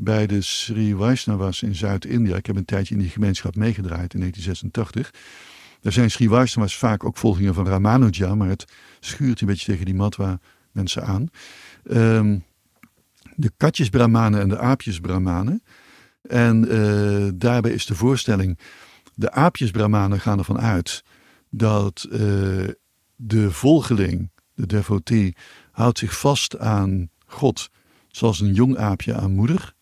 bij 0.00 0.26
de 0.26 0.40
Sri 0.40 0.94
Vaishnavas 0.94 1.62
in 1.62 1.74
Zuid-India. 1.74 2.36
Ik 2.36 2.46
heb 2.46 2.56
een 2.56 2.64
tijdje 2.64 2.94
in 2.94 3.00
die 3.00 3.10
gemeenschap 3.10 3.56
meegedraaid 3.56 4.14
in 4.14 4.20
1986. 4.20 5.10
Daar 5.80 5.92
zijn 5.92 6.10
Srivaisthava's 6.10 6.76
vaak 6.76 7.04
ook 7.04 7.16
volgingen 7.16 7.54
van 7.54 7.66
Ramanuja, 7.66 8.34
maar 8.34 8.48
het 8.48 8.64
schuurt 9.00 9.40
een 9.40 9.46
beetje 9.46 9.66
tegen 9.66 9.84
die 9.84 9.94
matwa 9.94 10.40
mensen 10.72 11.04
aan. 11.04 11.28
Um, 11.90 12.44
de 13.36 13.52
katjesbrahmanen 13.56 14.40
en 14.40 14.48
de 14.48 14.58
aapjesbrahmanen. 14.58 15.62
En 16.22 16.74
uh, 16.74 17.28
daarbij 17.34 17.70
is 17.70 17.86
de 17.86 17.94
voorstelling, 17.94 18.58
de 19.14 19.32
aapjesbrahmanen 19.32 20.20
gaan 20.20 20.38
ervan 20.38 20.60
uit 20.60 21.04
dat 21.50 22.06
uh, 22.10 22.68
de 23.16 23.50
volgeling, 23.50 24.30
de 24.54 24.66
devotee, 24.66 25.34
houdt 25.70 25.98
zich 25.98 26.18
vast 26.18 26.58
aan 26.58 27.10
God 27.26 27.70
zoals 28.08 28.40
een 28.40 28.54
jong 28.54 28.76
aapje 28.76 29.14
aan 29.14 29.34
moeder 29.34 29.74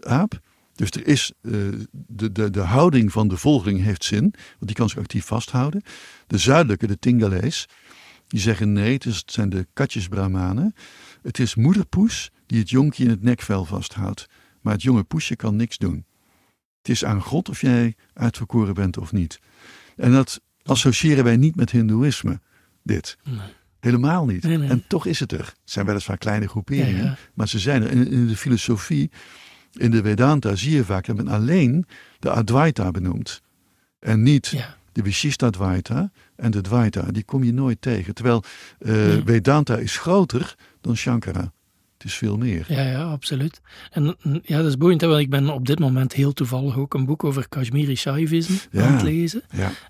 aap. 0.00 0.40
Dus 0.74 0.90
er 0.90 1.06
is, 1.06 1.32
uh, 1.42 1.52
de, 1.90 2.32
de, 2.32 2.50
de 2.50 2.60
houding 2.60 3.12
van 3.12 3.28
de 3.28 3.36
volgeling 3.36 3.82
heeft 3.82 4.04
zin, 4.04 4.20
want 4.22 4.66
die 4.66 4.74
kan 4.74 4.88
zich 4.88 4.98
actief 4.98 5.24
vasthouden. 5.24 5.82
De 6.26 6.38
zuidelijke, 6.38 6.86
de 6.86 6.98
Tingalees, 6.98 7.68
die 8.26 8.40
zeggen 8.40 8.72
nee, 8.72 8.92
het, 8.92 9.06
is, 9.06 9.16
het 9.16 9.32
zijn 9.32 9.48
de 9.48 9.66
katjesbrahmanen. 9.72 10.74
Het 11.22 11.38
is 11.38 11.54
moederpoes 11.54 12.30
die 12.46 12.58
het 12.58 12.70
jonkje 12.70 13.04
in 13.04 13.10
het 13.10 13.22
nekvel 13.22 13.64
vasthoudt. 13.64 14.28
Maar 14.60 14.72
het 14.72 14.82
jonge 14.82 15.02
poesje 15.02 15.36
kan 15.36 15.56
niks 15.56 15.78
doen. 15.78 16.04
Het 16.78 16.88
is 16.88 17.04
aan 17.04 17.22
God 17.22 17.48
of 17.48 17.60
jij 17.60 17.96
uitverkoren 18.12 18.74
bent 18.74 18.98
of 18.98 19.12
niet. 19.12 19.40
En 19.96 20.12
dat 20.12 20.40
associëren 20.62 21.24
wij 21.24 21.36
niet 21.36 21.56
met 21.56 21.70
Hindoeïsme, 21.70 22.40
dit. 22.82 23.16
Nee. 23.24 23.38
Helemaal 23.80 24.26
niet. 24.26 24.42
Nee, 24.42 24.58
nee. 24.58 24.68
En 24.68 24.84
toch 24.88 25.06
is 25.06 25.20
het 25.20 25.32
er. 25.32 25.38
Het 25.38 25.56
zijn 25.64 25.86
weliswaar 25.86 26.18
kleine 26.18 26.48
groeperingen, 26.48 26.96
ja, 26.96 27.04
ja. 27.04 27.16
maar 27.34 27.48
ze 27.48 27.58
zijn 27.58 27.82
er. 27.82 27.90
In, 27.90 28.10
in, 28.10 28.26
de 28.26 28.36
filosofie, 28.36 29.10
in 29.72 29.90
de 29.90 30.02
Vedanta, 30.02 30.54
zie 30.54 30.74
je 30.74 30.84
vaak 30.84 31.06
dat 31.06 31.16
men 31.16 31.28
alleen 31.28 31.86
de 32.18 32.30
Advaita 32.30 32.90
benoemt. 32.90 33.42
En 33.98 34.22
niet 34.22 34.46
ja. 34.46 34.76
de 34.92 35.02
Vishishtadvaita 35.02 36.10
en 36.36 36.50
de 36.50 36.60
Dvaita. 36.60 37.02
Die 37.02 37.24
kom 37.24 37.44
je 37.44 37.52
nooit 37.52 37.80
tegen. 37.80 38.14
Terwijl 38.14 38.44
uh, 38.78 38.94
Vedanta 39.24 39.76
is 39.76 39.98
groter 39.98 40.54
dan 40.80 40.96
Shankara. 40.96 41.52
Het 42.02 42.10
is 42.10 42.16
veel 42.16 42.36
meer. 42.36 42.64
Ja, 42.68 42.82
ja, 42.82 43.02
absoluut. 43.02 43.60
En 43.90 44.16
ja, 44.42 44.56
dat 44.56 44.66
is 44.66 44.76
boeiend, 44.76 45.02
want 45.02 45.20
ik 45.20 45.30
ben 45.30 45.50
op 45.50 45.66
dit 45.66 45.78
moment 45.78 46.12
heel 46.12 46.32
toevallig 46.32 46.78
ook 46.78 46.94
een 46.94 47.04
boek 47.04 47.24
over 47.24 47.48
Kashmiri 47.48 47.96
Shaivism 47.96 48.52
ja, 48.70 48.82
aan 48.82 48.92
het 48.92 49.02
lezen. 49.02 49.42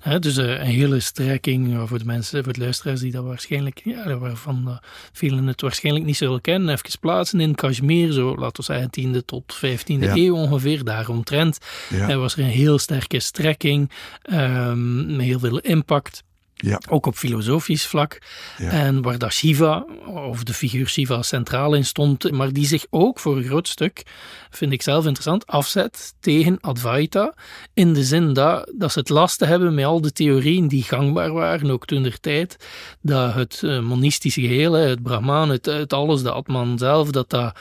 Ja. 0.04 0.18
dus 0.18 0.38
uh, 0.38 0.48
een 0.48 0.60
hele 0.60 1.00
strekking 1.00 1.88
voor 1.88 1.98
de 1.98 2.04
mensen, 2.04 2.44
voor 2.44 2.52
de 2.52 2.60
luisteraars 2.60 3.00
die 3.00 3.12
dat 3.12 3.24
waarschijnlijk, 3.24 3.80
ja, 3.84 4.18
waarvan 4.18 4.64
uh, 4.68 4.76
velen 5.12 5.46
het 5.46 5.60
waarschijnlijk 5.60 6.04
niet 6.04 6.16
zullen 6.16 6.40
kennen, 6.40 6.74
even 6.74 6.98
plaatsen 7.00 7.40
in 7.40 7.54
Kashmir, 7.54 8.12
zo 8.12 8.36
laten 8.36 8.64
we 8.64 8.72
zeggen 8.72 9.14
10e 9.14 9.24
tot 9.24 9.56
15e 9.56 9.98
ja. 9.98 10.16
eeuw 10.16 10.34
ongeveer, 10.34 10.84
daaromtrent. 10.84 11.58
Ja. 11.90 12.16
Was 12.16 12.36
er 12.36 12.38
een 12.38 12.50
heel 12.50 12.78
sterke 12.78 13.20
strekking, 13.20 13.90
um, 14.32 15.16
met 15.16 15.26
heel 15.26 15.38
veel 15.38 15.58
impact. 15.58 16.22
Ja. 16.62 16.80
Ook 16.88 17.06
op 17.06 17.14
filosofisch 17.14 17.86
vlak. 17.86 18.18
Ja. 18.58 18.70
En 18.70 19.02
waar 19.02 19.32
Shiva, 19.32 19.86
of 20.06 20.44
de 20.44 20.54
figuur 20.54 20.88
Shiva, 20.88 21.22
centraal 21.22 21.74
in 21.74 21.84
stond, 21.84 22.30
maar 22.30 22.52
die 22.52 22.66
zich 22.66 22.86
ook 22.90 23.18
voor 23.18 23.36
een 23.36 23.44
groot 23.44 23.68
stuk, 23.68 24.02
vind 24.50 24.72
ik 24.72 24.82
zelf 24.82 25.04
interessant, 25.04 25.46
afzet 25.46 26.14
tegen 26.20 26.60
Advaita. 26.60 27.34
In 27.74 27.92
de 27.92 28.04
zin 28.04 28.32
dat, 28.32 28.72
dat 28.74 28.92
ze 28.92 28.98
het 28.98 29.08
lasten 29.08 29.48
hebben 29.48 29.74
met 29.74 29.84
al 29.84 30.00
de 30.00 30.12
theorieën 30.12 30.68
die 30.68 30.82
gangbaar 30.82 31.32
waren, 31.32 31.70
ook 31.70 31.86
toen 31.86 32.02
der 32.02 32.20
tijd. 32.20 32.56
Dat 33.00 33.34
het 33.34 33.60
uh, 33.64 33.80
monistische 33.80 34.40
geheel, 34.40 34.72
het 34.72 35.02
Brahman, 35.02 35.48
het, 35.50 35.66
het 35.66 35.92
alles, 35.92 36.22
de 36.22 36.30
Atman 36.30 36.78
zelf, 36.78 37.10
dat 37.10 37.30
dat 37.30 37.52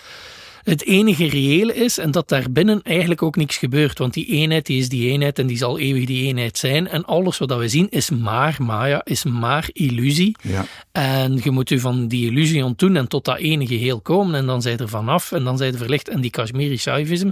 het 0.63 0.85
enige 0.85 1.27
reële 1.27 1.75
is 1.75 1.97
en 1.97 2.11
dat 2.11 2.29
daarbinnen 2.29 2.81
eigenlijk 2.83 3.23
ook 3.23 3.35
niks 3.35 3.57
gebeurt. 3.57 3.97
Want 3.97 4.13
die 4.13 4.25
eenheid 4.25 4.65
die 4.65 4.79
is 4.79 4.89
die 4.89 5.09
eenheid 5.09 5.39
en 5.39 5.47
die 5.47 5.57
zal 5.57 5.79
eeuwig 5.79 6.05
die 6.05 6.27
eenheid 6.27 6.57
zijn. 6.57 6.87
En 6.87 7.05
alles 7.05 7.37
wat 7.37 7.57
we 7.57 7.67
zien 7.67 7.89
is 7.89 8.09
maar 8.09 8.57
Maya, 8.59 9.01
is 9.03 9.23
maar 9.23 9.69
illusie. 9.73 10.35
Ja. 10.41 10.65
En 10.91 11.39
je 11.43 11.51
moet 11.51 11.69
u 11.69 11.79
van 11.79 12.07
die 12.07 12.29
illusie 12.29 12.65
ontdoen 12.65 12.95
en 12.95 13.07
tot 13.07 13.25
dat 13.25 13.37
ene 13.37 13.67
geheel 13.67 14.01
komen. 14.01 14.35
En 14.35 14.45
dan 14.45 14.61
zijt 14.61 14.79
er 14.79 14.89
vanaf 14.89 15.31
en 15.31 15.43
dan 15.43 15.57
zijt 15.57 15.73
er 15.73 15.79
verlicht. 15.79 16.09
En 16.09 16.21
die 16.21 16.31
Kashmiri 16.31 16.77
Shaivism 16.77 17.29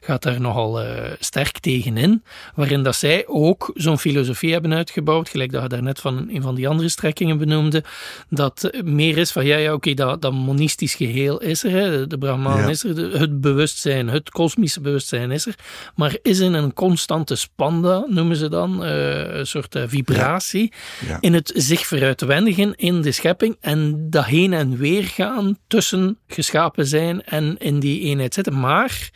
gaat 0.00 0.22
daar 0.22 0.40
nogal 0.40 0.84
uh, 0.84 0.90
sterk 1.18 1.58
tegenin. 1.58 2.22
Waarin 2.54 2.82
dat 2.82 2.96
zij 2.96 3.24
ook 3.26 3.70
zo'n 3.74 3.98
filosofie 3.98 4.52
hebben 4.52 4.74
uitgebouwd. 4.74 5.28
Gelijk 5.28 5.52
dat 5.52 5.62
je 5.62 5.68
daarnet 5.68 6.00
van 6.00 6.28
een 6.30 6.42
van 6.42 6.54
die 6.54 6.68
andere 6.68 6.88
strekkingen 6.88 7.38
benoemde. 7.38 7.84
Dat 8.28 8.70
meer 8.84 9.18
is 9.18 9.32
van 9.32 9.46
ja, 9.46 9.56
ja 9.56 9.66
oké, 9.66 9.74
okay, 9.74 9.94
dat, 9.94 10.22
dat 10.22 10.32
monistisch 10.32 10.94
geheel 10.94 11.40
is 11.40 11.64
er. 11.64 11.70
Hè, 11.70 12.06
de 12.06 12.18
Brahman 12.18 12.56
ja 12.56 12.69
is 12.70 12.84
er, 12.84 13.20
het 13.20 13.40
bewustzijn, 13.40 14.08
het 14.08 14.30
kosmische 14.30 14.80
bewustzijn 14.80 15.30
is 15.30 15.46
er, 15.46 15.54
maar 15.94 16.16
is 16.22 16.38
in 16.38 16.52
een 16.52 16.72
constante 16.72 17.36
spanda, 17.36 18.04
noemen 18.08 18.36
ze 18.36 18.48
dan, 18.48 18.84
uh, 18.84 19.34
een 19.34 19.46
soort 19.46 19.74
uh, 19.74 19.82
vibratie. 19.86 20.72
Ja. 21.08 21.16
in 21.20 21.34
het 21.34 21.52
zich 21.54 21.86
veruitwendigen 21.86 22.74
in 22.74 23.02
de 23.02 23.12
schepping 23.12 23.56
en 23.60 24.10
dat 24.10 24.24
heen 24.24 24.52
en 24.52 24.76
weer 24.76 25.04
gaan 25.04 25.58
tussen 25.66 26.18
geschapen 26.26 26.86
zijn 26.86 27.24
en 27.24 27.58
in 27.58 27.80
die 27.80 28.00
eenheid 28.00 28.34
zitten. 28.34 28.60
Maar 28.60 29.10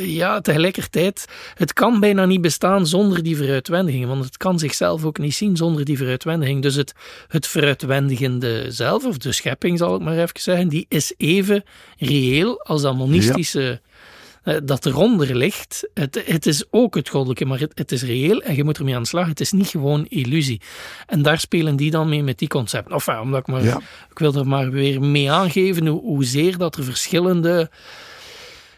ja, 0.00 0.40
tegelijkertijd, 0.40 1.26
het 1.54 1.72
kan 1.72 2.00
bijna 2.00 2.24
niet 2.24 2.40
bestaan 2.40 2.86
zonder 2.86 3.22
die 3.22 3.36
veruitwendiging, 3.36 4.06
want 4.06 4.24
het 4.24 4.36
kan 4.36 4.58
zichzelf 4.58 5.04
ook 5.04 5.18
niet 5.18 5.34
zien 5.34 5.56
zonder 5.56 5.84
die 5.84 5.96
veruitwendiging. 5.96 6.62
Dus 6.62 6.74
het, 6.74 6.92
het 7.28 7.46
veruitwendigende 7.46 8.66
zelf, 8.68 9.04
of 9.04 9.18
de 9.18 9.32
schepping 9.32 9.78
zal 9.78 9.94
ik 9.94 10.02
maar 10.02 10.18
even 10.18 10.40
zeggen, 10.40 10.68
die 10.68 10.86
is 10.88 11.14
even 11.16 11.64
reëel 11.98 12.62
als 12.62 12.82
dat 12.82 12.96
monistische... 12.96 13.60
Ja 13.60 13.80
dat 14.64 14.86
eronder 14.86 15.36
ligt. 15.36 15.88
Het, 15.94 16.22
het 16.26 16.46
is 16.46 16.64
ook 16.70 16.94
het 16.94 17.08
goddelijke, 17.08 17.44
maar 17.44 17.58
het, 17.58 17.72
het, 17.74 17.92
is 17.92 18.02
reëel 18.02 18.42
en 18.42 18.54
je 18.54 18.64
moet 18.64 18.78
ermee 18.78 18.94
aan 18.94 19.02
de 19.02 19.08
slag. 19.08 19.26
Het 19.26 19.40
is 19.40 19.52
niet 19.52 19.68
gewoon 19.68 20.06
illusie. 20.08 20.60
En 21.06 21.22
daar 21.22 21.40
spelen 21.40 21.76
die 21.76 21.90
dan 21.90 22.08
mee 22.08 22.22
met 22.22 22.38
die 22.38 22.48
concepten. 22.48 22.92
Enfin, 22.92 23.18
omdat 23.18 23.40
ik 23.40 23.46
maar, 23.46 23.64
ja. 23.64 23.80
ik 24.10 24.18
wil 24.18 24.34
er 24.34 24.46
maar 24.46 24.70
weer 24.70 25.00
mee 25.00 25.30
aangeven 25.30 25.86
hoe, 25.86 26.00
hoezeer 26.00 26.58
dat 26.58 26.76
er 26.76 26.84
verschillende 26.84 27.70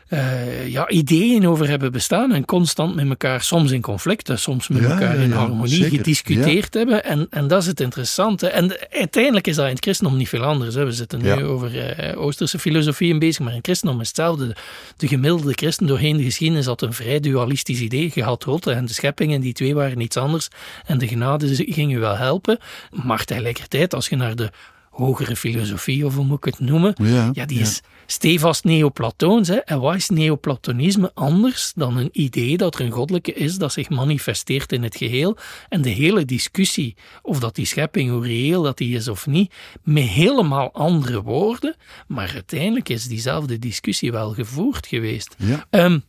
uh, 0.08 0.68
ja, 0.68 0.88
ideeën 0.88 1.46
over 1.48 1.68
hebben 1.68 1.92
bestaan 1.92 2.32
en 2.32 2.44
constant 2.44 2.94
met 2.94 3.08
elkaar, 3.08 3.42
soms 3.42 3.70
in 3.70 3.80
conflicten, 3.80 4.38
soms 4.38 4.68
met 4.68 4.82
ja, 4.82 4.90
elkaar 4.90 5.16
in 5.16 5.28
ja, 5.28 5.36
harmonie 5.36 5.74
zeker. 5.74 5.96
gediscuteerd 5.96 6.74
hebben. 6.74 7.04
En, 7.04 7.26
en 7.30 7.48
dat 7.48 7.60
is 7.62 7.66
het 7.66 7.80
interessante. 7.80 8.48
En 8.48 8.76
uiteindelijk 8.90 9.46
is 9.46 9.56
dat 9.56 9.64
in 9.64 9.72
het 9.72 9.82
christendom 9.82 10.16
niet 10.16 10.28
veel 10.28 10.42
anders. 10.42 10.74
Hè. 10.74 10.84
We 10.84 10.92
zitten 10.92 11.22
nu 11.22 11.44
over 11.44 11.98
uh, 12.10 12.20
Oosterse 12.20 12.58
filosofie 12.58 13.18
bezig, 13.18 13.38
maar 13.38 13.50
in 13.50 13.56
het 13.56 13.66
christendom 13.66 14.00
is 14.00 14.06
hetzelfde. 14.06 14.56
De 14.96 15.08
gemiddelde 15.08 15.52
christen 15.52 15.86
doorheen 15.86 16.16
de 16.16 16.22
geschiedenis 16.22 16.66
had 16.66 16.82
een 16.82 16.92
vrij 16.92 17.20
dualistisch 17.20 17.80
idee. 17.80 18.10
Je 18.14 18.22
had 18.22 18.44
God 18.44 18.66
en 18.66 18.86
de 18.86 18.92
schepping 18.92 19.32
en 19.32 19.40
die 19.40 19.52
twee 19.52 19.74
waren 19.74 20.00
iets 20.00 20.16
anders. 20.16 20.48
En 20.86 20.98
de 20.98 21.08
genade 21.08 21.54
ging 21.54 21.90
je 21.90 21.98
wel 21.98 22.16
helpen. 22.16 22.58
Maar 22.90 23.24
tegelijkertijd, 23.24 23.94
als 23.94 24.08
je 24.08 24.16
naar 24.16 24.36
de 24.36 24.50
hogere 24.90 25.36
filosofie, 25.36 26.06
of 26.06 26.14
hoe 26.14 26.24
moet 26.24 26.36
ik 26.36 26.44
het 26.44 26.60
noemen, 26.60 26.94
ja, 27.32 27.46
die 27.46 27.60
is 27.60 27.80
stevast 28.10 28.64
neoplatoons. 28.64 29.48
Hè. 29.48 29.56
En 29.56 29.80
wat 29.80 29.94
is 29.94 30.08
neoplatonisme 30.08 31.10
anders 31.14 31.72
dan 31.74 31.96
een 31.96 32.10
idee 32.12 32.56
dat 32.56 32.74
er 32.74 32.80
een 32.80 32.90
goddelijke 32.90 33.32
is 33.32 33.56
dat 33.58 33.72
zich 33.72 33.88
manifesteert 33.88 34.72
in 34.72 34.82
het 34.82 34.96
geheel? 34.96 35.36
En 35.68 35.82
de 35.82 35.90
hele 35.90 36.24
discussie 36.24 36.96
of 37.22 37.38
dat 37.40 37.54
die 37.54 37.66
schepping, 37.66 38.10
hoe 38.10 38.26
reëel 38.26 38.62
dat 38.62 38.78
die 38.78 38.96
is 38.96 39.08
of 39.08 39.26
niet, 39.26 39.54
met 39.82 40.04
helemaal 40.04 40.72
andere 40.72 41.22
woorden, 41.22 41.76
maar 42.06 42.30
uiteindelijk 42.34 42.88
is 42.88 43.04
diezelfde 43.04 43.58
discussie 43.58 44.12
wel 44.12 44.32
gevoerd 44.32 44.86
geweest. 44.86 45.34
Ja. 45.38 45.66
Um, 45.70 46.02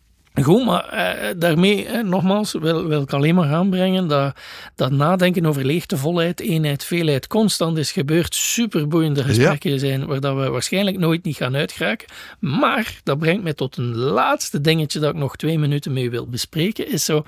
Goed, 0.44 0.66
maar 0.66 0.90
eh, 0.90 1.34
daarmee, 1.38 1.86
eh, 1.86 2.04
nogmaals, 2.04 2.52
wil, 2.52 2.88
wil 2.88 3.02
ik 3.02 3.14
alleen 3.14 3.36
maar 3.36 3.54
aanbrengen 3.54 4.08
dat, 4.08 4.36
dat 4.76 4.92
nadenken 4.92 5.46
over 5.46 5.66
leegte, 5.66 5.98
volheid, 5.98 6.40
eenheid, 6.40 6.84
veelheid 6.84 7.28
constant 7.28 7.78
is 7.78 7.92
gebeurd. 7.92 8.36
Superboeiende 8.36 9.24
gesprekken 9.24 9.72
ja. 9.72 9.78
zijn 9.78 10.06
waar 10.06 10.20
dat 10.20 10.36
we 10.36 10.50
waarschijnlijk 10.50 10.98
nooit 10.98 11.24
niet 11.24 11.36
gaan 11.36 11.56
uitgeraken. 11.56 12.08
Maar 12.40 13.00
dat 13.04 13.20
brengt 13.20 13.44
mij 13.44 13.54
tot 13.54 13.78
een 13.78 13.96
laatste 13.96 14.62
dingetje 14.62 15.00
dat 15.00 15.14
ik 15.14 15.20
nog 15.20 15.36
twee 15.36 15.60
minuten 15.60 15.94
mee 15.94 16.10
wil 16.10 16.28
bespreken. 16.28 16.92
Is 16.92 17.06
zo, 17.06 17.24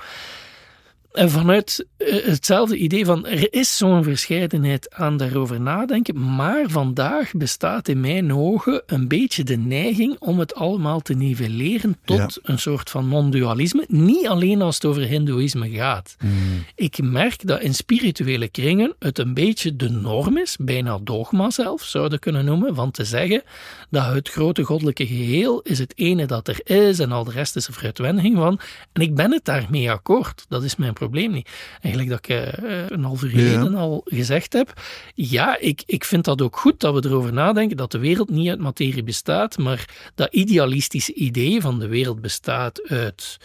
en 1.14 1.30
vanuit 1.30 1.86
eh, 1.98 2.24
hetzelfde 2.26 2.78
idee 2.78 3.06
van 3.06 3.26
er 3.26 3.54
is 3.54 3.78
zo'n 3.78 4.04
verscheidenheid 4.04 4.94
aan 4.94 5.18
daarover 5.18 5.62
nadenken, 5.62 6.36
maar 6.36 6.70
vandaag 6.70 7.32
bestaat 7.32 7.88
in 7.88 8.00
mijn 8.00 8.34
ogen 8.34 8.84
een 8.86 9.08
beetje 9.08 9.44
de 9.44 9.58
neiging 9.58 10.16
om 10.20 10.40
het 10.40 10.56
allemaal 10.56 11.00
te 11.00 11.14
nivelleren 11.14 11.98
tot 12.06 12.18
ja. 12.18 12.30
een 12.52 12.60
soort 12.60 12.90
van 12.90 13.08
non-dualisme. 13.08 13.86
Niet 13.88 14.28
alleen 14.28 14.62
als 14.62 14.76
het 14.76 14.86
over 14.86 15.02
Hindoeïsme 15.02 15.70
gaat. 15.70 16.16
Mm. 16.20 16.32
Ik 16.76 17.02
merk 17.02 17.48
dat 17.48 17.62
in 17.62 17.74
spirituele 17.74 18.48
kringen 18.48 18.96
het 19.00 19.20
een 19.20 19.34
beetje 19.34 19.76
de 19.76 19.90
norm 19.90 20.38
is, 20.38 20.58
bijna 20.60 21.00
dogma 21.04 21.50
zelf 21.50 21.84
zouden 21.84 22.20
kunnen 22.20 22.46
noemen, 22.46 22.76
van 22.76 22.92
te 22.92 23.06
zeggen 23.06 23.44
dat 23.90 24.14
het 24.14 24.30
grote 24.30 24.64
goddelijke 24.64 25.08
geheel 25.08 25.62
is 25.62 25.80
het 25.80 25.94
ene 25.96 26.26
dat 26.26 26.48
er 26.48 26.60
is 26.64 27.00
en 27.00 27.12
al 27.12 27.24
de 27.24 27.32
rest 27.32 27.56
is 27.56 27.68
een 27.68 27.74
veruitwendiging 27.74 28.36
van. 28.36 28.60
En 28.94 29.02
ik 29.02 29.16
ben 29.16 29.32
het 29.32 29.46
daarmee 29.46 29.92
akkoord. 29.92 30.46
Dat 30.48 30.64
is 30.64 30.76
mijn 30.76 30.94
probleem 31.08 31.32
niet. 31.32 31.50
Eigenlijk 31.82 32.10
dat 32.10 32.20
ik 32.20 32.62
uh, 32.64 32.90
een 32.90 33.04
half 33.04 33.24
uur 33.24 33.30
geleden 33.30 33.72
ja. 33.72 33.78
al 33.78 34.02
gezegd 34.06 34.54
heb. 34.54 34.82
Ja, 35.16 35.58
ik, 35.60 35.84
ik 35.86 36.06
vind 36.06 36.26
dat 36.26 36.42
ook 36.42 36.58
goed 36.58 36.80
dat 36.80 36.94
we 36.94 37.10
erover 37.10 37.34
nadenken 37.34 37.78
dat 37.78 37.92
de 37.92 38.00
wereld 38.00 38.30
niet 38.30 38.50
uit 38.50 38.60
materie 38.60 39.04
bestaat, 39.04 39.58
maar 39.58 39.86
dat 40.16 40.34
idealistische 40.34 41.14
idee 41.14 41.62
van 41.62 41.80
de 41.80 41.88
wereld 41.88 42.22
bestaat 42.22 42.82
uit 42.88 43.38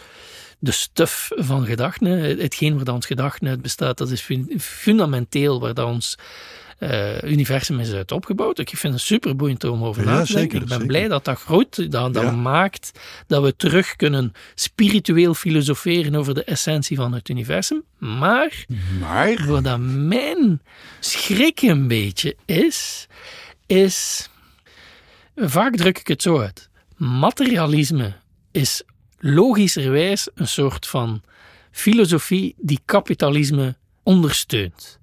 de 0.59 0.71
stuf 0.71 1.29
van 1.35 1.65
gedachten, 1.65 2.39
hetgeen 2.39 2.75
waar 2.75 2.83
dat 2.83 2.95
ons 2.95 3.05
gedachten 3.05 3.47
uit 3.47 3.61
bestaat, 3.61 3.97
dat 3.97 4.11
is 4.11 4.29
fundamenteel 4.57 5.59
waar 5.59 5.73
dat 5.73 5.87
ons 5.87 6.17
uh, 6.79 7.21
universum 7.21 7.79
is 7.79 7.91
uit 7.91 8.11
opgebouwd. 8.11 8.59
Ik 8.59 8.69
vind 8.69 8.93
het 8.93 9.01
super 9.01 9.35
boeiend 9.35 9.63
om 9.63 9.83
over 9.83 10.05
na 10.05 10.23
te 10.23 10.33
denken. 10.33 10.61
ik 10.61 10.67
ben 10.67 10.87
blij 10.87 11.07
dat 11.07 11.25
dat 11.25 11.39
groot, 11.39 11.91
dat, 11.91 12.13
dat 12.13 12.35
maakt 12.35 12.91
dat 13.27 13.43
we 13.43 13.55
terug 13.55 13.95
kunnen 13.95 14.33
spiritueel 14.55 15.33
filosoferen 15.33 16.15
over 16.15 16.33
de 16.33 16.43
essentie 16.43 16.97
van 16.97 17.13
het 17.13 17.29
universum. 17.29 17.83
Maar, 17.97 18.65
maar? 18.99 19.45
wat 19.47 19.63
dat 19.63 19.79
mijn 19.79 20.61
schrik 20.99 21.61
een 21.61 21.87
beetje 21.87 22.35
is, 22.45 23.07
is, 23.65 24.29
vaak 25.35 25.75
druk 25.75 25.99
ik 25.99 26.07
het 26.07 26.21
zo 26.21 26.39
uit. 26.39 26.69
Materialisme 26.97 28.13
is 28.51 28.83
logischerwijs 29.19 30.29
een 30.35 30.47
soort 30.47 30.87
van 30.87 31.21
filosofie 31.71 32.55
die 32.57 32.79
kapitalisme 32.85 33.75
ondersteunt. 34.03 34.99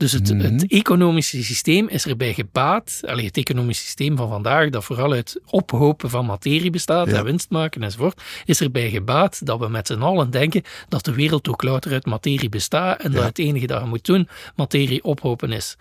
Dus 0.00 0.12
het, 0.12 0.28
het, 0.28 0.38
mhm. 0.38 0.64
economische 0.68 1.44
systeem 1.44 1.88
is 1.88 2.06
erbij 2.06 2.34
gebaat, 2.34 3.00
allee, 3.04 3.26
het 3.26 3.36
economische 3.36 3.84
systeem 3.84 4.16
van 4.16 4.28
vandaag, 4.28 4.70
dat 4.70 4.84
vooral 4.84 5.12
uit 5.12 5.40
ophopen 5.46 6.10
van 6.10 6.26
materie 6.26 6.70
bestaat 6.70 7.08
en 7.08 7.24
winst 7.24 7.50
maken 7.50 7.82
enzovoort, 7.82 8.22
is 8.44 8.60
erbij 8.60 8.90
gebaat 8.90 9.46
dat 9.46 9.58
we 9.58 9.68
met 9.68 9.86
z'n 9.86 10.00
allen 10.00 10.30
denken 10.30 10.62
dat 10.88 11.04
de 11.04 11.14
wereld 11.14 11.48
ook 11.48 11.62
louter 11.62 11.92
uit 11.92 12.06
materie 12.06 12.48
bestaat 12.48 13.02
en 13.02 13.12
dat 13.12 13.24
het 13.24 13.38
enige 13.38 13.66
dat 13.66 13.82
je 13.82 13.88
moet 13.88 14.04
doen 14.04 14.28
materie 14.56 15.04
ophopen 15.04 15.52
is. 15.52 15.76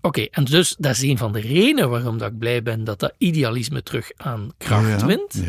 Oké, 0.00 0.26
en 0.30 0.44
dus 0.44 0.74
dat 0.78 0.92
is 0.92 1.02
een 1.02 1.18
van 1.18 1.32
de 1.32 1.40
redenen 1.40 1.90
waarom 1.90 2.18
dat 2.18 2.30
ik 2.30 2.38
blij 2.38 2.62
ben 2.62 2.84
dat 2.84 3.00
dat 3.00 3.14
idealisme 3.18 3.82
terug 3.82 4.10
aan 4.16 4.52
kracht 4.58 5.02
wint. 5.02 5.42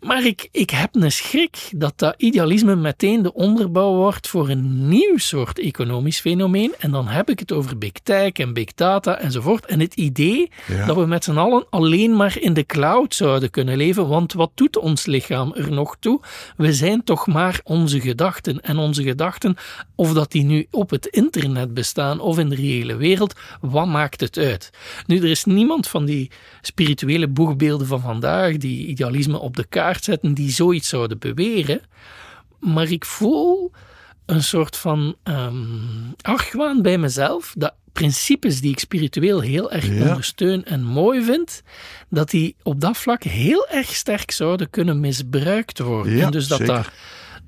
Maar 0.00 0.24
ik, 0.26 0.48
ik 0.52 0.70
heb 0.70 0.94
een 0.94 1.12
schrik 1.12 1.70
dat 1.76 1.92
dat 1.96 2.14
idealisme 2.16 2.76
meteen 2.76 3.22
de 3.22 3.32
onderbouw 3.32 3.94
wordt 3.94 4.28
voor 4.28 4.48
een 4.48 4.88
nieuw 4.88 5.18
soort 5.18 5.58
economisch 5.58 6.20
fenomeen. 6.20 6.74
En 6.78 6.90
dan 6.90 7.08
heb 7.08 7.30
ik 7.30 7.38
het 7.38 7.52
over 7.52 7.78
big 7.78 7.92
tech 7.92 8.32
en 8.32 8.52
big 8.52 8.74
data 8.74 9.18
enzovoort. 9.18 9.66
En 9.66 9.80
het 9.80 9.94
idee 9.94 10.50
dat 10.86 10.96
we 10.96 11.06
met 11.06 11.24
z'n 11.24 11.36
allen 11.36 11.66
alleen 11.70 12.16
maar 12.16 12.38
in 12.40 12.52
de 12.52 12.66
cloud 12.66 13.14
zouden 13.14 13.50
kunnen 13.50 13.76
leven. 13.76 14.08
Want 14.08 14.32
wat 14.32 14.50
doet 14.54 14.78
ons 14.78 15.06
lichaam 15.06 15.54
er 15.54 15.72
nog 15.72 15.96
toe? 16.00 16.20
We 16.56 16.72
zijn 16.72 17.04
toch 17.04 17.26
maar 17.26 17.60
onze 17.64 18.00
gedachten. 18.00 18.60
En 18.60 18.76
onze 18.78 19.02
gedachten, 19.02 19.56
of 19.94 20.12
dat 20.12 20.32
die 20.32 20.44
nu 20.44 20.66
op 20.70 20.90
het 20.90 21.06
internet 21.06 21.74
bestaan 21.74 22.20
of 22.20 22.38
in 22.38 22.48
de 22.48 22.54
reële 22.54 22.96
wereld, 22.96 23.34
wat 23.60 23.86
maakt 23.86 24.20
het 24.20 24.38
uit? 24.38 24.70
Nu, 25.06 25.16
er 25.16 25.30
is 25.30 25.44
niemand 25.44 25.88
van 25.88 26.04
die 26.04 26.30
spirituele 26.62 27.28
boegbeelden 27.28 27.86
van 27.86 28.00
vandaag 28.00 28.56
die 28.56 28.86
idealisme 28.86 29.38
op 29.38 29.56
de 29.56 29.64
kaart 29.64 29.85
zetten 29.94 30.34
die 30.34 30.50
zoiets 30.50 30.88
zouden 30.88 31.18
beweren. 31.18 31.80
Maar 32.60 32.90
ik 32.90 33.04
voel 33.04 33.72
een 34.26 34.42
soort 34.42 34.76
van 34.76 35.16
um, 35.24 36.14
argwaan 36.20 36.82
bij 36.82 36.98
mezelf 36.98 37.54
dat 37.58 37.74
principes 37.92 38.60
die 38.60 38.70
ik 38.70 38.78
spiritueel 38.78 39.40
heel 39.40 39.70
erg 39.70 39.88
ondersteun 39.88 40.64
en 40.64 40.82
mooi 40.82 41.24
vind, 41.24 41.62
dat 42.08 42.30
die 42.30 42.56
op 42.62 42.80
dat 42.80 42.96
vlak 42.96 43.22
heel 43.22 43.68
erg 43.68 43.94
sterk 43.94 44.30
zouden 44.30 44.70
kunnen 44.70 45.00
misbruikt 45.00 45.78
worden. 45.78 46.20
en 46.20 46.30
dus 46.30 46.48
dat 46.48 46.66
daar 46.66 46.92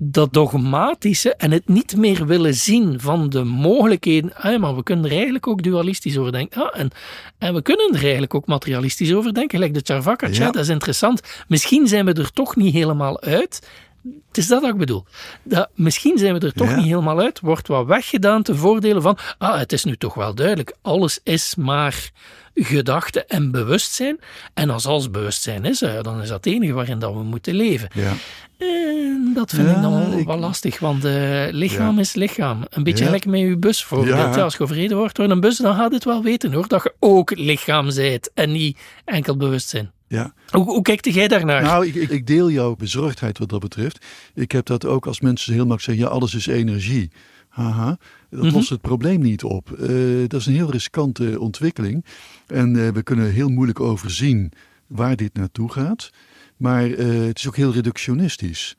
dat 0.01 0.33
dogmatische 0.33 1.35
en 1.35 1.51
het 1.51 1.67
niet 1.67 1.95
meer 1.95 2.25
willen 2.25 2.53
zien 2.53 2.99
van 2.99 3.29
de 3.29 3.43
mogelijkheden. 3.43 4.35
Ah, 4.35 4.59
maar 4.59 4.75
we 4.75 4.83
kunnen 4.83 5.05
er 5.05 5.11
eigenlijk 5.11 5.47
ook 5.47 5.63
dualistisch 5.63 6.17
over 6.17 6.31
denken. 6.31 6.61
Ah, 6.61 6.79
en, 6.79 6.91
en 7.37 7.53
we 7.53 7.61
kunnen 7.61 7.89
er 7.93 8.01
eigenlijk 8.01 8.33
ook 8.33 8.45
materialistisch 8.45 9.13
over 9.13 9.33
denken, 9.33 9.59
gelijk 9.59 9.73
de 9.73 9.93
Charvakach. 9.93 10.35
Ja. 10.35 10.51
Dat 10.51 10.63
is 10.63 10.69
interessant. 10.69 11.21
Misschien 11.47 11.87
zijn 11.87 12.05
we 12.05 12.13
er 12.13 12.31
toch 12.31 12.55
niet 12.55 12.73
helemaal 12.73 13.21
uit. 13.21 13.67
Het 14.03 14.37
is 14.37 14.47
dat 14.47 14.61
wat 14.61 14.71
ik 14.71 14.77
bedoel. 14.77 15.05
Dat, 15.43 15.69
misschien 15.73 16.17
zijn 16.17 16.33
we 16.33 16.45
er 16.45 16.53
toch 16.53 16.75
niet 16.75 16.85
helemaal 16.85 17.19
uit. 17.19 17.39
Wordt 17.39 17.67
wat 17.67 17.85
weggedaan 17.85 18.43
te 18.43 18.55
voordelen 18.55 19.01
van. 19.01 19.17
Ah, 19.37 19.57
het 19.57 19.73
is 19.73 19.83
nu 19.83 19.97
toch 19.97 20.13
wel 20.13 20.35
duidelijk. 20.35 20.75
Alles 20.81 21.19
is 21.23 21.55
maar 21.55 22.11
gedachte 22.53 23.25
en 23.25 23.51
bewustzijn. 23.51 24.19
En 24.53 24.69
als 24.69 24.85
alles 24.85 25.11
bewustzijn 25.11 25.65
is, 25.65 25.81
eh, 25.81 26.01
dan 26.01 26.21
is 26.21 26.27
dat 26.27 26.45
het 26.45 26.53
enige 26.53 26.73
waarin 26.73 26.99
dat 26.99 27.13
we 27.13 27.23
moeten 27.23 27.55
leven. 27.55 27.89
Ja. 27.93 28.13
En 28.57 29.31
dat 29.33 29.49
vind 29.49 29.69
ik 29.69 29.81
dan 29.81 30.25
wel, 30.25 30.37
lastig, 30.37 30.79
want 30.79 31.05
uh, 31.05 31.47
lichaam 31.51 31.99
is 31.99 32.13
lichaam. 32.13 32.65
Een 32.69 32.83
beetje 32.83 33.05
gelijk 33.05 33.25
met 33.25 33.39
je 33.39 33.57
bus. 33.57 33.87
Als 33.89 34.55
je 34.55 34.63
overreden 34.63 34.97
wordt 34.97 35.15
door 35.15 35.29
een 35.29 35.39
bus, 35.39 35.57
dan 35.57 35.75
gaat 35.75 35.91
het 35.91 36.03
wel 36.03 36.23
weten 36.23 36.53
hoor, 36.53 36.67
dat 36.67 36.83
je 36.83 36.93
ook 36.99 37.31
lichaam 37.35 37.91
zijt 37.91 38.31
en 38.33 38.51
niet 38.51 38.77
enkel 39.05 39.37
bewustzijn. 39.37 39.91
Ja. 40.09 40.33
Hoe, 40.49 40.63
hoe 40.63 40.81
kijkt 40.81 41.13
jij 41.13 41.27
daarnaar? 41.27 41.61
Nou, 41.61 41.87
ik, 41.87 41.95
ik, 41.95 42.27
deel 42.27 42.51
jouw 42.51 42.75
bezorgdheid 42.75 43.37
wat 43.37 43.49
dat 43.49 43.59
betreft. 43.59 44.05
Ik 44.33 44.51
heb 44.51 44.65
dat 44.65 44.85
ook 44.85 45.07
als 45.07 45.19
mensen 45.19 45.53
heel 45.53 45.65
makkelijk 45.65 45.85
zeggen, 45.85 46.03
ja, 46.03 46.09
alles 46.09 46.33
is 46.33 46.47
energie. 46.47 47.11
Haha, 47.49 47.97
dat 48.29 48.43
mhm. 48.43 48.53
lost 48.53 48.69
het 48.69 48.81
probleem 48.81 49.21
niet 49.21 49.43
op. 49.43 49.69
Uh, 49.79 50.27
dat 50.27 50.39
is 50.39 50.45
een 50.45 50.53
heel 50.53 50.71
riskante 50.71 51.39
ontwikkeling. 51.39 52.05
En 52.47 52.75
uh, 52.75 52.89
we 52.89 53.03
kunnen 53.03 53.31
heel 53.31 53.49
moeilijk 53.49 53.79
overzien 53.79 54.51
waar 54.87 55.15
dit 55.15 55.33
naartoe 55.33 55.71
gaat. 55.71 56.09
Maar 56.57 56.87
uh, 56.87 57.25
het 57.27 57.37
is 57.37 57.47
ook 57.47 57.55
heel 57.55 57.73
reductionistisch. 57.73 58.75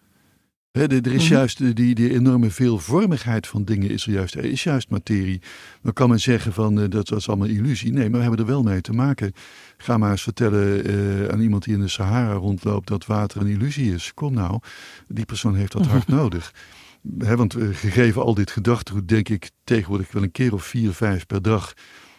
He, 0.70 0.86
er 0.86 1.12
is 1.12 1.24
mhm. 1.24 1.32
juist 1.32 1.76
die, 1.76 1.94
die 1.94 2.14
enorme 2.14 2.50
veelvormigheid 2.50 3.46
van 3.46 3.64
dingen 3.64 3.90
is 3.90 4.06
er 4.06 4.12
juist. 4.12 4.34
Er 4.34 4.44
is 4.44 4.62
juist 4.62 4.90
materie. 4.90 5.40
Dan 5.82 5.92
kan 5.92 6.08
men 6.08 6.20
zeggen 6.20 6.52
van 6.52 6.78
uh, 6.78 6.84
dat 6.88 7.08
was 7.08 7.28
allemaal 7.28 7.48
illusie. 7.48 7.92
Nee, 7.92 8.02
maar 8.02 8.16
we 8.16 8.26
hebben 8.26 8.38
er 8.38 8.52
wel 8.52 8.62
mee 8.62 8.80
te 8.80 8.92
maken. 8.92 9.32
Ga 9.76 9.98
maar 9.98 10.10
eens 10.10 10.22
vertellen 10.22 10.90
uh, 10.90 11.28
aan 11.28 11.40
iemand 11.40 11.64
die 11.64 11.74
in 11.74 11.80
de 11.80 11.88
Sahara 11.88 12.32
rondloopt 12.32 12.88
dat 12.88 13.06
water 13.06 13.40
een 13.40 13.46
illusie 13.46 13.94
is. 13.94 14.14
Kom 14.14 14.34
nou, 14.34 14.60
die 15.08 15.24
persoon 15.24 15.54
heeft 15.54 15.72
dat 15.72 15.86
hard 15.86 16.08
nodig. 16.20 16.54
He, 17.18 17.36
want 17.36 17.56
uh, 17.56 17.68
gegeven 17.74 18.22
al 18.22 18.34
dit 18.34 18.50
gedachtegoed 18.50 19.08
denk 19.08 19.28
ik 19.28 19.50
tegenwoordig 19.64 20.12
wel 20.12 20.22
een 20.22 20.32
keer 20.32 20.52
of 20.52 20.64
vier, 20.64 20.92
vijf 20.92 21.26
per 21.26 21.42
dag. 21.42 21.72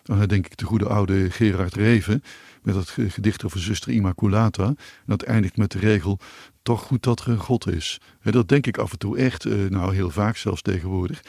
Dan 0.03 0.25
denk 0.25 0.45
ik 0.45 0.57
de 0.57 0.65
goede 0.65 0.87
oude 0.87 1.29
Gerard 1.29 1.75
Reven 1.75 2.23
met 2.61 2.73
dat 2.73 2.89
gedicht 2.89 3.45
over 3.45 3.59
zuster 3.59 3.91
Immaculata. 3.91 4.73
Dat 5.05 5.21
eindigt 5.21 5.57
met 5.57 5.71
de 5.71 5.79
regel, 5.79 6.19
toch 6.61 6.81
goed 6.81 7.03
dat 7.03 7.19
er 7.19 7.27
een 7.27 7.39
God 7.39 7.67
is. 7.67 7.99
dat 8.21 8.47
denk 8.47 8.67
ik 8.67 8.77
af 8.77 8.91
en 8.91 8.97
toe 8.97 9.17
echt, 9.17 9.45
eh, 9.45 9.53
nou 9.69 9.93
heel 9.93 10.09
vaak 10.09 10.37
zelfs 10.37 10.61
tegenwoordig. 10.61 11.21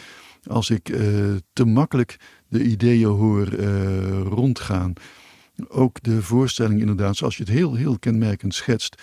Als 0.46 0.70
ik 0.70 0.88
uh, 0.88 0.98
te 1.52 1.64
makkelijk 1.64 2.16
de 2.48 2.62
ideeën 2.62 3.08
hoor 3.08 3.52
uh, 3.52 4.20
rondgaan. 4.20 4.92
Ook 5.68 6.02
de 6.02 6.22
voorstelling 6.22 6.80
inderdaad, 6.80 7.16
zoals 7.16 7.36
je 7.36 7.42
het 7.42 7.52
heel, 7.52 7.74
heel 7.74 7.98
kenmerkend 7.98 8.54
schetst. 8.54 9.02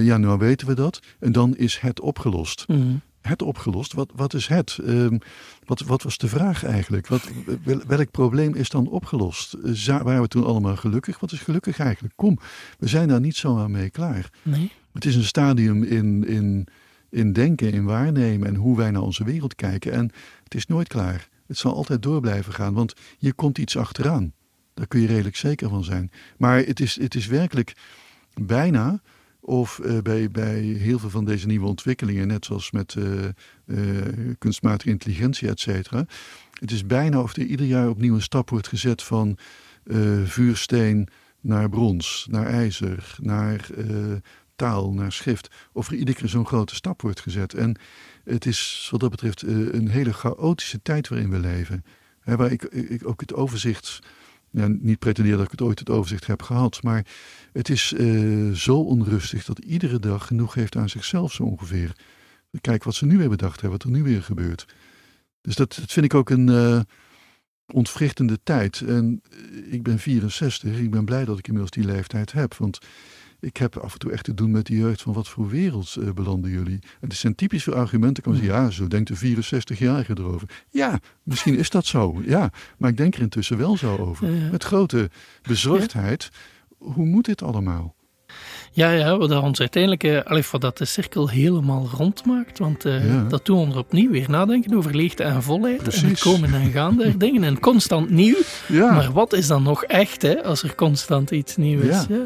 ja, 0.00 0.16
nou 0.16 0.38
weten 0.38 0.66
we 0.66 0.74
dat. 0.74 1.00
En 1.18 1.32
dan 1.32 1.56
is 1.56 1.78
het 1.78 2.00
opgelost. 2.00 2.68
Mm 2.68 3.00
het 3.20 3.42
opgelost? 3.42 3.92
Wat, 3.92 4.10
wat 4.14 4.34
is 4.34 4.46
het? 4.46 4.78
Ehm, 4.84 5.18
wat, 5.64 5.80
wat 5.80 6.02
was 6.02 6.18
de 6.18 6.28
vraag 6.28 6.64
eigenlijk? 6.64 7.06
Wat, 7.06 7.30
welk 7.86 8.10
probleem 8.10 8.54
is 8.54 8.68
dan 8.68 8.88
opgelost? 8.88 9.56
Uh, 9.64 10.00
waren 10.02 10.22
we 10.22 10.28
toen 10.28 10.44
allemaal 10.44 10.76
gelukkig? 10.76 11.20
Wat 11.20 11.32
is 11.32 11.40
gelukkig 11.40 11.78
eigenlijk? 11.78 12.14
Kom, 12.16 12.38
we 12.78 12.88
zijn 12.88 13.08
daar 13.08 13.20
niet 13.20 13.36
zomaar 13.36 13.70
mee 13.70 13.90
klaar. 13.90 14.30
Nee. 14.42 14.72
Het 14.92 15.04
is 15.04 15.14
een 15.14 15.24
stadium 15.24 15.82
in, 15.82 16.26
in, 16.26 16.66
in 17.10 17.32
denken, 17.32 17.72
in 17.72 17.84
waarnemen 17.84 18.48
en 18.48 18.54
hoe 18.54 18.76
wij 18.76 18.90
naar 18.90 19.02
onze 19.02 19.24
wereld 19.24 19.54
kijken. 19.54 19.92
En 19.92 20.10
het 20.44 20.54
is 20.54 20.66
nooit 20.66 20.88
klaar. 20.88 21.28
Het 21.46 21.58
zal 21.58 21.74
altijd 21.74 22.02
door 22.02 22.20
blijven 22.20 22.52
gaan, 22.52 22.74
want 22.74 22.94
hier 23.18 23.34
komt 23.34 23.58
iets 23.58 23.76
achteraan. 23.76 24.32
Daar 24.74 24.86
kun 24.86 25.00
je 25.00 25.06
redelijk 25.06 25.36
zeker 25.36 25.68
van 25.68 25.84
zijn. 25.84 26.10
Maar 26.36 26.58
het 26.58 26.80
is, 26.80 27.00
het 27.00 27.14
is 27.14 27.26
werkelijk 27.26 27.76
bijna 28.34 29.00
of 29.48 29.80
uh, 29.82 29.98
bij, 29.98 30.30
bij 30.30 30.60
heel 30.60 30.98
veel 30.98 31.10
van 31.10 31.24
deze 31.24 31.46
nieuwe 31.46 31.66
ontwikkelingen, 31.66 32.26
net 32.26 32.44
zoals 32.44 32.70
met 32.70 32.94
uh, 32.94 33.24
uh, 33.66 34.00
kunstmatige 34.38 34.90
intelligentie, 34.90 35.48
et 35.48 35.60
cetera. 35.60 36.06
Het 36.60 36.70
is 36.70 36.86
bijna 36.86 37.20
of 37.22 37.36
er 37.36 37.42
ieder 37.42 37.66
jaar 37.66 37.88
opnieuw 37.88 38.14
een 38.14 38.22
stap 38.22 38.50
wordt 38.50 38.68
gezet 38.68 39.02
van 39.02 39.38
vuursteen 40.24 41.08
naar 41.40 41.68
brons, 41.68 42.26
naar 42.30 42.46
ijzer, 42.46 43.16
naar 43.20 43.68
taal, 44.56 44.92
naar 44.92 45.12
schrift. 45.12 45.50
Of 45.72 45.88
er 45.88 45.94
iedere 45.94 46.18
keer 46.18 46.28
zo'n 46.28 46.46
grote 46.46 46.74
stap 46.74 47.02
wordt 47.02 47.20
gezet. 47.20 47.54
En 47.54 47.78
het 48.24 48.46
is 48.46 48.88
wat 48.90 49.00
dat 49.00 49.10
betreft 49.10 49.42
een 49.42 49.88
hele 49.88 50.12
chaotische 50.12 50.82
tijd 50.82 51.08
waarin 51.08 51.30
we 51.30 51.38
leven. 51.38 51.84
Waar 52.24 52.52
ik, 52.52 52.62
ik 52.64 53.08
ook 53.08 53.20
het 53.20 53.34
overzicht 53.34 54.00
niet 54.50 54.98
pretendeer 54.98 55.36
dat 55.36 55.44
ik 55.44 55.50
het 55.50 55.60
ooit 55.60 55.78
het 55.78 55.90
overzicht 55.90 56.26
heb 56.26 56.42
gehad, 56.42 56.82
maar 56.82 57.06
het 57.52 57.68
is 57.68 57.92
uh, 57.96 58.52
zo 58.52 58.80
onrustig 58.80 59.44
dat 59.44 59.58
iedere 59.58 59.98
dag 59.98 60.26
genoeg 60.26 60.54
heeft 60.54 60.76
aan 60.76 60.88
zichzelf 60.88 61.32
zo 61.32 61.42
ongeveer. 61.42 61.92
Kijk 62.60 62.84
wat 62.84 62.94
ze 62.94 63.06
nu 63.06 63.18
weer 63.18 63.28
bedacht 63.28 63.60
hebben, 63.60 63.78
wat 63.78 63.82
er 63.82 63.96
nu 63.96 64.02
weer 64.02 64.22
gebeurt. 64.22 64.66
Dus 65.40 65.54
dat, 65.54 65.74
dat 65.74 65.92
vind 65.92 66.06
ik 66.06 66.14
ook 66.14 66.30
een 66.30 66.48
uh, 66.48 66.80
ontwrichtende 67.66 68.38
tijd. 68.42 68.80
En 68.80 69.22
eh, 69.30 69.72
ik 69.72 69.82
ben 69.82 69.98
64, 69.98 70.78
ik 70.78 70.90
ben 70.90 71.04
blij 71.04 71.24
dat 71.24 71.38
ik 71.38 71.46
inmiddels 71.46 71.84
die 71.84 71.92
leeftijd 71.92 72.32
heb, 72.32 72.54
want 72.54 72.78
ik 73.40 73.56
heb 73.56 73.76
af 73.76 73.92
en 73.92 73.98
toe 73.98 74.12
echt 74.12 74.24
te 74.24 74.34
doen 74.34 74.50
met 74.50 74.66
de 74.66 74.76
jeugd 74.76 75.02
van 75.02 75.12
wat 75.12 75.28
voor 75.28 75.48
wereld 75.48 75.96
uh, 75.98 76.10
belanden 76.10 76.50
jullie. 76.50 76.78
En 77.00 77.08
het 77.08 77.14
zijn 77.16 77.34
typische 77.34 77.74
argumenten. 77.74 78.22
Kan 78.22 78.34
zeggen, 78.34 78.54
ja, 78.54 78.70
zo 78.70 78.86
denkt 78.86 79.20
de 79.20 79.36
64-jarige 79.36 80.14
erover. 80.18 80.64
Ja, 80.70 81.00
misschien 81.22 81.58
is 81.58 81.70
dat 81.70 81.86
zo. 81.86 82.20
Ja, 82.24 82.50
maar 82.78 82.90
ik 82.90 82.96
denk 82.96 83.14
er 83.14 83.20
intussen 83.20 83.58
wel 83.58 83.76
zo 83.76 83.96
over. 83.96 84.28
Met 84.50 84.64
grote 84.64 85.10
bezorgdheid. 85.42 86.30
Hoe 86.78 87.06
moet 87.06 87.24
dit 87.24 87.42
allemaal? 87.42 87.94
Ja, 88.72 88.90
ja, 88.90 89.16
wat 89.18 89.42
ons 89.42 89.60
uiteindelijk, 89.60 90.04
uh, 90.04 90.42
wat 90.50 90.60
dat 90.60 90.78
de 90.78 90.84
cirkel 90.84 91.28
helemaal 91.28 91.88
rond 91.96 92.24
maakt. 92.26 92.58
Want 92.58 92.86
uh, 92.86 93.08
ja. 93.08 93.24
dat 93.28 93.44
doen 93.46 93.72
we 93.72 93.78
opnieuw 93.78 94.10
weer 94.10 94.30
nadenken 94.30 94.76
over 94.76 94.94
leegte 94.96 95.22
en 95.22 95.42
volheid. 95.42 95.82
Precies. 95.82 96.02
En 96.02 96.16
komen 96.32 96.54
en 96.54 96.70
gaan 96.70 96.96
der 96.96 97.18
dingen. 97.24 97.44
En 97.44 97.60
constant 97.60 98.10
nieuw. 98.10 98.36
Ja. 98.68 98.92
Maar 98.92 99.12
wat 99.12 99.32
is 99.32 99.46
dan 99.46 99.62
nog 99.62 99.84
echt, 99.84 100.22
hè, 100.22 100.44
als 100.44 100.62
er 100.62 100.74
constant 100.74 101.30
iets 101.30 101.56
nieuws 101.56 101.82
is? 101.84 102.06
Ja. 102.08 102.24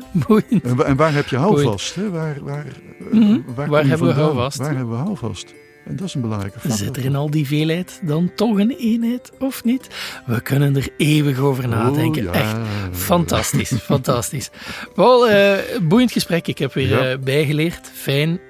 En, 0.63 0.77
wa- 0.77 0.85
en 0.85 0.97
waar 0.97 1.13
heb 1.15 1.29
je 1.29 1.37
houvast? 1.37 1.95
Hè? 1.95 2.11
Waar, 2.11 2.37
waar, 2.43 2.67
eh, 2.67 3.19
Mhm. 3.19 3.39
waar, 3.69 3.87
hebben 3.87 4.07
we 4.09 4.13
houvast? 4.15 4.57
Waar 4.59 4.77
hebben 4.77 4.91
we 4.91 5.03
houvast? 5.03 5.55
En 5.87 5.97
dat 5.97 6.07
is 6.07 6.15
een 6.15 6.21
belangrijke 6.21 6.59
factor. 6.61 6.79
Zit 6.87 6.97
er 6.97 7.05
in 7.05 7.17
al 7.17 7.31
die 7.31 7.47
veelheid 7.47 8.01
dan 8.03 8.33
toch 8.35 8.59
een 8.59 8.71
eenheid, 8.79 9.33
of 9.39 9.65
niet? 9.65 9.87
We 10.27 10.41
kunnen 10.41 10.77
er 10.77 10.89
eeuwig 10.97 11.39
over 11.39 11.69
nadenken. 11.69 12.29
Oh, 12.29 12.35
ja. 12.35 12.41
Echt 12.41 12.57
fantastisch, 12.93 13.73
fantastisch. 13.93 14.51
Wel, 14.95 15.29
eh, 15.29 15.59
boeiend 15.83 16.13
gesprek. 16.13 16.47
Ik 16.49 16.59
heb 16.59 16.73
weer 16.75 16.89
Ja. 16.89 17.11
eh, 17.11 17.19
bijgeleerd. 17.19 17.91
Fijn. 17.95 18.41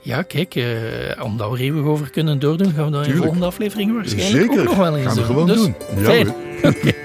Ja, 0.00 0.22
kijk, 0.22 0.54
eh, 0.54 0.64
omdat 1.22 1.50
we 1.50 1.56
er 1.56 1.62
eeuwig 1.62 1.84
over 1.84 2.10
kunnen 2.10 2.38
doordoen, 2.38 2.72
gaan 2.72 2.84
we 2.84 2.90
dat 2.90 3.06
in 3.06 3.12
de 3.12 3.16
volgende 3.16 3.46
aflevering 3.46 3.92
waarschijnlijk 3.94 4.42
Zeker. 4.52 4.60
ook 4.60 4.64
nog 4.66 4.76
wel 4.76 4.96
eens 4.96 5.06
Gaan 5.06 5.14
we 5.14 5.20
doen. 5.20 5.26
gewoon 5.26 5.46
Dus, 5.46 5.56
doen. 5.56 5.74
Ja, 5.96 6.02
fijn. 6.04 6.34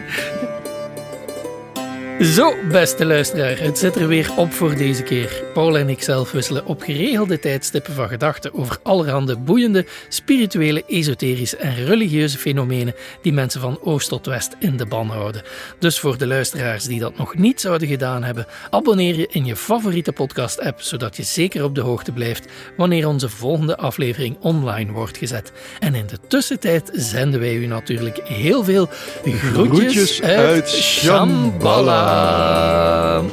Zo, 2.22 2.55
beste 2.72 3.05
luisteraar, 3.05 3.59
het 3.59 3.78
zit 3.78 3.95
er 3.95 4.07
weer 4.07 4.32
op 4.36 4.53
voor 4.53 4.76
deze 4.76 5.03
keer. 5.03 5.43
Paul 5.53 5.78
en 5.78 5.89
ik 5.89 6.01
zelf 6.01 6.32
wisselen 6.32 6.65
op 6.65 6.82
geregelde 6.82 7.39
tijdstippen 7.39 7.93
van 7.93 8.07
gedachten 8.07 8.53
over 8.53 8.78
allerhande 8.84 9.38
boeiende, 9.38 9.86
spirituele, 10.09 10.84
esoterische 10.88 11.57
en 11.57 11.86
religieuze 11.86 12.38
fenomenen 12.38 12.95
die 13.22 13.34
mensen 13.34 13.61
van 13.61 13.80
oost 13.82 14.09
tot 14.09 14.26
west 14.26 14.55
in 14.59 14.78
de 14.78 14.86
ban 14.86 15.09
houden. 15.09 15.41
Dus 15.80 15.99
voor 15.99 16.18
de 16.18 16.28
luisteraars 16.28 16.84
die 16.84 16.99
dat 16.99 17.18
nog 17.18 17.36
niet 17.36 17.61
zouden 17.61 17.88
gedaan 17.88 18.24
hebben, 18.24 18.45
abonneer 18.70 19.15
je 19.15 19.28
in 19.32 19.45
je 19.45 19.55
favoriete 19.55 20.11
podcast-app, 20.11 20.82
zodat 20.82 21.15
je 21.15 21.24
zeker 21.24 21.63
op 21.63 21.76
de 21.76 21.82
hoogte 21.82 22.11
blijft 22.11 22.47
wanneer 22.78 23.07
onze 23.07 23.30
volgende 23.30 23.78
aflevering 23.78 24.38
online 24.41 24.91
wordt 24.91 25.18
gezet. 25.18 25.51
En 25.80 25.95
in 25.95 26.07
de 26.07 26.20
tussentijd 26.28 26.89
zenden 26.93 27.39
wij 27.39 27.55
u 27.55 27.65
natuurlijk 27.65 28.20
heel 28.24 28.63
veel 28.63 28.89
groetjes, 29.24 29.51
Groetjes 29.51 30.22
uit 30.22 30.70
Shambhala. 30.70 32.07
呃 32.08 33.24